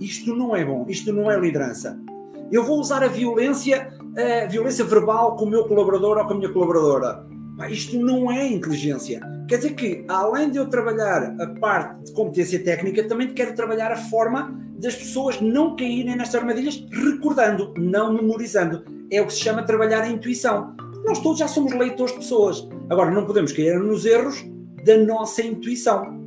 Isto 0.00 0.36
não 0.36 0.54
é 0.54 0.64
bom, 0.64 0.84
isto 0.88 1.12
não 1.12 1.30
é 1.30 1.40
liderança 1.40 1.98
eu 2.50 2.64
vou 2.64 2.78
usar 2.78 3.02
a 3.02 3.08
violência, 3.08 3.92
a 4.42 4.46
violência 4.46 4.84
verbal 4.84 5.36
com 5.36 5.44
o 5.44 5.50
meu 5.50 5.64
colaborador 5.64 6.18
ou 6.18 6.24
com 6.26 6.34
a 6.34 6.36
minha 6.36 6.52
colaboradora. 6.52 7.26
Isto 7.68 7.98
não 7.98 8.30
é 8.30 8.46
inteligência. 8.46 9.20
Quer 9.48 9.56
dizer 9.56 9.74
que, 9.74 10.04
além 10.08 10.50
de 10.50 10.58
eu 10.58 10.68
trabalhar 10.68 11.34
a 11.40 11.46
parte 11.58 12.04
de 12.04 12.12
competência 12.12 12.62
técnica, 12.62 13.02
também 13.08 13.34
quero 13.34 13.54
trabalhar 13.54 13.90
a 13.90 13.96
forma 13.96 14.56
das 14.78 14.94
pessoas 14.94 15.40
não 15.40 15.74
caírem 15.74 16.16
nestas 16.16 16.36
armadilhas, 16.36 16.86
recordando, 16.92 17.74
não 17.76 18.12
memorizando. 18.12 18.84
É 19.10 19.20
o 19.20 19.26
que 19.26 19.32
se 19.32 19.40
chama 19.40 19.64
trabalhar 19.64 20.02
a 20.02 20.08
intuição. 20.08 20.76
Nós 21.04 21.18
todos 21.18 21.38
já 21.38 21.48
somos 21.48 21.74
leitores 21.74 22.12
de 22.12 22.20
pessoas. 22.20 22.68
Agora, 22.88 23.10
não 23.10 23.24
podemos 23.24 23.52
cair 23.52 23.78
nos 23.80 24.04
erros 24.04 24.44
da 24.84 24.96
nossa 24.98 25.42
intuição. 25.42 26.18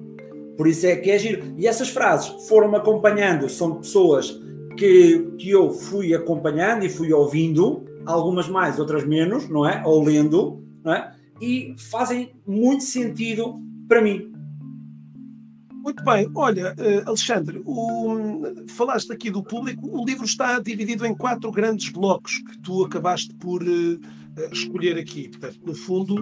Por 0.57 0.67
isso 0.67 0.85
é 0.85 0.95
que 0.95 1.11
é 1.11 1.17
giro. 1.17 1.53
E 1.57 1.67
essas 1.67 1.89
frases 1.89 2.47
foram-me 2.47 2.77
acompanhando, 2.77 3.47
são 3.47 3.75
pessoas 3.75 4.40
que, 4.81 5.35
que 5.37 5.51
eu 5.51 5.71
fui 5.71 6.11
acompanhando 6.15 6.83
e 6.83 6.89
fui 6.89 7.13
ouvindo, 7.13 7.85
algumas 8.03 8.49
mais, 8.49 8.79
outras 8.79 9.05
menos, 9.05 9.47
não 9.47 9.63
é? 9.63 9.83
Ou 9.85 10.03
lendo, 10.03 10.65
não 10.83 10.91
é? 10.91 11.15
E 11.39 11.75
fazem 11.77 12.33
muito 12.47 12.83
sentido 12.83 13.61
para 13.87 14.01
mim. 14.01 14.33
Muito 15.71 16.03
bem, 16.03 16.27
olha, 16.33 16.73
eh, 16.79 17.03
Alexandre, 17.05 17.61
o, 17.63 18.41
falaste 18.69 19.11
aqui 19.11 19.29
do 19.29 19.43
público, 19.43 19.87
o 19.87 20.03
livro 20.03 20.25
está 20.25 20.57
dividido 20.59 21.05
em 21.05 21.13
quatro 21.13 21.51
grandes 21.51 21.89
blocos 21.89 22.39
que 22.39 22.57
tu 22.59 22.83
acabaste 22.83 23.35
por 23.35 23.61
uh, 23.61 23.99
escolher 24.51 24.97
aqui. 24.97 25.29
Portanto, 25.29 25.59
no 25.63 25.75
fundo, 25.75 26.15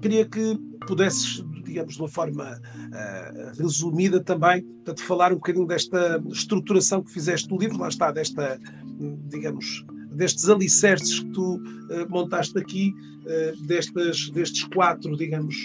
queria 0.00 0.24
que 0.24 0.58
pudesses 0.86 1.44
digamos, 1.68 1.94
de 1.94 2.00
uma 2.00 2.08
forma 2.08 2.58
uh, 2.58 3.62
resumida 3.62 4.22
também, 4.22 4.62
portanto, 4.62 5.02
falar 5.04 5.32
um 5.32 5.36
bocadinho 5.36 5.66
desta 5.66 6.22
estruturação 6.30 7.02
que 7.02 7.12
fizeste 7.12 7.48
no 7.50 7.58
livro, 7.58 7.78
lá 7.78 7.88
está, 7.88 8.10
desta, 8.10 8.58
digamos, 9.28 9.84
destes 10.12 10.48
alicerces 10.48 11.20
que 11.20 11.30
tu 11.30 11.56
uh, 11.56 12.10
montaste 12.10 12.58
aqui, 12.58 12.92
uh, 13.22 13.66
destes, 13.66 14.30
destes 14.30 14.64
quatro, 14.64 15.16
digamos, 15.16 15.56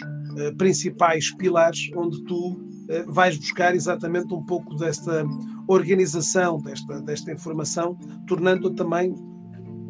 principais 0.58 1.32
pilares, 1.36 1.92
onde 1.96 2.24
tu 2.24 2.60
vais 3.06 3.38
buscar 3.38 3.76
exatamente 3.76 4.34
um 4.34 4.44
pouco 4.44 4.76
desta 4.76 5.24
organização, 5.68 6.60
desta, 6.60 7.00
desta 7.02 7.32
informação, 7.32 7.96
tornando-a 8.28 8.74
também 8.74 9.14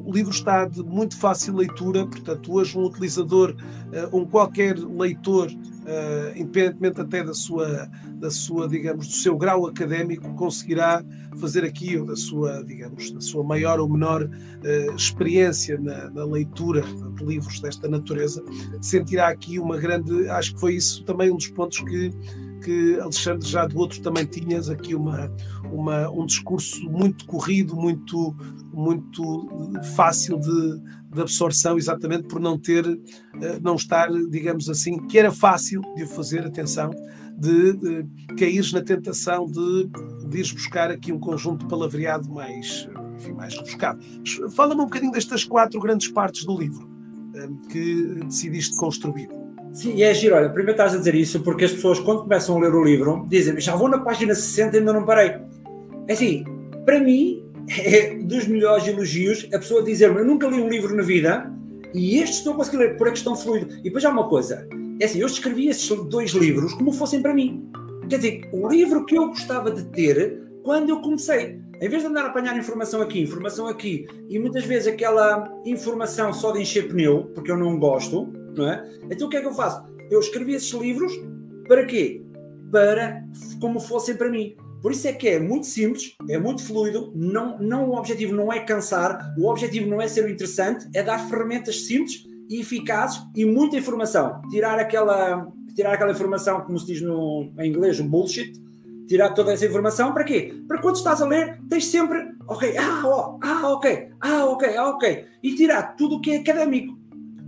o 0.05 0.11
livro 0.11 0.31
está 0.31 0.65
de 0.65 0.83
muito 0.83 1.17
fácil 1.17 1.55
leitura, 1.55 2.05
portanto, 2.05 2.53
hoje 2.53 2.77
um 2.77 2.83
utilizador, 2.83 3.55
um 4.11 4.25
qualquer 4.25 4.77
leitor 4.77 5.49
uh, 5.84 6.38
independentemente 6.38 7.01
até 7.01 7.23
da 7.23 7.34
sua, 7.34 7.89
da 8.15 8.31
sua, 8.31 8.67
digamos, 8.67 9.07
do 9.07 9.13
seu 9.13 9.38
grau 9.38 9.67
académico, 9.67 10.34
conseguirá 10.36 11.03
fazer 11.39 11.63
aqui, 11.63 11.97
ou 11.97 12.05
da 12.05 12.15
sua, 12.15 12.63
digamos, 12.63 13.11
da 13.11 13.21
sua 13.21 13.43
maior 13.43 13.79
ou 13.79 13.89
menor 13.89 14.23
uh, 14.23 14.95
experiência 14.95 15.79
na, 15.79 16.09
na, 16.09 16.25
leitura 16.25 16.81
de 16.81 17.25
livros 17.25 17.59
desta 17.59 17.88
natureza, 17.88 18.43
sentirá 18.81 19.27
aqui 19.27 19.59
uma 19.59 19.77
grande, 19.77 20.29
acho 20.29 20.53
que 20.53 20.59
foi 20.59 20.75
isso 20.75 21.03
também 21.03 21.31
um 21.31 21.38
dos 21.38 21.47
pontos 21.49 21.79
que 21.79 22.11
que, 22.63 22.97
Alexandre, 22.99 23.47
já 23.47 23.67
do 23.67 23.77
outro 23.77 24.01
também 24.01 24.25
tinhas 24.25 24.69
aqui 24.69 24.95
uma, 24.95 25.29
uma, 25.71 26.09
um 26.09 26.25
discurso 26.25 26.89
muito 26.89 27.25
corrido, 27.25 27.75
muito, 27.75 28.36
muito 28.74 29.82
fácil 29.95 30.39
de, 30.39 30.82
de 31.13 31.21
absorção, 31.21 31.78
exatamente 31.78 32.28
por 32.28 32.39
não 32.39 32.57
ter, 32.57 32.86
eh, 32.86 33.59
não 33.61 33.76
estar, 33.76 34.09
digamos 34.30 34.69
assim, 34.69 34.97
que 35.07 35.17
era 35.17 35.32
fácil 35.32 35.82
de 35.95 36.03
o 36.03 36.07
fazer, 36.07 36.45
atenção, 36.45 36.89
de, 37.38 37.74
de 37.74 38.05
cair 38.38 38.63
na 38.74 38.82
tentação 38.82 39.45
de, 39.45 39.89
de 40.28 40.38
ires 40.38 40.51
buscar 40.51 40.91
aqui 40.91 41.11
um 41.11 41.19
conjunto 41.19 41.63
de 41.63 41.69
palavreado 41.69 42.30
mais, 42.32 42.88
enfim, 43.15 43.34
mais 43.34 43.55
rebuscado. 43.55 43.99
Fala-me 44.55 44.82
um 44.82 44.86
bocadinho 44.86 45.11
destas 45.11 45.43
quatro 45.43 45.80
grandes 45.80 46.07
partes 46.07 46.45
do 46.45 46.57
livro 46.57 46.89
eh, 47.36 47.49
que 47.69 48.24
decidiste 48.26 48.76
construir. 48.78 49.30
Sim, 49.74 49.95
e 49.95 50.03
é 50.03 50.13
giro, 50.13 50.36
olha, 50.36 50.49
primeiro 50.49 50.71
estás 50.71 50.93
a 50.93 50.97
dizer 50.97 51.15
isso 51.15 51.41
porque 51.41 51.65
as 51.65 51.71
pessoas 51.71 51.99
quando 51.99 52.21
começam 52.21 52.57
a 52.57 52.59
ler 52.59 52.76
o 52.76 52.84
livro 52.84 53.26
dizem, 53.28 53.59
já 53.59 53.76
vou 53.76 53.89
na 53.89 53.99
página 53.99 54.36
60 54.36 54.76
e 54.76 54.80
ainda 54.80 54.93
não 54.93 55.03
parei. 55.03 55.39
É 56.07 56.13
assim, 56.13 56.43
para 56.86 56.99
mim 56.99 57.42
é 57.70 58.16
dos 58.16 58.47
melhores 58.47 58.88
elogios 58.88 59.47
a 59.53 59.59
pessoa 59.59 59.84
dizer-me, 59.84 60.20
eu 60.20 60.26
nunca 60.26 60.47
li 60.47 60.61
um 60.61 60.70
livro 60.70 60.95
na 60.95 61.03
vida 61.03 61.51
e 61.93 62.18
este 62.18 62.38
estou 62.38 62.53
a 62.53 62.55
conseguir 62.57 62.78
ler 62.78 62.97
por 62.97 63.07
a 63.07 63.11
questão 63.11 63.36
fluido. 63.36 63.74
E 63.80 63.84
depois 63.84 64.03
há 64.03 64.09
uma 64.09 64.28
coisa, 64.28 64.68
é 64.99 65.05
assim, 65.05 65.20
eu 65.20 65.28
escrevi 65.28 65.68
esses 65.68 65.88
dois 66.07 66.32
livros 66.32 66.74
como 66.74 66.91
fossem 66.91 67.22
para 67.22 67.34
mim. 67.34 67.70
Quer 68.09 68.18
dizer, 68.18 68.49
o 68.51 68.68
livro 68.68 69.05
que 69.05 69.18
eu 69.18 69.28
gostava 69.28 69.72
de 69.72 69.84
ter 69.86 70.41
quando 70.64 70.89
eu 70.89 71.01
comecei. 71.01 71.61
Em 71.82 71.89
vez 71.89 72.01
de 72.01 72.07
andar 72.07 72.24
a 72.24 72.28
apanhar 72.28 72.57
informação 72.57 73.01
aqui, 73.01 73.22
informação 73.22 73.68
aqui, 73.68 74.07
e 74.30 74.39
muitas 74.39 74.64
vezes 74.64 74.88
aquela 74.88 75.51
informação 75.66 76.32
só 76.32 76.51
de 76.51 76.61
encher 76.61 76.88
pneu, 76.88 77.26
porque 77.36 77.51
eu 77.51 77.57
não 77.57 77.78
gosto, 77.78 78.32
não 78.55 78.70
é? 78.70 78.89
Então 79.11 79.28
o 79.28 79.30
que 79.30 79.38
é 79.38 79.41
que 79.41 79.47
eu 79.47 79.53
faço? 79.53 79.84
Eu 80.09 80.20
escrevi 80.20 80.53
esses 80.53 80.72
livros 80.72 81.14
para 81.68 81.86
quê? 81.86 82.24
Para 82.72 83.24
como 83.59 83.80
fossem 83.80 84.16
para 84.16 84.30
mim. 84.30 84.55
Por 84.84 84.91
isso 84.91 85.07
é 85.07 85.13
que 85.13 85.29
é 85.29 85.39
muito 85.39 85.65
simples, 85.65 86.13
é 86.29 86.38
muito 86.38 86.61
fluido, 86.61 87.13
não, 87.15 87.57
não, 87.57 87.89
o 87.89 87.97
objetivo 87.97 88.36
não 88.36 88.51
é 88.51 88.59
cansar, 88.59 89.34
o 89.38 89.49
objetivo 89.49 89.89
não 89.89 90.01
é 90.01 90.09
ser 90.09 90.25
o 90.25 90.29
interessante, 90.29 90.86
é 90.93 91.01
dar 91.01 91.19
ferramentas 91.29 91.86
simples 91.86 92.25
e 92.49 92.59
eficazes 92.59 93.21
e 93.34 93.45
muita 93.45 93.77
informação. 93.77 94.41
Tirar 94.49 94.77
aquela, 94.77 95.47
tirar 95.73 95.93
aquela 95.93 96.11
informação, 96.11 96.59
como 96.65 96.77
se 96.77 96.88
diz 96.88 97.01
no, 97.01 97.49
em 97.59 97.69
inglês, 97.69 97.97
um 98.01 98.09
bullshit, 98.09 98.61
tirar 99.07 99.29
toda 99.29 99.53
essa 99.53 99.65
informação 99.65 100.13
para 100.13 100.25
quê? 100.25 100.53
Para 100.67 100.81
quando 100.81 100.97
estás 100.97 101.21
a 101.21 101.25
ler, 101.25 101.61
tens 101.69 101.86
sempre, 101.86 102.19
ok, 102.45 102.75
ah, 102.77 103.03
oh, 103.05 103.39
ah, 103.41 103.69
ok, 103.69 104.09
ah, 104.19 104.45
ok, 104.47 104.75
ah, 104.75 104.89
ok, 104.89 105.25
e 105.41 105.55
tirar 105.55 105.95
tudo 105.95 106.15
o 106.15 106.21
que 106.21 106.31
é 106.31 106.38
académico. 106.39 106.93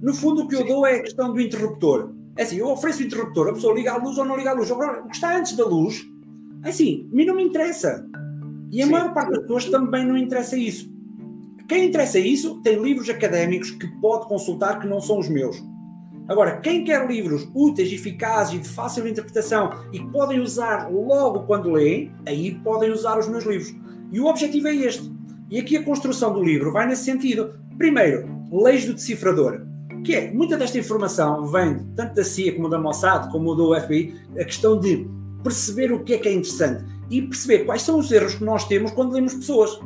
No 0.02 0.14
fundo, 0.14 0.44
o 0.44 0.48
que 0.48 0.56
eu 0.56 0.66
dou 0.66 0.88
é 0.88 0.96
a 0.96 1.02
questão 1.02 1.34
do 1.34 1.42
interruptor. 1.42 2.14
É 2.38 2.44
assim, 2.44 2.60
eu 2.60 2.70
ofereço 2.70 3.04
o 3.04 3.06
interruptor, 3.06 3.50
a 3.50 3.54
pessoa 3.54 3.74
liga 3.74 3.92
a 3.92 3.98
luz 3.98 4.18
ou 4.18 4.24
não 4.24 4.38
liga 4.38 4.52
a 4.52 4.54
luz. 4.54 4.72
Agora, 4.72 5.02
o 5.02 5.10
que 5.10 5.16
está 5.16 5.38
antes 5.38 5.58
da 5.58 5.66
luz, 5.66 6.15
assim, 6.70 7.10
a 7.12 7.16
mim 7.16 7.26
não 7.26 7.36
me 7.36 7.44
interessa. 7.44 8.06
E 8.72 8.82
a 8.82 8.86
Sim. 8.86 8.92
maior 8.92 9.14
parte 9.14 9.32
das 9.32 9.42
pessoas 9.42 9.66
também 9.66 10.06
não 10.06 10.18
interessa 10.18 10.58
isso. 10.58 10.94
Quem 11.68 11.88
interessa 11.88 12.20
isso 12.20 12.62
tem 12.62 12.82
livros 12.82 13.10
académicos 13.10 13.72
que 13.72 13.88
pode 14.00 14.28
consultar 14.28 14.80
que 14.80 14.88
não 14.88 15.00
são 15.00 15.20
os 15.20 15.30
meus. 15.30 15.64
Agora, 16.28 16.60
quem 16.60 16.84
quer 16.84 17.08
livros 17.08 17.48
úteis, 17.54 17.92
eficazes 17.92 18.56
e 18.56 18.58
de 18.60 18.70
fácil 18.70 19.08
interpretação 19.08 19.72
e 19.94 20.00
que 20.00 20.12
podem 20.12 20.40
usar 20.40 20.90
logo 20.92 21.44
quando 21.44 21.72
leem, 21.72 22.12
aí 22.26 22.56
podem 22.64 22.92
usar 22.92 23.18
os 23.18 23.28
meus 23.28 23.46
livros. 23.46 23.74
E 24.12 24.20
o 24.20 24.26
objetivo 24.26 24.68
é 24.68 24.76
este. 24.76 25.12
E 25.50 25.60
aqui 25.60 25.78
a 25.78 25.84
construção 25.84 26.34
do 26.34 26.44
livro 26.44 26.72
vai 26.72 26.88
nesse 26.88 27.04
sentido. 27.04 27.54
Primeiro, 27.78 28.28
leis 28.52 28.86
do 28.86 28.94
decifrador 28.94 29.66
que 30.06 30.14
é, 30.14 30.32
muita 30.32 30.56
desta 30.56 30.78
informação 30.78 31.48
vem 31.48 31.80
tanto 31.96 32.14
da 32.14 32.24
CIA 32.24 32.56
como 32.56 32.70
da 32.70 32.80
Mossad, 32.80 33.32
como 33.32 33.56
do 33.56 33.78
FBI, 33.82 34.14
a 34.40 34.46
questão 34.46 34.80
de 34.80 35.08
perceber 35.46 35.94
o 35.94 36.04
que 36.04 36.16
é 36.16 36.18
que 36.18 36.28
é 36.28 36.34
interessante 36.34 36.84
e 37.08 37.22
perceber 37.22 37.60
quais 37.66 37.84
são 37.84 38.00
os 38.00 38.12
erros 38.12 38.34
que 38.34 38.44
nós 38.44 38.66
temos 38.66 38.92
quando 38.92 39.14
lemos 39.14 39.36
pessoas. 39.36 39.80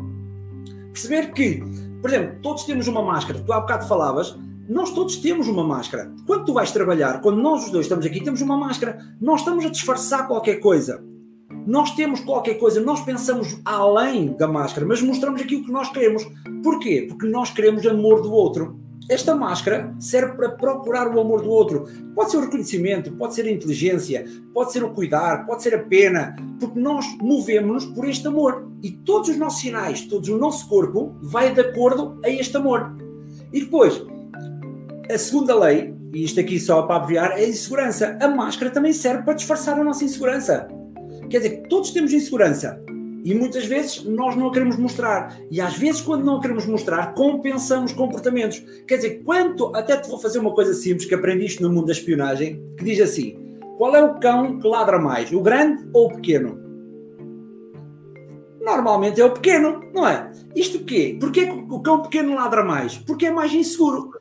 Perceber 0.94 1.34
que, 1.34 1.62
por 2.02 2.10
exemplo, 2.10 2.38
todos 2.42 2.64
temos 2.64 2.88
uma 2.88 3.04
máscara, 3.04 3.40
tu 3.40 3.52
há 3.52 3.60
bocado 3.60 3.86
falavas, 3.86 4.40
nós 4.70 4.92
todos 4.92 5.18
temos 5.18 5.50
uma 5.50 5.64
máscara. 5.64 6.14
Quando 6.26 6.46
tu 6.46 6.54
vais 6.54 6.72
trabalhar, 6.72 7.20
quando 7.22 7.42
nós 7.42 7.66
os 7.66 7.72
dois 7.72 7.88
estamos 7.88 8.06
aqui, 8.06 8.24
temos 8.24 8.40
uma 8.40 8.56
máscara. 8.56 9.00
Nós 9.20 9.42
estamos 9.42 9.66
a 9.66 9.70
disfarçar 9.70 10.28
qualquer 10.28 10.60
coisa. 10.60 11.04
Nós 11.66 11.92
temos 11.96 12.20
qualquer 12.22 12.54
coisa, 12.54 12.80
nós 12.80 13.02
pensamos 13.02 13.60
além 13.66 14.38
da 14.38 14.48
máscara, 14.48 14.86
mas 14.88 15.02
mostramos 15.02 15.42
aquilo 15.42 15.66
que 15.66 15.72
nós 15.72 15.92
queremos. 15.92 16.24
Porquê? 16.64 17.06
Porque 17.10 17.28
nós 17.28 17.50
queremos 17.50 17.86
amor 17.86 18.22
do 18.22 18.32
outro. 18.32 18.80
Esta 19.10 19.34
máscara 19.34 19.92
serve 20.00 20.34
para 20.34 20.52
procurar 20.52 21.08
o 21.08 21.20
amor 21.20 21.42
do 21.42 21.50
outro. 21.50 21.88
Pode 22.14 22.30
ser 22.30 22.38
o 22.38 22.42
reconhecimento, 22.42 23.12
pode 23.14 23.34
ser 23.34 23.48
a 23.48 23.52
inteligência, 23.52 24.24
pode 24.54 24.72
ser 24.72 24.84
o 24.84 24.92
cuidar, 24.92 25.48
pode 25.48 25.64
ser 25.64 25.74
a 25.74 25.80
pena, 25.80 26.36
porque 26.60 26.80
nós 26.80 27.06
movemos-nos 27.20 27.86
por 27.86 28.08
este 28.08 28.28
amor. 28.28 28.70
E 28.84 28.92
todos 28.92 29.30
os 29.30 29.38
nossos 29.38 29.62
sinais, 29.62 30.04
todo 30.04 30.32
o 30.32 30.38
nosso 30.38 30.70
corpo 30.70 31.16
vai 31.24 31.52
de 31.52 31.60
acordo 31.60 32.20
a 32.24 32.30
este 32.30 32.56
amor. 32.56 32.96
E 33.52 33.62
depois, 33.62 34.00
a 35.12 35.18
segunda 35.18 35.58
lei, 35.60 35.92
e 36.14 36.24
isto 36.24 36.40
aqui 36.40 36.60
só 36.60 36.84
para 36.84 36.98
abreviar, 36.98 37.32
é 37.32 37.46
a 37.46 37.50
insegurança. 37.50 38.16
A 38.22 38.28
máscara 38.28 38.70
também 38.70 38.94
serve 38.94 39.24
para 39.24 39.34
disfarçar 39.34 39.80
a 39.80 39.84
nossa 39.84 40.04
insegurança. 40.04 40.68
Quer 41.32 41.40
dizer, 41.40 41.64
todos 41.68 41.90
temos 41.90 42.14
insegurança. 42.14 42.80
E 43.24 43.34
muitas 43.34 43.66
vezes 43.66 44.04
nós 44.04 44.36
não 44.36 44.48
a 44.48 44.52
queremos 44.52 44.78
mostrar. 44.78 45.38
E 45.52 45.60
às 45.60 45.78
vezes, 45.78 46.02
quando 46.02 46.24
não 46.24 46.38
a 46.38 46.42
queremos 46.42 46.66
mostrar, 46.66 47.14
compensamos 47.14 47.92
comportamentos. 47.92 48.64
Quer 48.88 48.98
dizer, 48.98 49.24
quanto. 49.24 49.76
Até 49.76 49.98
te 49.98 50.10
vou 50.10 50.20
fazer 50.20 50.40
uma 50.40 50.54
coisa 50.54 50.74
simples 50.74 51.06
que 51.06 51.16
aprendi 51.16 51.46
isto 51.46 51.62
no 51.62 51.70
mundo 51.70 51.88
da 51.88 51.92
espionagem, 51.92 52.62
que 52.78 52.84
diz 52.84 53.00
assim: 53.02 53.58
qual 53.78 53.96
é 53.96 54.04
o 54.04 54.20
cão 54.20 54.60
que 54.60 54.68
ladra 54.68 55.00
mais, 55.00 55.32
o 55.32 55.42
grande 55.42 55.88
ou 55.94 56.08
o 56.08 56.16
pequeno? 56.16 56.60
Normalmente 58.62 59.22
é 59.22 59.26
o 59.26 59.32
pequeno, 59.32 59.82
não 59.94 60.08
é? 60.08 60.32
Isto 60.56 60.80
o 60.80 60.84
quê? 60.84 61.18
Porquê 61.20 61.46
que 61.46 61.66
o 61.70 61.80
cão 61.80 62.02
pequeno 62.02 62.36
ladra 62.36 62.64
mais? 62.64 62.98
Porque 62.98 63.28
é 63.28 63.32
mais 63.32 63.54
inseguro. 63.54 64.12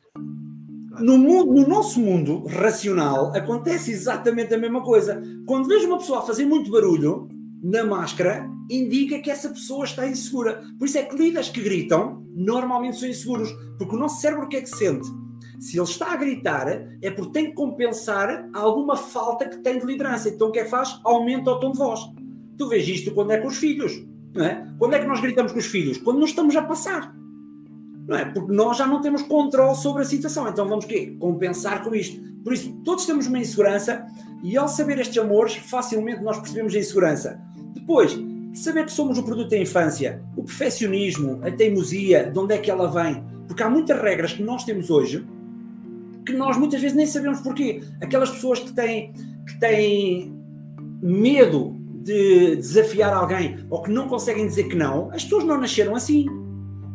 No, 1.00 1.18
mundo, 1.18 1.52
no 1.52 1.68
nosso 1.68 2.00
mundo 2.00 2.44
racional 2.46 3.32
acontece 3.34 3.92
exatamente 3.92 4.54
a 4.54 4.58
mesma 4.58 4.80
coisa. 4.82 5.22
Quando 5.46 5.68
vejo 5.68 5.86
uma 5.86 5.98
pessoa 5.98 6.20
a 6.20 6.22
fazer 6.22 6.44
muito 6.44 6.70
barulho 6.70 7.28
na 7.62 7.84
máscara, 7.84 8.48
indica 8.68 9.18
que 9.20 9.30
essa 9.30 9.48
pessoa 9.48 9.84
está 9.84 10.06
insegura. 10.06 10.62
Por 10.78 10.86
isso 10.86 10.98
é 10.98 11.02
que 11.02 11.16
líderes 11.16 11.48
que 11.48 11.62
gritam 11.62 12.24
normalmente 12.34 12.98
são 12.98 13.08
inseguros, 13.08 13.50
porque 13.78 13.96
o 13.96 13.98
nosso 13.98 14.20
cérebro 14.20 14.46
o 14.46 14.48
que 14.48 14.56
é 14.56 14.60
que 14.60 14.68
sente? 14.68 15.08
Se 15.58 15.76
ele 15.76 15.84
está 15.84 16.12
a 16.12 16.16
gritar, 16.16 16.68
é 17.02 17.10
porque 17.10 17.32
tem 17.32 17.46
que 17.46 17.54
compensar 17.54 18.48
alguma 18.52 18.96
falta 18.96 19.48
que 19.48 19.58
tem 19.58 19.78
de 19.78 19.86
liderança. 19.86 20.28
Então 20.28 20.48
o 20.48 20.52
que 20.52 20.60
é 20.60 20.64
que 20.64 20.70
faz? 20.70 21.00
Aumenta 21.02 21.50
o 21.50 21.58
tom 21.58 21.72
de 21.72 21.78
voz. 21.78 22.00
Tu 22.56 22.68
vês 22.68 22.86
isto 22.86 23.12
quando 23.12 23.32
é 23.32 23.38
com 23.38 23.48
os 23.48 23.56
filhos. 23.56 24.04
Não 24.34 24.44
é? 24.44 24.68
Quando 24.78 24.94
é 24.94 25.00
que 25.00 25.06
nós 25.06 25.20
gritamos 25.20 25.50
com 25.50 25.58
os 25.58 25.66
filhos? 25.66 25.98
Quando 25.98 26.20
nos 26.20 26.30
estamos 26.30 26.54
a 26.54 26.62
passar. 26.62 27.12
Não 28.06 28.16
é? 28.16 28.24
Porque 28.26 28.52
nós 28.52 28.76
já 28.76 28.86
não 28.86 29.00
temos 29.00 29.22
controle 29.22 29.74
sobre 29.74 30.02
a 30.02 30.04
situação. 30.04 30.48
Então 30.48 30.68
vamos 30.68 30.84
quê? 30.84 31.16
Compensar 31.18 31.82
com 31.82 31.94
isto. 31.94 32.22
Por 32.44 32.52
isso, 32.52 32.72
todos 32.84 33.04
temos 33.04 33.26
uma 33.26 33.38
insegurança 33.38 34.06
e 34.42 34.56
ao 34.56 34.68
saber 34.68 34.98
estes 35.00 35.18
amores, 35.18 35.56
facilmente 35.56 36.22
nós 36.22 36.38
percebemos 36.38 36.74
a 36.74 36.78
insegurança. 36.78 37.40
Depois, 37.74 38.16
saber 38.58 38.84
que 38.84 38.92
somos 38.92 39.18
o 39.18 39.22
produto 39.22 39.50
da 39.50 39.58
infância, 39.58 40.22
o 40.36 40.42
perfeccionismo, 40.42 41.40
a 41.42 41.50
teimosia, 41.50 42.30
de 42.30 42.38
onde 42.38 42.54
é 42.54 42.58
que 42.58 42.70
ela 42.70 42.90
vem. 42.90 43.24
Porque 43.46 43.62
há 43.62 43.70
muitas 43.70 44.00
regras 44.00 44.32
que 44.32 44.42
nós 44.42 44.64
temos 44.64 44.90
hoje 44.90 45.26
que 46.28 46.32
nós 46.34 46.58
muitas 46.58 46.80
vezes 46.80 46.94
nem 46.94 47.06
sabemos 47.06 47.40
porquê. 47.40 47.80
Aquelas 48.02 48.30
pessoas 48.30 48.58
que 48.58 48.72
têm, 48.72 49.14
que 49.46 49.58
têm 49.58 50.36
medo 51.02 51.74
de 52.02 52.56
desafiar 52.56 53.14
alguém 53.14 53.64
ou 53.70 53.82
que 53.82 53.90
não 53.90 54.08
conseguem 54.08 54.46
dizer 54.46 54.64
que 54.64 54.76
não, 54.76 55.10
as 55.10 55.24
pessoas 55.24 55.44
não 55.44 55.58
nasceram 55.58 55.94
assim. 55.94 56.26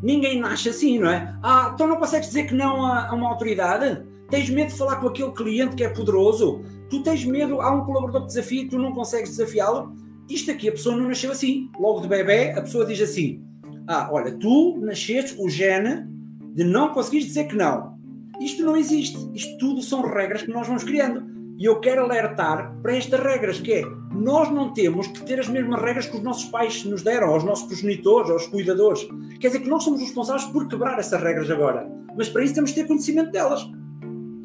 Ninguém 0.03 0.39
nasce 0.39 0.69
assim, 0.69 0.99
não 0.99 1.09
é? 1.09 1.35
Ah, 1.41 1.71
então 1.73 1.87
não 1.87 1.95
consegues 1.95 2.27
dizer 2.27 2.43
que 2.43 2.53
não 2.53 2.85
a, 2.85 3.09
a 3.09 3.13
uma 3.15 3.29
autoridade? 3.29 4.03
Tens 4.29 4.49
medo 4.49 4.71
de 4.71 4.77
falar 4.77 4.97
com 4.97 5.07
aquele 5.07 5.31
cliente 5.31 5.75
que 5.75 5.83
é 5.83 5.89
poderoso? 5.89 6.61
Tu 6.89 7.01
tens 7.01 7.25
medo, 7.25 7.59
há 7.61 7.71
um 7.71 7.85
colaborador 7.85 8.21
que 8.21 8.27
desafia 8.27 8.61
e 8.61 8.67
tu 8.67 8.77
não 8.77 8.91
consegues 8.91 9.31
desafiá-lo? 9.31 9.95
Isto 10.29 10.51
aqui, 10.51 10.69
a 10.69 10.71
pessoa 10.71 10.95
não 10.95 11.07
nasceu 11.07 11.31
assim. 11.31 11.69
Logo 11.79 11.99
de 11.99 12.07
bebê, 12.07 12.51
a 12.51 12.61
pessoa 12.61 12.85
diz 12.85 13.01
assim: 13.01 13.43
Ah, 13.87 14.09
olha, 14.11 14.31
tu 14.31 14.77
nasceste 14.81 15.35
o 15.39 15.49
gene 15.49 16.07
de 16.55 16.63
não 16.63 16.93
conseguires 16.93 17.27
dizer 17.27 17.45
que 17.45 17.55
não. 17.55 17.97
Isto 18.39 18.63
não 18.63 18.77
existe. 18.77 19.17
Isto 19.33 19.57
tudo 19.57 19.81
são 19.81 20.01
regras 20.01 20.43
que 20.43 20.51
nós 20.51 20.67
vamos 20.67 20.83
criando. 20.83 21.31
E 21.57 21.65
eu 21.65 21.79
quero 21.79 22.03
alertar 22.03 22.75
para 22.81 22.95
estas 22.95 23.19
regras, 23.19 23.59
que 23.59 23.73
é, 23.73 23.83
nós 24.11 24.51
não 24.51 24.73
temos 24.73 25.07
que 25.07 25.23
ter 25.23 25.39
as 25.39 25.47
mesmas 25.47 25.79
regras 25.81 26.07
que 26.07 26.17
os 26.17 26.23
nossos 26.23 26.45
pais 26.45 26.83
nos 26.83 27.03
deram, 27.03 27.29
aos 27.29 27.43
nossos 27.43 27.67
progenitores, 27.67 28.31
aos 28.31 28.47
cuidadores. 28.47 29.07
Quer 29.39 29.47
dizer 29.47 29.59
que 29.59 29.69
nós 29.69 29.83
somos 29.83 30.01
responsáveis 30.01 30.45
por 30.45 30.67
quebrar 30.67 30.97
essas 30.97 31.21
regras 31.21 31.49
agora. 31.51 31.87
Mas 32.17 32.27
para 32.29 32.43
isso 32.43 32.55
temos 32.55 32.71
que 32.71 32.81
ter 32.81 32.87
conhecimento 32.87 33.31
delas. 33.31 33.65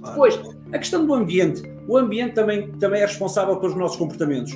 Depois, 0.05 0.39
a 0.73 0.79
questão 0.79 1.07
do 1.07 1.15
ambiente. 1.15 1.63
O 1.89 1.97
ambiente 1.97 2.35
também, 2.35 2.71
também 2.73 3.01
é 3.01 3.07
responsável 3.07 3.57
pelos 3.57 3.75
nossos 3.75 3.97
comportamentos 3.97 4.53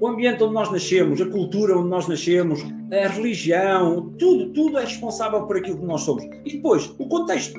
o 0.00 0.08
ambiente 0.08 0.42
onde 0.42 0.54
nós 0.54 0.70
nascemos, 0.70 1.20
a 1.20 1.26
cultura 1.26 1.78
onde 1.78 1.88
nós 1.88 2.06
nascemos, 2.06 2.60
a 2.92 3.08
religião, 3.08 4.14
tudo, 4.18 4.52
tudo 4.52 4.78
é 4.78 4.82
responsável 4.82 5.42
por 5.46 5.56
aquilo 5.56 5.78
que 5.78 5.86
nós 5.86 6.02
somos. 6.02 6.24
E 6.44 6.56
depois, 6.56 6.92
o 6.98 7.08
contexto. 7.08 7.58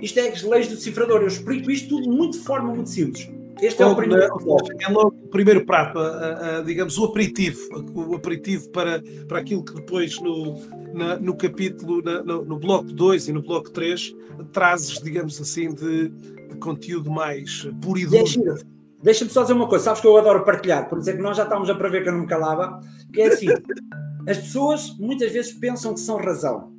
Isto 0.00 0.18
é 0.20 0.28
as 0.28 0.42
leis 0.42 0.68
do 0.68 0.74
decifrador. 0.74 1.20
Eu 1.20 1.28
explico 1.28 1.70
isto 1.70 1.88
tudo 1.88 2.10
muito 2.10 2.38
de 2.38 2.44
forma 2.44 2.74
muito 2.74 2.90
simples. 2.90 3.30
este 3.60 3.82
é 3.82 3.86
o 3.86 3.94
primeiro. 3.94 4.24
É 4.24 4.88
logo 4.88 5.14
o 5.24 5.28
primeiro 5.28 5.64
prato, 5.64 5.98
a, 5.98 6.58
a, 6.58 6.62
digamos, 6.62 6.98
o 6.98 7.04
aperitivo, 7.04 7.58
o 7.94 8.14
aperitivo 8.14 8.68
para, 8.70 9.02
para 9.28 9.38
aquilo 9.38 9.64
que 9.64 9.74
depois 9.74 10.20
no, 10.20 10.58
na, 10.92 11.16
no 11.18 11.36
capítulo, 11.36 12.02
na, 12.02 12.22
no, 12.22 12.44
no, 12.44 12.58
bloco 12.58 12.92
2 12.92 13.28
e 13.28 13.32
no 13.32 13.42
bloco 13.42 13.70
3, 13.70 14.14
trazes, 14.52 15.00
digamos 15.00 15.40
assim, 15.40 15.72
de, 15.74 16.08
de 16.08 16.56
conteúdo 16.60 17.10
mais 17.10 17.68
puro 17.80 17.98
e 17.98 18.06
duro. 18.06 18.73
Deixa-me 19.04 19.30
só 19.30 19.42
dizer 19.42 19.52
uma 19.52 19.68
coisa, 19.68 19.84
sabes 19.84 20.00
que 20.00 20.06
eu 20.06 20.16
adoro 20.16 20.46
partilhar, 20.46 20.88
por 20.88 20.98
isso 20.98 21.10
é 21.10 21.12
que 21.12 21.20
nós 21.20 21.36
já 21.36 21.42
estávamos 21.42 21.68
a 21.68 21.74
prever 21.74 22.02
que 22.02 22.08
eu 22.08 22.14
não 22.14 22.22
me 22.22 22.26
calava, 22.26 22.80
que 23.12 23.20
é 23.20 23.26
assim, 23.26 23.48
as 24.26 24.38
pessoas 24.38 24.96
muitas 24.98 25.30
vezes 25.30 25.52
pensam 25.52 25.92
que 25.92 26.00
são 26.00 26.16
razão, 26.16 26.72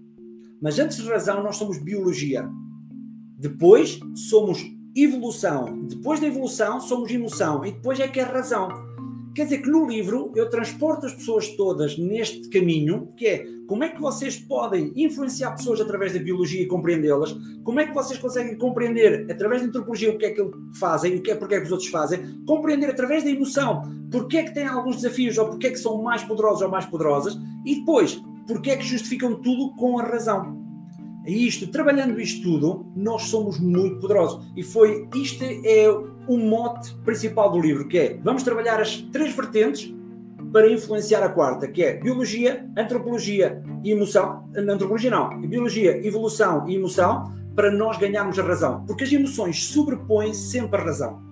mas 0.60 0.80
antes 0.80 0.98
de 0.98 1.08
razão 1.08 1.44
nós 1.44 1.56
somos 1.56 1.78
biologia, 1.78 2.50
depois 3.38 4.00
somos 4.28 4.66
evolução, 4.96 5.84
depois 5.84 6.20
da 6.20 6.26
evolução 6.26 6.82
somos 6.82 7.12
emoção 7.12 7.64
e 7.64 7.72
depois 7.72 8.00
é 8.00 8.08
que 8.08 8.20
é 8.20 8.24
razão. 8.24 8.70
Quer 9.36 9.44
dizer 9.44 9.58
que 9.58 9.70
no 9.70 9.86
livro 9.86 10.32
eu 10.34 10.50
transporto 10.50 11.06
as 11.06 11.14
pessoas 11.14 11.50
todas 11.58 11.98
neste 11.98 12.48
caminho, 12.48 13.10
que 13.18 13.28
é 13.28 13.46
como 13.68 13.84
é 13.84 13.90
que 13.90 14.00
vocês 14.00 14.38
podem 14.38 14.94
influenciar 14.96 15.52
pessoas 15.52 15.82
através 15.82 16.14
da 16.14 16.20
biologia 16.20 16.62
e 16.62 16.68
compreendê-las, 16.68 17.36
como 17.66 17.82
é 17.82 17.86
que 17.86 17.94
vocês 17.94 18.18
conseguem 18.18 18.58
compreender 18.58 19.30
através 19.30 19.62
da 19.62 19.68
antropologia 19.68 20.10
o 20.10 20.18
que 20.18 20.26
é 20.26 20.32
que 20.32 20.42
fazem, 20.80 21.18
o 21.18 21.22
que 21.22 21.32
é 21.32 21.36
porque 21.36 21.56
é 21.56 21.60
que 21.60 21.66
os 21.66 21.72
outros 21.74 21.90
fazem, 21.90 22.46
compreender 22.46 22.90
através 22.90 23.26
da 23.26 23.30
emoção 23.30 23.82
porque 24.10 24.38
é 24.38 24.44
que 24.44 24.54
têm 24.54 24.68
alguns 24.68 24.98
desafios 25.02 25.38
ou 25.38 25.50
porque 25.50 25.68
é 25.68 25.72
que 25.72 25.80
são 25.80 26.02
mais 26.02 26.24
poderosos 26.24 26.62
ou 26.62 26.70
mais 26.70 26.86
poderosas, 26.86 27.38
e 27.66 27.76
depois 27.76 28.22
porque 28.48 28.72
é 28.72 28.78
que 28.78 28.86
justificam 28.86 29.36
tudo 29.42 29.76
com 29.76 30.00
a 30.00 30.04
razão. 30.04 30.64
E 31.26 31.48
isto, 31.48 31.68
trabalhando 31.68 32.22
isto 32.22 32.44
tudo, 32.44 32.86
nós 32.96 33.24
somos 33.24 33.60
muito 33.60 34.00
poderosos. 34.00 34.46
E 34.56 34.62
foi, 34.62 35.10
isto 35.16 35.44
é 35.44 35.88
o 36.28 36.38
mote 36.38 36.94
principal 37.04 37.52
do 37.52 37.60
livro, 37.60 37.88
que 37.88 37.98
é, 37.98 38.20
vamos 38.24 38.44
trabalhar 38.44 38.80
as 38.82 38.98
três 38.98 39.36
vertentes 39.36 39.94
para 40.52 40.72
influenciar 40.72 41.24
a 41.24 41.30
quarta, 41.30 41.68
que 41.68 41.84
é 41.84 41.98
biologia, 41.98 42.66
antropologia 42.78 43.62
e 43.84 43.92
emoção. 43.92 44.50
Antropologia 44.56 45.12
não, 45.12 45.42
biologia, 45.42 46.06
evolução 46.06 46.68
e 46.68 46.76
emoção, 46.76 47.34
para 47.56 47.72
nós 47.72 47.98
ganharmos 47.98 48.38
a 48.40 48.44
razão. 48.44 48.86
Porque 48.86 49.04
as 49.04 49.12
emoções 49.12 49.66
sobrepõem 49.66 50.34
sempre 50.34 50.80
a 50.80 50.84
razão. 50.84 51.26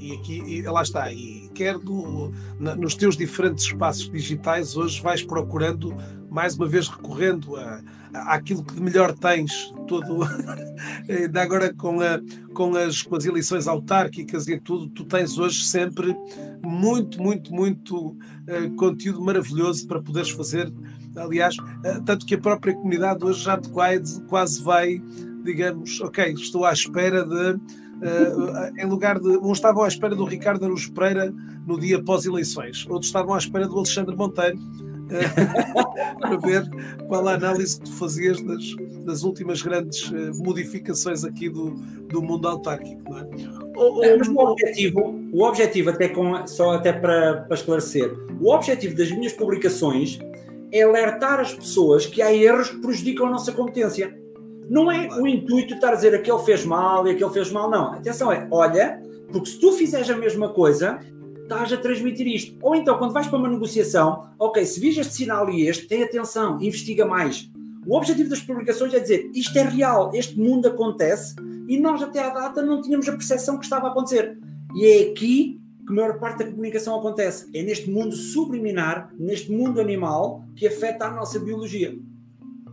E 0.00 0.12
aqui, 0.14 0.42
e 0.46 0.62
lá 0.62 0.82
está, 0.82 1.12
e 1.12 1.50
quer 1.54 1.76
do, 1.76 2.32
na, 2.58 2.74
nos 2.74 2.94
teus 2.94 3.16
diferentes 3.16 3.64
espaços 3.64 4.08
digitais, 4.10 4.76
hoje 4.76 5.02
vais 5.02 5.22
procurando, 5.22 5.94
mais 6.30 6.56
uma 6.56 6.66
vez 6.66 6.88
recorrendo 6.88 7.56
a, 7.56 7.82
àquilo 8.12 8.64
que 8.64 8.74
de 8.74 8.80
melhor 8.80 9.12
tens, 9.12 9.72
todo 9.86 10.20
ainda 11.08 11.42
agora 11.42 11.72
com, 11.74 12.00
a, 12.00 12.20
com, 12.54 12.76
as, 12.76 13.02
com 13.02 13.16
as 13.16 13.24
eleições 13.24 13.66
autárquicas 13.66 14.48
e 14.48 14.58
tudo, 14.58 14.88
tu 14.88 15.04
tens 15.04 15.38
hoje 15.38 15.64
sempre 15.64 16.16
muito, 16.62 17.22
muito, 17.22 17.52
muito 17.52 18.08
uh, 18.08 18.76
conteúdo 18.76 19.20
maravilhoso 19.20 19.86
para 19.86 20.00
poderes 20.00 20.30
fazer. 20.30 20.72
Aliás, 21.16 21.56
uh, 21.56 22.02
tanto 22.04 22.26
que 22.26 22.34
a 22.34 22.38
própria 22.38 22.74
comunidade 22.74 23.24
hoje 23.24 23.42
já 23.44 23.58
te 23.58 23.68
quase, 23.70 24.22
quase 24.24 24.62
vai, 24.62 25.02
digamos, 25.44 26.00
ok, 26.00 26.32
estou 26.32 26.64
à 26.64 26.72
espera 26.72 27.24
de. 27.24 27.58
Uh, 27.98 28.78
em 28.78 28.86
lugar 28.86 29.18
de. 29.18 29.28
Uns 29.38 29.58
estavam 29.58 29.82
à 29.82 29.88
espera 29.88 30.14
do 30.14 30.24
Ricardo 30.24 30.64
Araújo 30.64 30.92
Pereira 30.92 31.34
no 31.66 31.78
dia 31.80 32.02
pós-eleições, 32.02 32.86
outros 32.88 33.06
estavam 33.06 33.34
à 33.34 33.38
espera 33.38 33.66
do 33.66 33.76
Alexandre 33.76 34.14
Monteiro 34.14 34.58
para 36.20 36.36
ver 36.36 36.68
qual 37.06 37.26
a 37.28 37.34
análise 37.34 37.78
que 37.78 37.86
tu 37.86 37.92
fazias 37.92 38.40
das, 38.42 38.62
das 39.04 39.22
últimas 39.22 39.62
grandes 39.62 40.12
eh, 40.12 40.30
modificações 40.36 41.24
aqui 41.24 41.48
do, 41.48 41.70
do 42.08 42.22
mundo 42.22 42.46
autárquico. 42.46 43.02
Não 43.10 43.18
é? 43.18 43.28
O, 43.76 44.00
o, 44.00 44.18
mas 44.18 44.28
o 44.28 44.38
objetivo, 44.38 45.20
o 45.32 45.42
objetivo 45.44 45.90
até 45.90 46.08
com, 46.08 46.46
só 46.46 46.72
até 46.72 46.92
para, 46.92 47.42
para 47.42 47.54
esclarecer, 47.54 48.12
o 48.40 48.52
objetivo 48.52 48.96
das 48.96 49.10
minhas 49.10 49.32
publicações 49.32 50.18
é 50.72 50.82
alertar 50.82 51.40
as 51.40 51.54
pessoas 51.54 52.06
que 52.06 52.20
há 52.20 52.32
erros 52.32 52.70
que 52.70 52.80
prejudicam 52.80 53.26
a 53.26 53.30
nossa 53.30 53.52
competência. 53.52 54.16
Não 54.68 54.90
é 54.90 55.08
o 55.18 55.26
intuito 55.26 55.68
de 55.68 55.74
estar 55.74 55.92
a 55.92 55.94
dizer 55.94 56.14
aquele 56.14 56.38
fez 56.40 56.64
mal 56.64 57.06
e 57.06 57.12
aquele 57.12 57.30
fez 57.30 57.50
mal, 57.50 57.70
não. 57.70 57.94
Atenção, 57.94 58.30
é 58.30 58.46
olha, 58.50 59.02
porque 59.32 59.48
se 59.48 59.58
tu 59.58 59.72
fizeres 59.72 60.10
a 60.10 60.16
mesma 60.16 60.50
coisa, 60.50 61.00
estás 61.48 61.72
a 61.72 61.78
transmitir 61.78 62.26
isto. 62.28 62.56
Ou 62.60 62.74
então, 62.74 62.98
quando 62.98 63.12
vais 63.12 63.26
para 63.26 63.38
uma 63.38 63.48
negociação, 63.48 64.28
ok, 64.38 64.64
se 64.64 64.78
vês 64.78 64.96
este 64.98 65.14
sinal 65.14 65.48
e 65.48 65.66
este, 65.66 65.86
tem 65.86 66.02
atenção, 66.02 66.60
investiga 66.60 67.06
mais. 67.06 67.50
O 67.86 67.96
objetivo 67.96 68.28
das 68.28 68.40
publicações 68.40 68.92
é 68.92 69.00
dizer 69.00 69.30
isto 69.34 69.56
é 69.58 69.62
real, 69.62 70.10
este 70.14 70.38
mundo 70.38 70.68
acontece 70.68 71.34
e 71.66 71.80
nós 71.80 72.02
até 72.02 72.22
à 72.22 72.28
data 72.28 72.60
não 72.60 72.82
tínhamos 72.82 73.08
a 73.08 73.12
percepção 73.12 73.56
que 73.56 73.64
estava 73.64 73.88
a 73.88 73.90
acontecer. 73.90 74.38
E 74.74 74.84
é 74.84 75.10
aqui 75.10 75.58
que 75.86 75.92
a 75.92 75.96
maior 75.96 76.18
parte 76.18 76.44
da 76.44 76.50
comunicação 76.50 76.98
acontece. 76.98 77.48
É 77.54 77.62
neste 77.62 77.90
mundo 77.90 78.14
subliminar, 78.14 79.10
neste 79.18 79.50
mundo 79.50 79.80
animal, 79.80 80.44
que 80.54 80.66
afeta 80.66 81.06
a 81.06 81.10
nossa 81.10 81.38
biologia. 81.38 81.98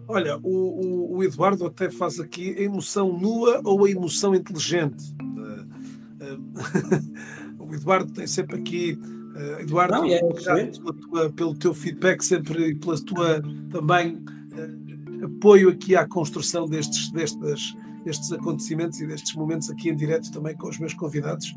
Olha, 0.08 0.38
o, 0.44 0.50
o, 0.50 1.18
o 1.18 1.24
Eduardo 1.24 1.66
até 1.66 1.90
faz 1.90 2.20
aqui 2.20 2.54
a 2.58 2.62
emoção 2.62 3.18
nua 3.18 3.62
ou 3.64 3.86
a 3.86 3.90
emoção 3.90 4.36
inteligente. 4.36 5.16
Uh, 5.22 5.64
uh, 6.24 7.45
o 7.70 7.74
Eduardo 7.74 8.12
tem 8.12 8.28
sempre 8.28 8.58
aqui. 8.58 9.00
Uh, 9.36 9.62
Eduardo, 9.62 9.96
Não, 9.96 10.06
é 10.06 10.20
pela 10.20 10.94
tua, 10.94 11.30
pelo 11.32 11.56
teu 11.56 11.74
feedback 11.74 12.24
sempre 12.24 12.70
e 12.70 12.76
pela 12.76 12.98
tua 13.02 13.42
também 13.70 14.16
uh, 14.16 15.26
apoio 15.26 15.70
aqui 15.70 15.96
à 15.96 16.08
construção 16.08 16.68
destes, 16.68 17.12
destes, 17.12 17.76
destes 18.06 18.32
acontecimentos 18.32 19.02
e 19.02 19.08
destes 19.08 19.36
momentos 19.36 19.70
aqui 19.70 19.90
em 19.90 19.96
direto 19.96 20.32
também 20.32 20.56
com 20.56 20.70
os 20.70 20.80
meus 20.80 20.94
convidados. 20.94 21.54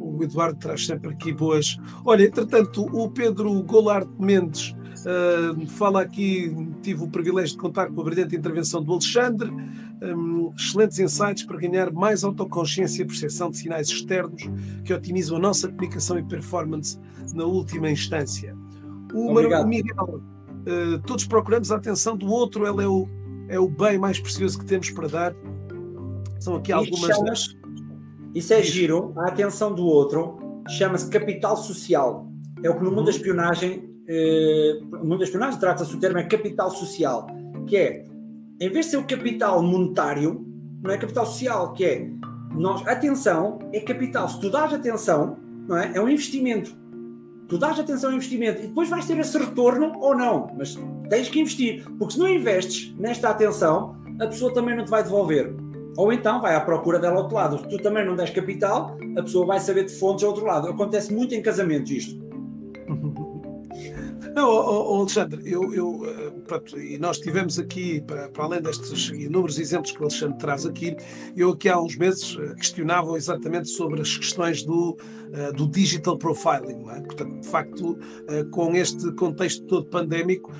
O 0.00 0.22
Eduardo 0.22 0.58
traz 0.58 0.86
sempre 0.86 1.10
aqui 1.10 1.32
boas. 1.32 1.76
Olha, 2.04 2.24
entretanto, 2.24 2.84
o 2.92 3.08
Pedro 3.10 3.62
Golart 3.62 4.08
Mendes 4.18 4.74
Uh, 5.02 5.66
fala 5.66 6.00
aqui, 6.00 6.54
tive 6.80 7.02
o 7.02 7.08
privilégio 7.08 7.56
de 7.56 7.60
contar 7.60 7.88
com 7.88 8.00
a 8.00 8.04
brilhante 8.04 8.36
intervenção 8.36 8.80
do 8.82 8.92
Alexandre, 8.92 9.50
um, 9.50 10.52
excelentes 10.56 10.98
insights 11.00 11.42
para 11.42 11.58
ganhar 11.58 11.92
mais 11.92 12.22
autoconsciência 12.22 13.02
e 13.02 13.06
percepção 13.06 13.50
de 13.50 13.58
sinais 13.58 13.88
externos 13.88 14.42
que 14.84 14.94
otimizam 14.94 15.36
a 15.36 15.40
nossa 15.40 15.68
comunicação 15.68 16.18
e 16.18 16.22
performance 16.22 16.98
na 17.34 17.44
última 17.44 17.90
instância. 17.90 18.56
O, 19.12 19.34
Mar 19.34 19.66
Miguel, 19.66 19.94
uh, 20.04 20.98
todos 21.04 21.26
procuramos 21.26 21.72
a 21.72 21.76
atenção 21.76 22.16
do 22.16 22.28
outro, 22.28 22.64
ele 22.64 22.84
é 22.84 22.88
o, 22.88 23.08
é 23.48 23.58
o 23.58 23.68
bem 23.68 23.98
mais 23.98 24.20
precioso 24.20 24.56
que 24.56 24.64
temos 24.64 24.88
para 24.90 25.08
dar. 25.08 25.34
São 26.38 26.54
aqui 26.54 26.70
algumas. 26.70 27.18
Isso, 27.32 27.56
isso 28.34 28.54
é 28.54 28.62
giro, 28.62 29.12
a 29.16 29.28
atenção 29.28 29.74
do 29.74 29.84
outro 29.84 30.38
chama-se 30.68 31.10
capital 31.10 31.56
social. 31.56 32.30
É 32.62 32.70
o 32.70 32.78
que 32.78 32.84
no 32.84 32.90
mundo 32.90 33.06
da 33.06 33.10
uhum. 33.10 33.16
espionagem 33.16 33.91
eh, 34.08 34.80
da 35.18 35.24
espionagem 35.24 35.58
trata-se 35.58 35.94
o 35.94 36.00
termo 36.00 36.18
é 36.18 36.24
capital 36.24 36.70
social, 36.70 37.26
que 37.66 37.76
é, 37.76 38.04
em 38.60 38.70
vez 38.70 38.86
de 38.86 38.92
ser 38.92 38.96
o 38.96 39.04
capital 39.04 39.62
monetário, 39.62 40.44
não 40.82 40.90
é 40.90 40.98
capital 40.98 41.26
social, 41.26 41.72
que 41.72 41.84
é, 41.84 42.08
nós, 42.54 42.86
atenção 42.86 43.58
é 43.72 43.80
capital. 43.80 44.28
Se 44.28 44.40
tu 44.40 44.50
dás 44.50 44.72
atenção, 44.72 45.36
não 45.68 45.76
é? 45.76 45.92
É 45.94 46.00
um 46.00 46.08
investimento. 46.08 46.76
Tu 47.48 47.58
dás 47.58 47.78
atenção 47.78 48.10
ao 48.10 48.16
investimento 48.16 48.62
e 48.62 48.66
depois 48.66 48.88
vais 48.88 49.06
ter 49.06 49.18
esse 49.18 49.36
retorno 49.36 49.92
ou 50.00 50.16
não, 50.16 50.50
mas 50.56 50.78
tens 51.08 51.28
que 51.28 51.40
investir, 51.40 51.84
porque 51.98 52.14
se 52.14 52.18
não 52.18 52.28
investes 52.28 52.94
nesta 52.98 53.28
atenção, 53.28 53.96
a 54.20 54.26
pessoa 54.26 54.52
também 54.54 54.76
não 54.76 54.84
te 54.84 54.90
vai 54.90 55.02
devolver. 55.02 55.54
Ou 55.96 56.12
então 56.12 56.40
vai 56.40 56.54
à 56.54 56.60
procura 56.60 56.98
dela 56.98 57.16
ao 57.16 57.22
outro 57.22 57.36
lado. 57.36 57.58
Se 57.58 57.68
tu 57.68 57.76
também 57.76 58.06
não 58.06 58.16
des 58.16 58.30
capital, 58.30 58.96
a 59.18 59.22
pessoa 59.22 59.44
vai 59.44 59.60
saber 59.60 59.84
de 59.84 59.92
fontes 59.92 60.24
ao 60.24 60.30
outro 60.30 60.46
lado. 60.46 60.68
Acontece 60.68 61.12
muito 61.12 61.34
em 61.34 61.42
casamentos 61.42 61.90
isto. 61.90 62.21
Não, 64.34 64.48
oh, 64.48 64.94
oh, 64.94 65.00
Alexandre, 65.00 65.42
eu, 65.44 65.74
eu 65.74 66.06
eh, 66.06 66.30
pronto, 66.46 66.80
e 66.80 66.98
nós 66.98 67.18
tivemos 67.18 67.58
aqui, 67.58 68.00
para, 68.00 68.30
para, 68.30 68.44
além 68.44 68.62
destes 68.62 69.10
inúmeros 69.10 69.58
exemplos 69.58 69.92
que 69.92 69.98
o 69.98 70.04
Alexandre 70.04 70.38
traz 70.38 70.64
aqui, 70.64 70.96
eu 71.36 71.50
aqui 71.50 71.68
há 71.68 71.78
uns 71.78 71.96
meses 71.96 72.38
eh, 72.40 72.54
questionava 72.54 73.14
exatamente 73.16 73.68
sobre 73.68 74.00
as 74.00 74.16
questões 74.16 74.62
do, 74.62 74.96
uh, 74.96 75.52
do 75.54 75.68
digital 75.68 76.16
profiling. 76.16 76.88
É? 76.88 77.00
Portanto, 77.00 77.40
de 77.40 77.48
facto, 77.48 77.98
com 78.50 78.74
este 78.74 79.12
contexto 79.12 79.66
todo 79.66 79.86
pandémico, 79.86 80.52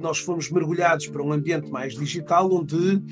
nós 0.00 0.18
fomos 0.18 0.50
mergulhados 0.50 1.08
para 1.08 1.22
um 1.22 1.32
ambiente 1.32 1.70
mais 1.70 1.94
digital, 1.94 2.52
onde 2.52 3.02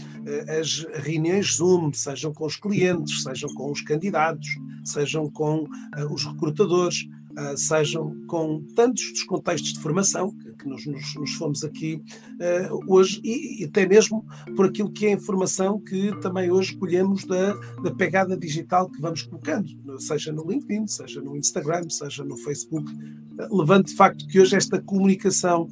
as 0.60 0.86
reuniões 1.02 1.56
Zoom, 1.56 1.92
sejam 1.92 2.32
com 2.32 2.46
os 2.46 2.56
clientes, 2.56 3.22
sejam 3.22 3.52
com 3.54 3.70
os 3.70 3.80
candidatos, 3.80 4.48
sejam 4.84 5.30
com 5.30 5.66
os 6.10 6.24
recrutadores, 6.24 7.06
uh, 7.38 7.56
sejam 7.56 8.14
com 8.26 8.62
tantos 8.74 9.10
dos 9.12 9.22
contextos 9.24 9.72
de 9.74 9.80
formação 9.80 10.30
que, 10.30 10.52
que 10.52 10.68
nos, 10.68 10.86
nos, 10.86 11.14
nos, 11.14 11.34
fomos 11.34 11.64
aqui 11.64 12.02
uh, 12.34 12.92
hoje 12.92 13.20
e, 13.24 13.62
e, 13.62 13.64
até 13.64 13.86
mesmo 13.86 14.24
por 14.56 14.66
aquilo 14.66 14.90
que 14.90 15.06
é 15.06 15.08
a 15.10 15.12
informação 15.12 15.80
que 15.80 16.14
também 16.20 16.50
hoje 16.50 16.76
colhemos 16.76 17.24
da, 17.24 17.54
da 17.82 17.90
pegada 17.90 18.36
digital 18.36 18.88
que 18.90 19.00
vamos 19.00 19.22
colocando, 19.22 19.68
seja 19.98 20.32
no 20.32 20.48
LinkedIn, 20.48 20.86
seja 20.86 21.20
no 21.20 21.36
Instagram, 21.36 21.88
seja 21.88 22.24
no 22.24 22.36
Facebook, 22.36 22.90
uh, 22.92 23.56
levando 23.56 23.86
de 23.86 23.94
facto 23.94 24.26
que 24.26 24.40
hoje 24.40 24.56
esta 24.56 24.80
comunicação 24.80 25.68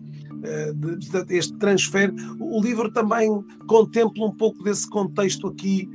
este 1.31 1.57
transfer. 1.59 2.13
O 2.41 2.61
livro 2.61 2.91
também 2.93 3.31
contempla 3.69 4.27
um 4.27 4.33
pouco 4.33 4.61
desse 4.65 4.91
contexto 4.91 5.47
aqui 5.47 5.89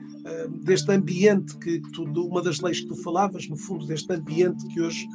deste 0.61 0.91
ambiente 0.91 1.57
que, 1.57 1.79
que 1.79 1.91
tu, 1.91 2.03
uma 2.03 2.41
das 2.41 2.59
leis 2.59 2.81
que 2.81 2.87
tu 2.87 2.95
falavas, 2.95 3.47
no 3.47 3.57
fundo, 3.57 3.85
deste 3.85 4.11
ambiente 4.13 4.65
que 4.67 4.81
hoje, 4.81 5.07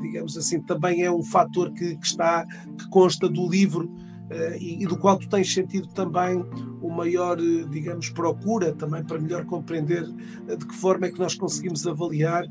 digamos 0.00 0.36
assim, 0.36 0.60
também 0.60 1.02
é 1.02 1.10
um 1.10 1.22
fator 1.22 1.72
que, 1.72 1.96
que 1.96 2.06
está, 2.06 2.44
que 2.78 2.88
consta 2.90 3.28
do 3.28 3.48
livro 3.48 3.90
Uh, 4.26 4.58
e, 4.58 4.82
e, 4.82 4.86
do 4.88 4.96
qual 4.96 5.16
tu 5.16 5.28
tens 5.28 5.54
sentido 5.54 5.86
também 5.86 6.44
o 6.82 6.90
maior, 6.90 7.38
uh, 7.38 7.68
digamos, 7.68 8.10
procura 8.10 8.72
também 8.72 9.04
para 9.04 9.20
melhor 9.20 9.44
compreender 9.44 10.02
uh, 10.02 10.56
de 10.56 10.66
que 10.66 10.74
forma 10.74 11.06
é 11.06 11.12
que 11.12 11.18
nós 11.20 11.36
conseguimos 11.36 11.86
avaliar 11.86 12.44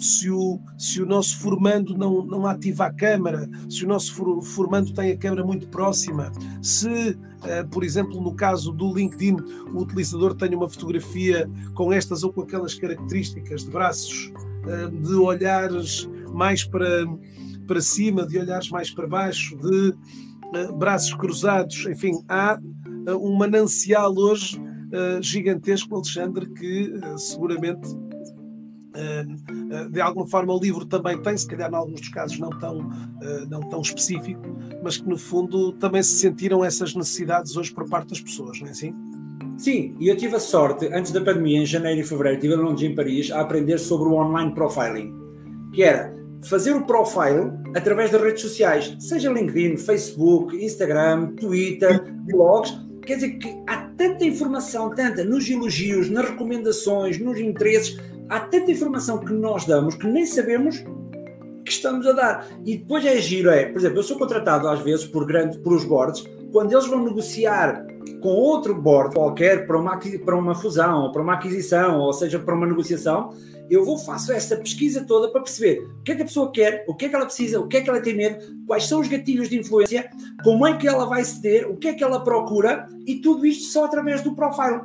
se, 0.00 0.28
o, 0.28 0.58
se 0.76 1.00
o 1.00 1.06
nosso 1.06 1.38
formando 1.38 1.96
não, 1.96 2.24
não 2.24 2.44
ativa 2.44 2.86
a 2.86 2.92
câmara, 2.92 3.48
se 3.68 3.84
o 3.84 3.88
nosso 3.88 4.12
for, 4.14 4.42
formando 4.42 4.92
tem 4.92 5.12
a 5.12 5.16
câmara 5.16 5.44
muito 5.44 5.68
próxima, 5.68 6.32
se, 6.60 7.16
por 7.70 7.84
exemplo, 7.84 8.20
no 8.20 8.34
caso 8.34 8.72
do 8.72 8.92
LinkedIn, 8.92 9.36
o 9.72 9.82
utilizador 9.82 10.34
tem 10.34 10.54
uma 10.54 10.68
fotografia 10.68 11.48
com 11.74 11.92
estas 11.92 12.22
ou 12.24 12.32
com 12.32 12.42
aquelas 12.42 12.74
características 12.74 13.64
de 13.64 13.70
braços, 13.70 14.32
de 15.02 15.14
olhares 15.14 16.08
mais 16.32 16.64
para, 16.64 17.04
para 17.66 17.80
cima, 17.80 18.26
de 18.26 18.38
olhares 18.38 18.70
mais 18.70 18.90
para 18.90 19.06
baixo, 19.06 19.56
de 19.56 19.94
eh, 20.54 20.72
braços 20.72 21.14
cruzados, 21.14 21.86
enfim, 21.86 22.12
há 22.28 22.58
eh, 23.06 23.14
um 23.14 23.36
manancial 23.36 24.12
hoje 24.16 24.60
eh, 24.92 25.20
gigantesco, 25.22 25.94
Alexandre, 25.94 26.48
que 26.52 26.92
seguramente 27.16 27.88
de 29.92 30.00
alguma 30.00 30.26
forma 30.26 30.52
o 30.52 30.58
livro 30.58 30.84
também 30.84 31.16
tem, 31.22 31.36
se 31.36 31.46
calhar 31.46 31.70
em 31.70 31.76
alguns 31.76 32.00
dos 32.00 32.08
casos 32.08 32.40
não 32.40 32.50
tão, 32.50 32.90
não 33.48 33.60
tão 33.60 33.80
específico, 33.80 34.42
mas 34.82 34.96
que 34.96 35.08
no 35.08 35.16
fundo 35.16 35.72
também 35.74 36.02
se 36.02 36.18
sentiram 36.18 36.64
essas 36.64 36.92
necessidades 36.92 37.56
hoje 37.56 37.72
por 37.72 37.88
parte 37.88 38.08
das 38.08 38.20
pessoas, 38.20 38.60
não 38.60 38.66
é 38.66 38.70
assim? 38.72 38.92
Sim, 39.60 39.94
e 40.00 40.08
eu 40.08 40.16
tive 40.16 40.36
a 40.36 40.40
sorte, 40.40 40.86
antes 40.86 41.12
da 41.12 41.20
pandemia, 41.20 41.60
em 41.60 41.66
janeiro 41.66 42.00
e 42.00 42.02
fevereiro, 42.02 42.38
estive 42.38 42.54
em 42.54 42.64
Londres 42.64 42.82
em 42.82 42.94
Paris, 42.94 43.30
a 43.30 43.42
aprender 43.42 43.76
sobre 43.76 44.08
o 44.08 44.14
online 44.14 44.54
profiling, 44.54 45.12
que 45.74 45.82
era 45.82 46.16
fazer 46.42 46.72
o 46.72 46.86
profile 46.86 47.52
através 47.76 48.10
das 48.10 48.22
redes 48.22 48.40
sociais, 48.40 48.96
seja 48.98 49.30
LinkedIn, 49.30 49.76
Facebook, 49.76 50.56
Instagram, 50.56 51.34
Twitter, 51.34 52.02
blogs. 52.24 52.74
Quer 53.04 53.16
dizer 53.16 53.30
que 53.32 53.54
há 53.66 53.82
tanta 53.98 54.24
informação, 54.24 54.94
tanta 54.94 55.24
nos 55.24 55.50
elogios, 55.50 56.08
nas 56.08 56.30
recomendações, 56.30 57.18
nos 57.18 57.38
interesses, 57.38 58.00
há 58.30 58.40
tanta 58.40 58.70
informação 58.70 59.18
que 59.18 59.30
nós 59.30 59.66
damos 59.66 59.94
que 59.94 60.06
nem 60.06 60.24
sabemos 60.24 60.82
que 61.66 61.70
estamos 61.70 62.06
a 62.06 62.12
dar. 62.12 62.48
E 62.64 62.78
depois 62.78 63.04
é 63.04 63.18
giro, 63.18 63.50
é, 63.50 63.66
por 63.66 63.76
exemplo, 63.76 63.98
eu 63.98 64.04
sou 64.04 64.16
contratado 64.16 64.66
às 64.66 64.80
vezes 64.80 65.04
por, 65.04 65.26
grande, 65.26 65.58
por 65.58 65.74
os 65.74 65.84
boards, 65.84 66.24
quando 66.52 66.72
eles 66.72 66.86
vão 66.86 67.04
negociar 67.04 67.86
com 68.20 68.28
outro 68.28 68.74
board 68.74 69.14
qualquer 69.14 69.66
para 69.66 69.78
uma, 69.78 69.98
para 70.24 70.36
uma 70.36 70.54
fusão, 70.54 71.04
ou 71.04 71.12
para 71.12 71.22
uma 71.22 71.34
aquisição, 71.34 71.98
ou 71.98 72.12
seja, 72.12 72.38
para 72.38 72.54
uma 72.54 72.66
negociação, 72.66 73.32
eu 73.70 73.84
vou 73.84 73.96
faço 73.96 74.32
essa 74.32 74.56
pesquisa 74.56 75.04
toda 75.04 75.28
para 75.28 75.42
perceber 75.42 75.88
o 76.00 76.02
que 76.02 76.12
é 76.12 76.16
que 76.16 76.22
a 76.22 76.24
pessoa 76.24 76.50
quer, 76.50 76.84
o 76.88 76.94
que 76.94 77.04
é 77.04 77.08
que 77.08 77.14
ela 77.14 77.24
precisa, 77.24 77.60
o 77.60 77.68
que 77.68 77.76
é 77.76 77.80
que 77.80 77.88
ela 77.88 78.00
tem 78.00 78.16
medo, 78.16 78.44
quais 78.66 78.86
são 78.86 79.00
os 79.00 79.06
gatilhos 79.06 79.48
de 79.48 79.58
influência, 79.58 80.10
como 80.42 80.66
é 80.66 80.76
que 80.76 80.88
ela 80.88 81.04
vai 81.04 81.24
ceder, 81.24 81.70
o 81.70 81.76
que 81.76 81.86
é 81.86 81.94
que 81.94 82.02
ela 82.02 82.24
procura 82.24 82.88
e 83.06 83.20
tudo 83.20 83.46
isto 83.46 83.70
só 83.70 83.84
através 83.84 84.22
do 84.22 84.34
profile. 84.34 84.80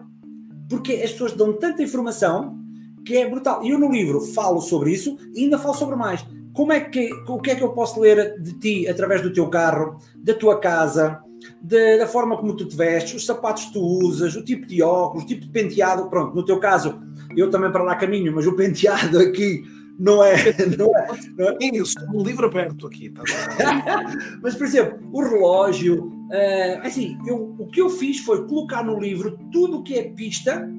Porque 0.70 0.93
as 0.93 1.11
pessoas 1.11 1.34
dão 1.34 1.53
tanta 1.53 1.82
informação 1.82 2.59
que 3.03 3.18
é 3.18 3.28
brutal. 3.28 3.63
E 3.63 3.70
eu 3.70 3.80
no 3.80 3.91
livro 3.91 4.22
falo 4.22 4.61
sobre 4.61 4.91
isso 4.91 5.18
e 5.34 5.43
ainda 5.43 5.57
falo 5.57 5.74
sobre 5.74 5.95
mais. 5.95 6.26
Como 6.53 6.72
é 6.72 6.80
que, 6.80 7.09
o 7.28 7.39
que 7.39 7.51
é 7.51 7.55
que 7.55 7.63
eu 7.63 7.70
posso 7.70 7.99
ler 7.99 8.39
de 8.39 8.53
ti 8.59 8.88
através 8.88 9.22
do 9.22 9.34
teu 9.34 9.49
carro, 9.49 9.99
da 10.16 10.34
tua 10.34 10.59
casa, 10.59 11.20
da, 11.62 11.98
da 12.00 12.08
forma 12.08 12.38
como 12.38 12.56
tu 12.56 12.66
te 12.66 12.76
vestes, 12.76 13.16
os 13.16 13.26
sapatos 13.26 13.66
que 13.66 13.74
tu 13.74 13.82
usas, 13.82 14.36
o 14.36 14.43
tipo 14.43 14.66
de 14.66 14.82
óculos, 14.82 15.24
o 15.24 15.28
tipo 15.28 15.41
de 15.41 15.50
penteado, 15.50 16.10
pronto, 16.10 16.36
no 16.36 16.46
teu 16.46 16.60
caso, 16.60 17.00
eu 17.36 17.50
também 17.50 17.72
para 17.72 17.84
lá 17.84 17.96
caminho, 17.96 18.34
mas 18.34 18.46
o 18.48 18.56
penteado 18.56 19.20
aqui 19.20 19.64
não 19.98 20.24
é. 20.24 20.36
Não 20.78 20.91
é, 20.93 21.08
não 21.38 21.50
é. 21.50 21.58
Isso, 21.74 21.96
um 22.14 22.22
livro 22.22 22.48
aberto 22.48 22.86
aqui. 22.86 23.10
Tá 23.10 23.24
mas, 24.43 24.56
por 24.56 24.66
exemplo, 24.66 25.00
o 25.12 25.22
relógio. 25.22 26.14
Uh, 26.26 26.82
assim, 26.84 27.18
eu, 27.26 27.56
o 27.58 27.68
que 27.68 27.80
eu 27.80 27.89
fiz 27.89 28.20
foi 28.20 28.46
colocar 28.48 28.84
no 28.84 29.00
livro 29.00 29.38
tudo 29.52 29.78
o 29.78 29.84
que 29.84 29.98
é 29.98 30.04
pista 30.04 30.70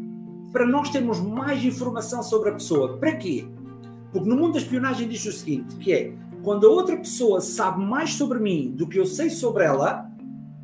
para 0.52 0.66
nós 0.66 0.90
termos 0.90 1.20
mais 1.20 1.64
informação 1.64 2.22
sobre 2.22 2.50
a 2.50 2.52
pessoa. 2.52 2.98
Para 2.98 3.16
quê? 3.16 3.46
Porque 4.12 4.28
no 4.28 4.36
mundo 4.36 4.54
da 4.54 4.58
espionagem 4.58 5.08
diz 5.08 5.24
o 5.24 5.32
seguinte, 5.32 5.76
que 5.76 5.92
é, 5.92 6.12
quando 6.42 6.66
a 6.66 6.70
outra 6.70 6.96
pessoa 6.96 7.40
sabe 7.40 7.84
mais 7.84 8.14
sobre 8.14 8.38
mim 8.38 8.72
do 8.74 8.86
que 8.86 8.98
eu 8.98 9.06
sei 9.06 9.30
sobre 9.30 9.64
ela, 9.64 10.10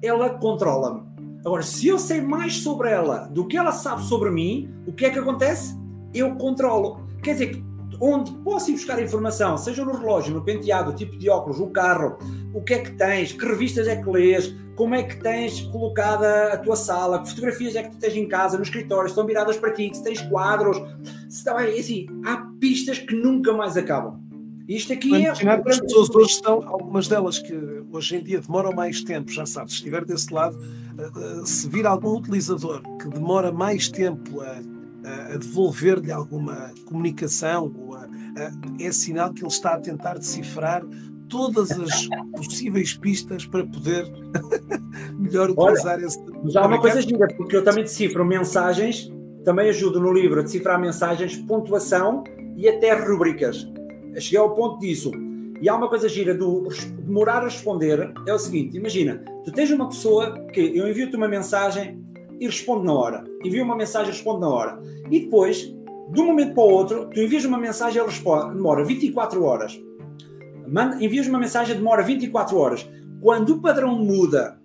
ela 0.02 0.30
controla-me. 0.30 1.02
Agora, 1.44 1.62
se 1.62 1.88
eu 1.88 1.98
sei 1.98 2.20
mais 2.20 2.58
sobre 2.58 2.90
ela 2.90 3.28
do 3.30 3.46
que 3.46 3.56
ela 3.56 3.72
sabe 3.72 4.02
sobre 4.04 4.30
mim, 4.30 4.72
o 4.86 4.92
que 4.92 5.06
é 5.06 5.10
que 5.10 5.18
acontece? 5.18 5.76
Eu 6.12 6.34
controlo. 6.36 7.06
Quer 7.22 7.32
dizer 7.32 7.46
que 7.52 7.72
onde 8.00 8.32
posso 8.38 8.70
ir 8.70 8.74
buscar 8.74 9.00
informação, 9.00 9.56
seja 9.56 9.84
no 9.84 9.96
relógio, 9.96 10.34
no 10.34 10.42
penteado, 10.42 10.90
o 10.90 10.94
tipo 10.94 11.16
de 11.16 11.30
óculos, 11.30 11.60
o 11.60 11.68
carro, 11.68 12.18
o 12.52 12.60
que 12.60 12.74
é 12.74 12.78
que 12.80 12.90
tens, 12.92 13.32
que 13.32 13.44
revistas 13.44 13.86
é 13.86 13.94
que 13.94 14.10
lês, 14.10 14.54
como 14.74 14.94
é 14.94 15.04
que 15.04 15.16
tens 15.16 15.60
colocada 15.62 16.52
a 16.52 16.58
tua 16.58 16.74
sala, 16.74 17.22
que 17.22 17.28
fotografias 17.28 17.76
é 17.76 17.82
que 17.84 17.90
tu 17.90 17.98
tens 17.98 18.16
em 18.16 18.26
casa, 18.26 18.56
no 18.56 18.64
escritório, 18.64 19.06
estão 19.06 19.24
viradas 19.24 19.56
para 19.56 19.72
ti, 19.72 19.90
se 19.94 20.02
tens 20.02 20.20
quadros, 20.22 20.80
se 21.28 21.48
assim, 21.48 22.06
há 22.24 22.38
pistas 22.58 22.98
que 22.98 23.14
nunca 23.14 23.52
mais 23.52 23.76
acabam. 23.76 24.20
Isto 24.68 24.92
aqui 24.92 25.26
é. 25.26 25.30
As 25.30 25.80
pessoas 25.80 26.10
hoje 26.10 26.32
estão, 26.32 26.66
algumas 26.66 27.08
delas 27.08 27.38
que 27.38 27.54
hoje 27.90 28.16
em 28.16 28.22
dia 28.22 28.40
demoram 28.40 28.72
mais 28.72 29.02
tempo, 29.02 29.30
já 29.30 29.44
sabes, 29.44 29.72
se 29.72 29.78
estiver 29.78 30.04
desse 30.04 30.32
lado, 30.32 30.56
eh, 30.98 31.02
eh, 31.02 31.42
se 31.44 31.68
vir 31.68 31.86
algum 31.86 32.16
utilizador 32.16 32.80
que 32.98 33.08
demora 33.08 33.50
mais 33.50 33.88
tempo 33.88 34.40
a, 34.40 35.32
a 35.34 35.36
devolver-lhe 35.36 36.12
alguma 36.12 36.72
comunicação, 36.86 37.72
é 38.80 38.92
sinal 38.92 39.32
que 39.32 39.42
ele 39.42 39.48
está 39.48 39.74
a 39.74 39.80
tentar 39.80 40.14
decifrar 40.14 40.82
todas 41.28 41.70
as 41.72 42.08
possíveis 42.36 42.94
pistas 42.94 43.44
para 43.44 43.66
poder 43.66 44.06
melhor 45.18 45.50
utilizar 45.50 45.96
Olha, 45.96 46.06
esse. 46.06 46.18
Mas 46.42 46.56
há 46.56 46.66
uma 46.66 46.80
coisa 46.80 47.00
gira, 47.02 47.26
porque 47.36 47.56
eu 47.56 47.64
também 47.64 47.84
decifro 47.84 48.24
mensagens, 48.24 49.10
também 49.44 49.68
ajudo 49.68 50.00
no 50.00 50.12
livro 50.12 50.40
a 50.40 50.42
decifrar 50.42 50.80
mensagens, 50.80 51.36
pontuação 51.36 52.22
e 52.56 52.68
até 52.68 52.94
rubricas 52.94 53.66
cheguei 54.20 54.38
ao 54.38 54.54
ponto 54.54 54.78
disso. 54.78 55.10
E 55.60 55.68
há 55.68 55.76
uma 55.76 55.88
coisa 55.88 56.08
gira 56.08 56.34
do 56.34 56.68
demorar 56.98 57.38
a 57.38 57.44
responder, 57.44 58.12
é 58.26 58.34
o 58.34 58.38
seguinte, 58.38 58.76
imagina, 58.76 59.22
tu 59.44 59.52
tens 59.52 59.70
uma 59.70 59.88
pessoa 59.88 60.46
que 60.48 60.60
eu 60.76 60.88
envio-te 60.88 61.14
uma 61.14 61.28
mensagem 61.28 62.02
e 62.40 62.46
responde 62.46 62.84
na 62.84 62.92
hora. 62.92 63.24
Envio 63.44 63.64
uma 63.64 63.76
mensagem 63.76 64.08
e 64.08 64.12
responde 64.12 64.40
na 64.40 64.48
hora. 64.48 64.82
E 65.08 65.20
depois, 65.20 65.72
de 66.10 66.20
um 66.20 66.26
momento 66.26 66.54
para 66.54 66.64
o 66.64 66.68
outro, 66.68 67.08
tu 67.10 67.20
envias 67.20 67.44
uma 67.44 67.58
mensagem 67.58 67.98
e 67.98 68.00
ele 68.00 68.10
responde, 68.10 68.54
demora 68.54 68.84
24 68.84 69.44
horas. 69.44 69.80
Manda, 70.66 71.04
envias 71.04 71.28
uma 71.28 71.38
mensagem 71.38 71.76
demora 71.76 72.02
24 72.02 72.56
horas. 72.58 72.90
Quando 73.20 73.50
o 73.50 73.60
padrão 73.60 73.96
muda 73.96 74.60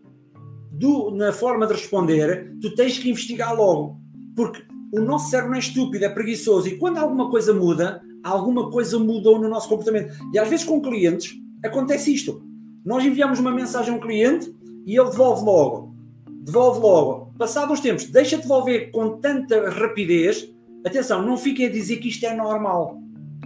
do, 0.71 1.11
na 1.11 1.31
forma 1.31 1.67
de 1.67 1.73
responder, 1.73 2.55
tu 2.59 2.73
tens 2.73 2.97
que 2.97 3.09
investigar 3.09 3.55
logo. 3.55 3.99
Porque 4.35 4.63
o 4.91 4.99
nosso 4.99 5.29
cérebro 5.29 5.51
não 5.51 5.57
é 5.57 5.59
estúpido, 5.59 6.05
é 6.05 6.09
preguiçoso. 6.09 6.67
E 6.67 6.77
quando 6.77 6.97
alguma 6.97 7.29
coisa 7.29 7.53
muda, 7.53 8.01
alguma 8.27 8.69
coisa 8.69 8.99
mudou 8.99 9.39
no 9.39 9.49
nosso 9.49 9.69
comportamento. 9.69 10.13
E 10.33 10.39
às 10.39 10.47
vezes 10.47 10.65
com 10.65 10.81
clientes 10.81 11.35
acontece 11.63 12.13
isto. 12.13 12.41
Nós 12.85 13.03
enviamos 13.03 13.39
uma 13.39 13.51
mensagem 13.51 13.93
a 13.93 13.97
um 13.97 13.99
cliente 13.99 14.55
e 14.85 14.97
ele 14.97 15.09
devolve 15.09 15.43
logo. 15.43 15.95
Devolve 16.29 16.79
logo. 16.79 17.33
Passado 17.37 17.71
uns 17.71 17.81
tempos, 17.81 18.05
deixa 18.05 18.37
devolver 18.37 18.91
com 18.91 19.17
tanta 19.17 19.69
rapidez. 19.69 20.49
Atenção, 20.85 21.21
não 21.21 21.37
fiquem 21.37 21.65
a 21.65 21.71
dizer 21.71 21.97
que 21.97 22.09
isto 22.09 22.25
é 22.25 22.35
normal. 22.35 22.99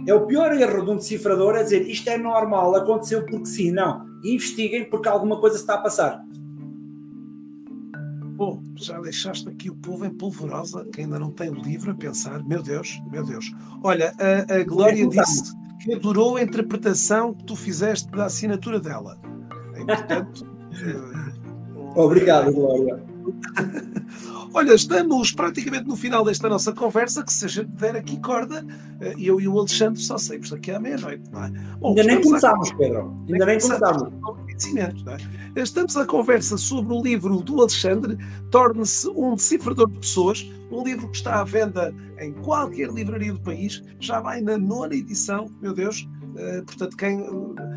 É 0.06 0.14
o 0.14 0.26
pior 0.26 0.52
erro 0.52 0.84
de 0.84 0.90
um 0.90 0.96
decifrador 0.96 1.56
a 1.56 1.62
dizer 1.62 1.88
isto 1.88 2.08
é 2.08 2.16
normal, 2.16 2.74
aconteceu 2.74 3.24
porque 3.24 3.46
sim. 3.46 3.70
Não. 3.70 4.04
Investiguem 4.24 4.84
porque 4.84 5.08
alguma 5.08 5.38
coisa 5.40 5.56
está 5.56 5.74
a 5.74 5.78
passar. 5.78 6.24
Já 8.82 9.00
deixaste 9.00 9.48
aqui 9.48 9.70
o 9.70 9.76
povo 9.76 10.04
em 10.04 10.10
polvorosa, 10.10 10.84
que 10.92 11.00
ainda 11.00 11.18
não 11.18 11.30
tem 11.30 11.50
o 11.50 11.54
livro, 11.54 11.92
a 11.92 11.94
pensar, 11.94 12.42
meu 12.44 12.62
Deus, 12.62 13.00
meu 13.10 13.24
Deus. 13.24 13.52
Olha, 13.82 14.12
a, 14.18 14.54
a 14.54 14.64
Glória 14.64 15.06
disse 15.08 15.54
que 15.80 15.94
adorou 15.94 16.36
a 16.36 16.42
interpretação 16.42 17.32
que 17.34 17.44
tu 17.44 17.56
fizeste 17.56 18.10
da 18.10 18.26
assinatura 18.26 18.80
dela. 18.80 19.18
E, 19.78 19.84
portanto, 19.84 20.46
Obrigado, 21.94 22.52
Glória. 22.52 23.02
Olha, 24.54 24.74
estamos 24.74 25.32
praticamente 25.32 25.88
no 25.88 25.96
final 25.96 26.24
desta 26.24 26.46
nossa 26.46 26.72
conversa, 26.72 27.22
que 27.24 27.32
se 27.32 27.46
a 27.46 27.48
gente 27.48 27.70
der 27.70 27.96
aqui 27.96 28.20
corda, 28.20 28.64
eh, 29.00 29.14
eu 29.18 29.40
e 29.40 29.48
o 29.48 29.58
Alexandre 29.58 29.98
só 29.98 30.18
saímos 30.18 30.50
daqui 30.50 30.70
à 30.70 30.78
meia-noite. 30.78 31.22
É? 31.32 31.86
Ainda 31.86 32.02
nem 32.02 32.20
começámos, 32.20 32.70
a... 32.70 32.74
Pedro. 32.76 33.16
Ainda 33.30 33.46
nem 33.46 33.58
começámos. 33.58 34.12
É? 35.56 35.62
Estamos 35.62 35.96
à 35.96 36.04
conversa 36.04 36.58
sobre 36.58 36.94
o 36.94 37.02
livro 37.02 37.40
do 37.40 37.60
Alexandre, 37.60 38.18
Torne-se 38.50 39.08
um 39.08 39.34
Decifrador 39.34 39.90
de 39.90 39.98
Pessoas, 39.98 40.46
um 40.70 40.84
livro 40.84 41.08
que 41.08 41.16
está 41.16 41.40
à 41.40 41.44
venda 41.44 41.94
em 42.20 42.32
qualquer 42.32 42.90
livraria 42.90 43.32
do 43.32 43.40
país, 43.40 43.82
já 43.98 44.20
vai 44.20 44.42
na 44.42 44.58
nona 44.58 44.94
edição, 44.94 45.50
meu 45.62 45.72
Deus, 45.72 46.06
Uh, 46.32 46.64
portanto, 46.64 46.96
quem 46.96 47.24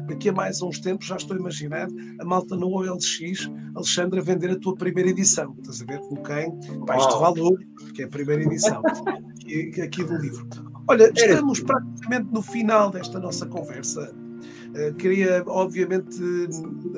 daqui 0.08 0.30
a 0.30 0.34
mais 0.34 0.62
uns 0.62 0.80
tempos, 0.80 1.08
já 1.08 1.16
estou 1.16 1.36
a 1.36 1.40
imaginar, 1.40 1.88
a 2.20 2.26
malta 2.26 2.56
no 2.56 2.68
OLX, 2.68 3.50
Alexandre, 3.76 4.20
a 4.20 4.24
vender 4.24 4.52
a 4.52 4.60
tua 4.60 4.76
primeira 4.76 5.10
edição. 5.10 5.56
Estás 5.60 5.82
a 5.82 5.86
ver 5.86 6.00
com 6.00 6.16
quem? 6.24 6.52
Pá, 6.86 6.98
isto 6.98 7.20
valor, 7.20 7.60
que 7.94 8.04
é 8.04 8.06
a 8.06 8.10
primeira 8.10 8.44
edição 8.44 8.82
aqui, 8.86 9.74
aqui 9.82 10.04
do 10.04 10.18
livro. 10.18 10.48
Olha, 10.88 11.12
estamos 11.16 11.62
praticamente 11.62 12.32
no 12.32 12.42
final 12.42 12.92
desta 12.92 13.20
nossa 13.20 13.46
conversa. 13.46 14.14
Uh, 14.76 14.94
queria, 14.96 15.42
obviamente, 15.48 16.20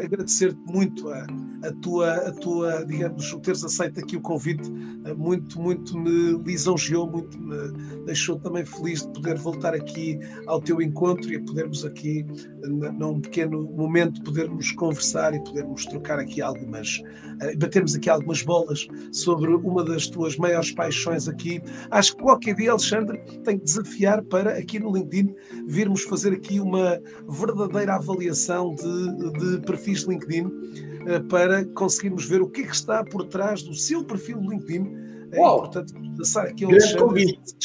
agradecer-te 0.04 0.60
muito 0.66 1.10
a, 1.10 1.28
a, 1.62 1.72
tua, 1.74 2.12
a 2.12 2.32
tua, 2.32 2.84
digamos, 2.84 3.32
o 3.32 3.40
teres 3.40 3.64
aceito 3.64 4.00
aqui 4.00 4.18
o 4.18 4.22
convite, 4.22 4.68
uh, 4.68 5.16
muito, 5.16 5.62
muito 5.62 5.96
me 5.96 6.42
lisonjeou, 6.44 7.08
muito 7.08 7.38
me 7.40 8.04
deixou 8.06 8.40
também 8.40 8.66
feliz 8.66 9.06
de 9.06 9.14
poder 9.14 9.38
voltar 9.38 9.76
aqui 9.76 10.18
ao 10.48 10.60
teu 10.60 10.82
encontro 10.82 11.32
e 11.32 11.40
podermos 11.40 11.86
aqui, 11.86 12.26
num 12.64 13.22
pequeno 13.22 13.62
momento, 13.62 14.24
podermos 14.24 14.72
conversar 14.72 15.36
e 15.36 15.44
podermos 15.44 15.86
trocar 15.86 16.18
aqui 16.18 16.42
algumas, 16.42 16.98
uh, 16.98 17.58
batermos 17.60 17.94
aqui 17.94 18.10
algumas 18.10 18.42
bolas 18.42 18.88
sobre 19.12 19.54
uma 19.54 19.84
das 19.84 20.08
tuas 20.08 20.36
maiores 20.36 20.72
paixões 20.72 21.28
aqui. 21.28 21.62
Acho 21.92 22.16
que 22.16 22.24
qualquer 22.24 22.56
dia, 22.56 22.72
Alexandre, 22.72 23.22
tem 23.44 23.60
que 23.60 23.66
desafiar 23.66 24.24
para, 24.24 24.58
aqui 24.58 24.80
no 24.80 24.92
LinkedIn, 24.92 25.36
virmos 25.68 26.02
fazer 26.02 26.34
aqui 26.34 26.60
uma 26.60 27.00
verdadeira 27.30 27.67
verdadeira 27.68 27.96
avaliação 27.96 28.74
de, 28.74 29.32
de 29.34 29.62
perfis 29.66 30.02
de 30.02 30.10
LinkedIn 30.10 30.50
eh, 31.08 31.20
para 31.30 31.66
conseguirmos 31.66 32.26
ver 32.26 32.42
o 32.42 32.50
que 32.50 32.62
é 32.62 32.66
que 32.66 32.76
está 32.76 33.04
por 33.04 33.26
trás 33.26 33.62
do 33.62 33.74
seu 33.74 34.04
perfil 34.04 34.40
de 34.40 34.48
LinkedIn. 34.48 35.08
É 35.32 35.40
Uau. 35.40 35.60
importante 35.60 35.94
passar 36.18 36.48
aqui 36.48 36.64
ao 36.64 36.72
Grande 36.72 36.98
convite. 36.98 37.56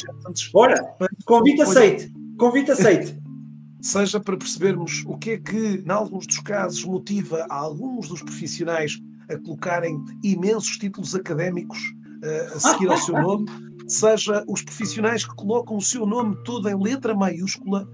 Bora, 0.53 0.97
convite 1.25 1.63
aceite. 1.63 2.13
Convite 2.37 2.71
aceite. 2.73 3.23
Seja 3.81 4.21
para 4.21 4.37
percebermos 4.37 5.05
o 5.07 5.17
que 5.17 5.33
é 5.33 5.39
que, 5.39 5.83
em 5.85 5.91
alguns 5.91 6.27
dos 6.27 6.39
casos, 6.39 6.85
motiva 6.85 7.47
alguns 7.49 8.09
dos 8.09 8.23
profissionais 8.23 9.01
a 9.29 9.37
colocarem 9.39 9.99
imensos 10.23 10.77
títulos 10.77 11.15
académicos 11.15 11.79
uh, 11.79 12.57
a 12.57 12.61
seguir 12.61 12.89
ao 12.89 12.99
seu 12.99 13.15
nome, 13.21 13.47
seja 13.89 14.45
os 14.49 14.63
profissionais 14.63 15.25
que 15.25 15.35
colocam 15.35 15.77
o 15.77 15.83
seu 15.83 16.07
nome 16.07 16.37
todo 16.45 16.69
em 16.69 16.81
letra 16.81 17.15
maiúscula 17.15 17.89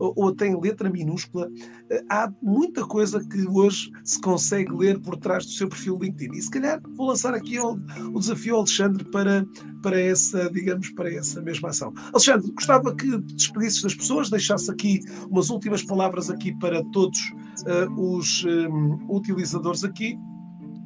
ou, 0.00 0.28
até 0.28 0.46
em 0.46 0.58
letra 0.58 0.90
minúscula, 0.90 1.48
eh, 1.90 2.02
há 2.08 2.32
muita 2.42 2.84
coisa 2.86 3.20
que 3.20 3.46
hoje 3.46 3.90
se 4.02 4.20
consegue 4.20 4.72
ler 4.72 4.98
por 5.00 5.16
trás 5.16 5.44
do 5.44 5.52
seu 5.52 5.68
perfil 5.68 5.98
LinkedIn. 6.00 6.36
E 6.36 6.42
se 6.42 6.50
calhar 6.50 6.80
vou 6.96 7.08
lançar 7.08 7.34
aqui 7.34 7.58
o, 7.58 7.78
o 8.12 8.18
desafio 8.18 8.54
ao 8.54 8.60
Alexandre 8.60 9.04
para, 9.04 9.46
para 9.82 10.00
essa, 10.00 10.50
digamos, 10.50 10.90
para 10.90 11.12
essa 11.12 11.42
mesma 11.42 11.68
ação. 11.68 11.92
Alexandre, 12.12 12.50
gostava 12.52 12.94
que 12.94 13.18
despedisses 13.18 13.82
das 13.82 13.94
pessoas, 13.94 14.30
deixasse 14.30 14.70
aqui 14.70 15.00
umas 15.30 15.50
últimas 15.50 15.82
palavras 15.82 16.30
aqui 16.30 16.56
para 16.58 16.82
todos 16.92 17.18
uh, 17.66 18.16
os 18.16 18.44
um, 18.44 18.98
utilizadores 19.08 19.84
aqui 19.84 20.18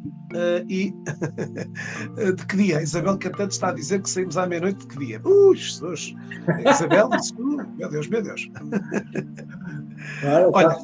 Uh, 0.05 0.64
e 0.68 0.94
de 2.36 2.46
que 2.46 2.57
dia? 2.57 2.78
A 2.78 2.82
Isabel 2.82 3.16
Cantante 3.18 3.55
está 3.55 3.68
a 3.68 3.72
dizer 3.72 4.02
que 4.02 4.11
saímos 4.11 4.36
à 4.36 4.46
meia-noite 4.46 4.80
de 4.80 4.86
que 4.86 4.98
dia? 4.98 5.20
Ui, 5.24 5.57
Jesus! 5.57 6.14
Isabel, 6.68 7.09
meu 7.78 7.88
Deus, 7.88 8.09
meu 8.09 8.22
Deus. 8.22 8.50
Olha, 10.52 10.76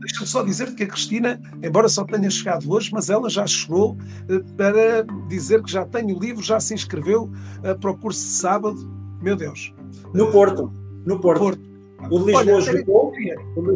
deixa-me 0.00 0.26
só 0.26 0.42
dizer 0.42 0.74
que 0.74 0.82
a 0.82 0.86
Cristina, 0.86 1.40
embora 1.62 1.88
só 1.88 2.04
tenha 2.04 2.28
chegado 2.28 2.70
hoje, 2.70 2.90
mas 2.92 3.08
ela 3.08 3.30
já 3.30 3.46
chegou 3.46 3.92
uh, 3.92 4.54
para 4.56 5.04
dizer 5.28 5.62
que 5.62 5.70
já 5.70 5.86
tem 5.86 6.12
o 6.12 6.18
livro, 6.18 6.42
já 6.42 6.60
se 6.60 6.74
inscreveu 6.74 7.30
uh, 7.64 7.78
para 7.78 7.90
o 7.90 7.96
curso 7.96 8.20
de 8.20 8.32
sábado. 8.32 8.90
Meu 9.22 9.36
Deus. 9.36 9.74
No 10.12 10.30
Porto. 10.32 10.72
No 11.06 11.20
Porto. 11.20 11.40
Porto. 11.40 11.70
O 12.10 12.18
de 12.18 12.32
Lisboa 12.32 12.60
jogou. 12.60 13.12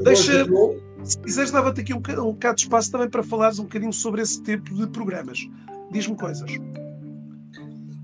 Deixa, 0.03 0.47
se 1.05 1.19
quiseres, 1.19 1.51
dava-te 1.51 1.83
aqui 1.83 1.93
um, 1.93 1.99
um 1.99 2.33
bocado 2.33 2.57
de 2.57 2.63
espaço 2.63 2.91
também 2.91 3.09
para 3.09 3.23
falares 3.23 3.59
um 3.59 3.65
bocadinho 3.65 3.93
sobre 3.93 4.23
esse 4.23 4.43
tipo 4.43 4.75
de 4.75 4.87
programas. 4.87 5.47
Diz-me 5.91 6.17
coisas. 6.17 6.51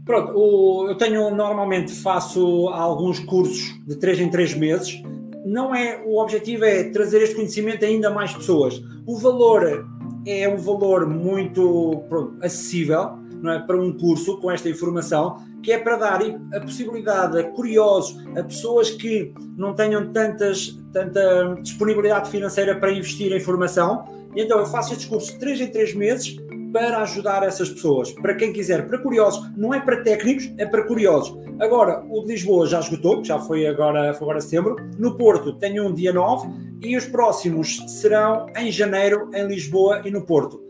Pronto, 0.04 0.32
o, 0.36 0.88
eu 0.88 0.96
tenho 0.96 1.34
normalmente 1.34 1.92
faço 1.92 2.68
alguns 2.68 3.20
cursos 3.20 3.74
de 3.86 3.96
3 3.96 4.20
em 4.20 4.30
3 4.30 4.54
meses. 4.54 5.02
Não 5.44 5.74
é 5.74 6.02
o 6.04 6.20
objetivo 6.20 6.64
é 6.64 6.84
trazer 6.90 7.22
este 7.22 7.34
conhecimento 7.34 7.84
a 7.84 7.88
ainda 7.88 8.10
mais 8.10 8.32
pessoas. 8.32 8.82
O 9.06 9.16
valor 9.16 9.86
é 10.26 10.48
um 10.48 10.58
valor 10.58 11.06
muito 11.06 12.02
pronto, 12.08 12.36
acessível 12.44 13.19
não 13.42 13.52
é, 13.52 13.58
para 13.60 13.80
um 13.80 13.92
curso 13.96 14.38
com 14.38 14.50
esta 14.50 14.68
informação, 14.68 15.36
que 15.62 15.72
é 15.72 15.78
para 15.78 15.96
dar 15.96 16.20
a 16.54 16.60
possibilidade 16.60 17.38
a 17.38 17.44
curiosos, 17.44 18.16
a 18.36 18.42
pessoas 18.42 18.90
que 18.90 19.32
não 19.56 19.74
tenham 19.74 20.12
tantas, 20.12 20.78
tanta 20.92 21.56
disponibilidade 21.62 22.30
financeira 22.30 22.76
para 22.76 22.92
investir 22.92 23.32
em 23.32 23.40
formação. 23.40 24.04
E 24.34 24.42
então 24.42 24.58
eu 24.58 24.66
faço 24.66 24.92
este 24.92 25.08
curso 25.08 25.32
de 25.32 25.38
3 25.38 25.60
em 25.62 25.66
3 25.68 25.94
meses 25.94 26.36
para 26.72 27.02
ajudar 27.02 27.42
essas 27.42 27.68
pessoas. 27.68 28.12
Para 28.12 28.34
quem 28.34 28.52
quiser, 28.52 28.86
para 28.86 28.98
curiosos, 28.98 29.50
não 29.56 29.74
é 29.74 29.80
para 29.80 30.02
técnicos, 30.02 30.52
é 30.56 30.64
para 30.64 30.84
curiosos. 30.84 31.36
Agora, 31.58 32.04
o 32.08 32.22
de 32.22 32.28
Lisboa 32.28 32.66
já 32.66 32.80
esgotou, 32.80 33.24
já 33.24 33.38
foi 33.38 33.66
agora, 33.66 34.14
foi 34.14 34.24
agora 34.26 34.40
setembro. 34.40 34.76
No 34.98 35.16
Porto 35.16 35.52
tenho 35.54 35.86
um 35.86 35.92
dia 35.92 36.12
9 36.12 36.48
e 36.82 36.96
os 36.96 37.06
próximos 37.06 37.76
serão 37.88 38.46
em 38.56 38.70
janeiro 38.70 39.30
em 39.34 39.46
Lisboa 39.46 40.02
e 40.04 40.10
no 40.10 40.24
Porto. 40.24 40.69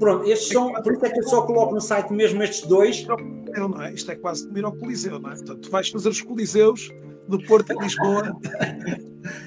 Pronto, 0.00 0.24
estes 0.26 0.48
são, 0.48 0.72
por 0.72 0.94
isso 0.94 1.04
é 1.04 1.10
que 1.10 1.20
eu 1.20 1.24
só 1.24 1.42
coloco 1.42 1.74
no 1.74 1.80
site 1.80 2.10
mesmo 2.10 2.42
estes 2.42 2.66
dois. 2.66 3.06
Não 3.06 3.82
é? 3.82 3.92
Isto 3.92 4.10
é 4.12 4.16
quase 4.16 4.46
como 4.46 4.58
ir 4.58 4.64
ao 4.64 4.72
Coliseu, 4.72 5.20
não 5.20 5.30
é? 5.30 5.34
Portanto, 5.34 5.60
tu 5.60 5.70
vais 5.70 5.90
fazer 5.90 6.08
os 6.08 6.22
Coliseus 6.22 6.90
do 7.28 7.38
Porto 7.44 7.70
e 7.70 7.76
Lisboa. 7.76 8.34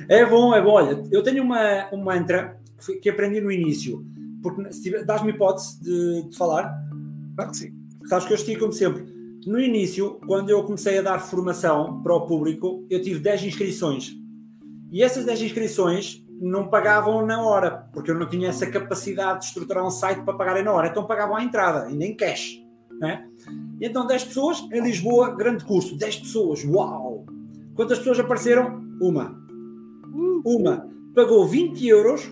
é 0.08 0.24
bom, 0.24 0.54
é 0.54 0.62
bom. 0.62 0.74
Olha, 0.74 1.04
eu 1.12 1.24
tenho 1.24 1.44
uma, 1.44 1.90
um 1.92 2.04
mantra 2.04 2.62
que 3.02 3.10
aprendi 3.10 3.42
no 3.42 3.52
início, 3.52 4.06
porque 4.44 4.62
dás-me 5.04 5.32
hipótese 5.32 5.82
de, 5.82 6.30
de, 6.30 6.38
falar? 6.38 6.72
Claro 7.36 7.50
que 7.50 7.58
sim. 7.58 7.74
Sabes 8.06 8.26
que 8.26 8.34
eu 8.34 8.38
estive 8.38 8.60
como 8.60 8.72
sempre. 8.72 9.12
No 9.48 9.60
início, 9.60 10.20
quando 10.28 10.52
eu 10.52 10.64
comecei 10.64 11.00
a 11.00 11.02
dar 11.02 11.18
formação 11.18 12.00
para 12.04 12.14
o 12.14 12.28
público, 12.28 12.86
eu 12.92 13.02
tive 13.02 13.20
10 13.20 13.46
inscrições. 13.46 14.14
E 14.92 15.02
essas 15.02 15.26
10 15.26 15.42
inscrições 15.42 16.23
não 16.44 16.68
pagavam 16.68 17.26
na 17.26 17.42
hora, 17.42 17.88
porque 17.94 18.12
eu 18.12 18.20
não 18.20 18.28
tinha 18.28 18.50
essa 18.50 18.70
capacidade 18.70 19.40
de 19.40 19.46
estruturar 19.46 19.86
um 19.86 19.90
site 19.90 20.24
para 20.24 20.34
pagarem 20.34 20.64
na 20.64 20.74
hora. 20.74 20.90
Então 20.90 21.06
pagavam 21.06 21.38
à 21.38 21.44
entrada, 21.44 21.90
e 21.90 21.96
nem 21.96 22.14
cash. 22.14 22.62
Né? 23.00 23.26
E 23.80 23.86
então 23.86 24.06
10 24.06 24.26
pessoas, 24.26 24.68
em 24.72 24.82
Lisboa, 24.82 25.34
grande 25.34 25.64
curso. 25.64 25.98
10 25.98 26.18
pessoas, 26.18 26.66
uau! 26.66 27.26
Quantas 27.76 27.98
pessoas 28.00 28.20
apareceram? 28.20 28.84
Uma. 29.02 29.42
Uma. 30.46 30.90
Pagou 31.16 31.48
20 31.48 31.88
euros 31.88 32.30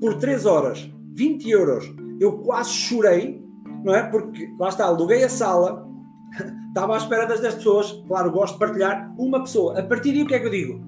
por 0.00 0.14
3 0.14 0.46
horas. 0.46 0.90
20 1.12 1.50
euros. 1.50 1.94
Eu 2.18 2.38
quase 2.38 2.70
chorei, 2.70 3.44
não 3.84 3.94
é? 3.94 4.02
Porque, 4.04 4.48
lá 4.58 4.70
está, 4.70 4.86
aluguei 4.86 5.22
a 5.22 5.28
sala, 5.28 5.86
estava 6.68 6.94
à 6.94 6.96
espera 6.96 7.26
das 7.26 7.40
10 7.40 7.56
pessoas. 7.56 7.92
Claro, 8.08 8.32
gosto 8.32 8.54
de 8.54 8.58
partilhar. 8.58 9.14
Uma 9.18 9.40
pessoa. 9.40 9.78
A 9.78 9.82
partir 9.82 10.12
daí, 10.12 10.22
o 10.22 10.26
que 10.26 10.34
é 10.34 10.40
que 10.40 10.46
eu 10.46 10.50
digo? 10.50 10.82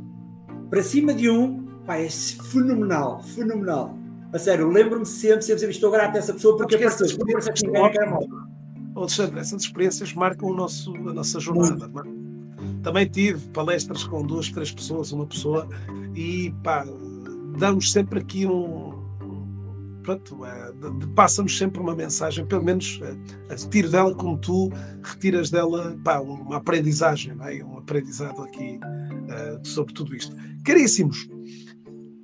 Para 0.71 0.83
cima 0.83 1.13
de 1.13 1.29
um, 1.29 1.66
Pá, 1.87 1.99
é 1.99 2.09
fenomenal, 2.11 3.23
fenomenal. 3.23 3.97
A 4.33 4.39
sério, 4.39 4.69
lembro-me 4.69 5.07
sempre, 5.07 5.43
sempre, 5.43 5.61
sempre 5.61 5.75
estou 5.75 5.91
grato 5.91 6.17
a 6.17 6.19
essa 6.19 6.33
pessoa 6.33 6.57
porque 6.57 6.75
apareceu, 6.75 7.07
porque 7.17 7.33
apareceu 7.33 7.55
que 7.55 7.67
ninguém 7.67 7.91
quer 7.93 8.11
mal. 8.11 8.27
Alexandre, 8.97 9.41
essas 9.41 9.63
experiências 9.63 10.13
marcam 10.15 10.49
o 10.49 10.55
nosso, 10.55 10.95
a 10.97 11.13
nossa 11.13 11.39
jornada. 11.39 11.87
É? 11.87 12.83
Também 12.83 13.07
tive 13.07 13.47
palestras 13.49 14.05
com 14.05 14.23
duas, 14.23 14.51
três 14.51 14.73
pessoas, 14.73 15.13
uma 15.13 15.27
pessoa, 15.27 15.69
e 16.15 16.53
pá, 16.65 16.85
damos 17.59 17.93
sempre 17.93 18.21
aqui 18.21 18.47
um. 18.47 18.97
Pronto, 20.03 20.45
é, 20.45 20.73
passa-nos 21.15 21.59
sempre 21.59 21.81
uma 21.81 21.95
mensagem, 21.95 22.47
pelo 22.47 22.63
menos 22.63 23.01
é, 23.51 23.55
tiro 23.71 23.91
dela 23.91 24.15
como 24.15 24.39
tu 24.39 24.71
retiras 25.03 25.51
dela 25.51 25.97
pá, 26.05 26.21
uma 26.21 26.57
aprendizagem, 26.57 27.37
é? 27.41 27.65
um 27.65 27.79
aprendizado 27.79 28.41
aqui 28.43 28.79
uh, 28.83 29.67
sobre 29.67 29.93
tudo 29.93 30.15
isto. 30.15 30.35
Caríssimos, 30.65 31.29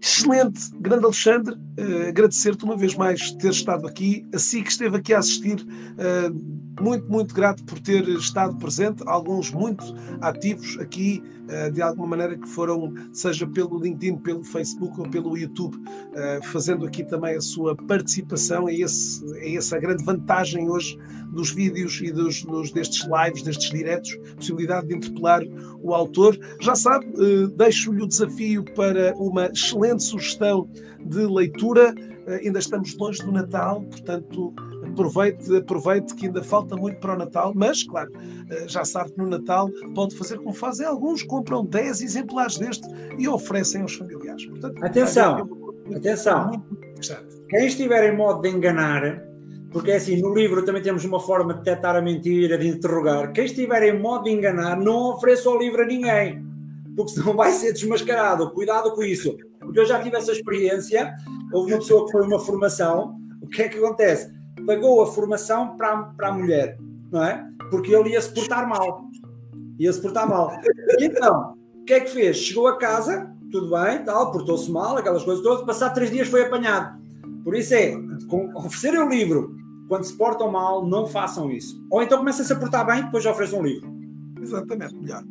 Excelente, 0.04 0.60
grande 0.80 1.04
Alexandre, 1.04 1.54
uh, 1.54 2.08
agradecer-te 2.08 2.64
uma 2.64 2.76
vez 2.76 2.96
mais 2.96 3.30
ter 3.34 3.52
estado 3.52 3.86
aqui, 3.86 4.26
assim 4.34 4.60
que 4.60 4.70
esteve 4.72 4.96
aqui 4.96 5.14
a 5.14 5.20
assistir, 5.20 5.60
uh, 5.60 6.82
muito, 6.82 7.08
muito 7.08 7.32
grato 7.32 7.62
por 7.62 7.78
ter 7.78 8.08
estado 8.08 8.56
presente, 8.56 9.04
alguns 9.06 9.52
muito 9.52 9.84
ativos 10.20 10.76
aqui, 10.80 11.22
uh, 11.44 11.70
de 11.70 11.80
alguma 11.80 12.08
maneira 12.08 12.36
que 12.36 12.48
foram, 12.48 12.92
seja 13.12 13.46
pelo 13.46 13.78
LinkedIn, 13.78 14.16
pelo 14.16 14.42
Facebook 14.42 14.98
ou 14.98 15.08
pelo 15.08 15.38
YouTube, 15.38 15.78
fazendo 16.52 16.84
aqui 16.84 17.04
também 17.04 17.36
a 17.36 17.40
sua 17.40 17.76
participação, 17.76 18.68
é, 18.68 18.74
esse, 18.74 19.24
é 19.38 19.54
essa 19.54 19.76
a 19.76 19.78
grande 19.78 20.04
vantagem 20.04 20.68
hoje 20.68 20.98
dos 21.32 21.50
vídeos 21.50 22.00
e 22.02 22.12
dos, 22.12 22.42
dos, 22.44 22.70
destes 22.72 23.06
lives, 23.06 23.42
destes 23.42 23.70
diretos, 23.70 24.14
possibilidade 24.36 24.88
de 24.88 24.96
interpelar 24.96 25.42
o 25.80 25.94
autor. 25.94 26.38
Já 26.60 26.74
sabe, 26.74 27.06
deixo-lhe 27.56 28.02
o 28.02 28.06
desafio 28.06 28.64
para 28.74 29.14
uma 29.16 29.46
excelente 29.46 29.91
sugestão 30.00 30.68
de 31.04 31.26
leitura. 31.26 31.94
Eh, 32.26 32.42
ainda 32.44 32.58
estamos 32.58 32.96
longe 32.96 33.22
do 33.24 33.32
Natal, 33.32 33.82
portanto, 33.82 34.54
aproveite, 34.84 35.56
aproveite 35.56 36.14
que 36.14 36.26
ainda 36.26 36.42
falta 36.42 36.76
muito 36.76 36.98
para 37.00 37.14
o 37.14 37.18
Natal, 37.18 37.52
mas, 37.54 37.82
claro, 37.82 38.10
eh, 38.50 38.68
já 38.68 38.84
sabe 38.84 39.12
que 39.12 39.18
no 39.18 39.28
Natal 39.28 39.68
pode 39.94 40.16
fazer 40.16 40.38
como 40.38 40.52
fazem 40.52 40.86
alguns, 40.86 41.22
compram 41.22 41.64
10 41.64 42.02
exemplares 42.02 42.58
deste 42.58 42.86
e 43.18 43.28
oferecem 43.28 43.82
aos 43.82 43.94
familiares. 43.94 44.46
Portanto, 44.46 44.84
atenção, 44.84 45.48
atenção. 45.94 46.64
Quem 47.48 47.66
estiver 47.66 48.12
em 48.12 48.16
modo 48.16 48.42
de 48.42 48.48
enganar, 48.48 49.24
porque 49.72 49.90
é 49.90 49.96
assim, 49.96 50.20
no 50.20 50.32
livro 50.32 50.64
também 50.64 50.82
temos 50.82 51.04
uma 51.04 51.18
forma 51.18 51.54
de 51.54 51.60
detectar 51.60 51.96
a 51.96 52.02
mentira, 52.02 52.56
de 52.56 52.68
interrogar. 52.68 53.32
Quem 53.32 53.46
estiver 53.46 53.82
em 53.82 53.98
modo 53.98 54.24
de 54.24 54.30
enganar, 54.30 54.78
não 54.78 55.14
ofereça 55.14 55.50
o 55.50 55.58
livro 55.58 55.82
a 55.82 55.86
ninguém, 55.86 56.44
porque 56.94 57.12
senão 57.12 57.34
vai 57.34 57.50
ser 57.50 57.72
desmascarado. 57.72 58.50
Cuidado 58.50 58.94
com 58.94 59.02
isso. 59.02 59.36
Porque 59.62 59.80
eu 59.80 59.86
já 59.86 60.02
tive 60.02 60.16
essa 60.16 60.32
experiência. 60.32 61.14
Houve 61.52 61.72
uma 61.72 61.78
pessoa 61.78 62.06
que 62.06 62.12
foi 62.12 62.26
uma 62.26 62.38
formação. 62.38 63.16
O 63.40 63.48
que 63.48 63.62
é 63.62 63.68
que 63.68 63.78
acontece? 63.78 64.30
Pagou 64.66 65.02
a 65.02 65.06
formação 65.06 65.76
para, 65.76 65.92
a, 65.92 66.02
para 66.02 66.28
a 66.28 66.32
mulher, 66.32 66.78
não 67.10 67.24
é? 67.24 67.44
Porque 67.70 67.94
ele 67.94 68.10
ia 68.10 68.20
se 68.20 68.32
portar 68.32 68.68
mal. 68.68 69.04
Ia 69.78 69.92
se 69.92 70.00
portar 70.00 70.28
mal. 70.28 70.52
Então, 71.00 71.54
o 71.74 71.84
que 71.84 71.94
é 71.94 72.00
que 72.00 72.10
fez? 72.10 72.36
Chegou 72.36 72.66
a 72.66 72.78
casa, 72.78 73.30
tudo 73.50 73.70
bem, 73.70 74.04
tal, 74.04 74.30
portou-se 74.30 74.70
mal, 74.70 74.96
aquelas 74.96 75.24
coisas 75.24 75.42
todas. 75.42 75.64
Passado 75.64 75.94
três 75.94 76.10
dias 76.10 76.28
foi 76.28 76.42
apanhado. 76.42 77.00
Por 77.42 77.56
isso 77.56 77.74
é, 77.74 77.94
oferecerem 78.54 79.00
o 79.00 79.08
livro 79.08 79.56
quando 79.88 80.04
se 80.04 80.16
portam 80.16 80.50
mal, 80.50 80.86
não 80.86 81.06
façam 81.06 81.50
isso. 81.50 81.84
Ou 81.90 82.02
então 82.02 82.18
comecem-se 82.18 82.52
a 82.52 82.56
portar 82.56 82.86
bem, 82.86 83.04
depois 83.04 83.26
ofereçam 83.26 83.60
um 83.60 83.62
livro. 83.62 83.92
Exatamente, 84.42 84.94
melhor. 84.96 85.22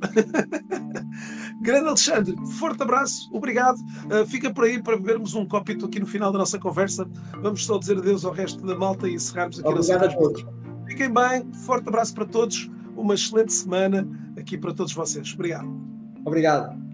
Grande 1.62 1.88
Alexandre, 1.88 2.36
forte 2.58 2.82
abraço, 2.82 3.30
obrigado. 3.34 3.78
Uh, 4.06 4.26
fica 4.26 4.52
por 4.54 4.64
aí 4.64 4.82
para 4.82 4.98
bebermos 4.98 5.36
um 5.36 5.46
copito 5.46 5.86
aqui 5.86 6.00
no 6.00 6.06
final 6.06 6.32
da 6.32 6.40
nossa 6.40 6.58
conversa. 6.58 7.08
Vamos 7.42 7.66
só 7.66 7.78
dizer 7.78 7.98
adeus 7.98 8.24
ao 8.24 8.32
resto 8.32 8.66
da 8.66 8.76
malta 8.76 9.08
e 9.08 9.16
encerrarmos 9.16 9.60
aqui 9.60 9.68
Obrigado 9.68 10.04
a 10.04 10.06
nossa 10.06 10.18
todos. 10.18 10.46
Fiquem 10.88 11.14
bem, 11.14 11.54
forte 11.66 11.88
abraço 11.88 12.14
para 12.14 12.26
todos, 12.26 12.70
uma 12.96 13.14
excelente 13.14 13.54
semana 13.54 14.08
aqui 14.38 14.58
para 14.58 14.74
todos 14.74 14.94
vocês. 14.94 15.34
Obrigado. 15.34 15.70
Obrigado. 16.26 16.91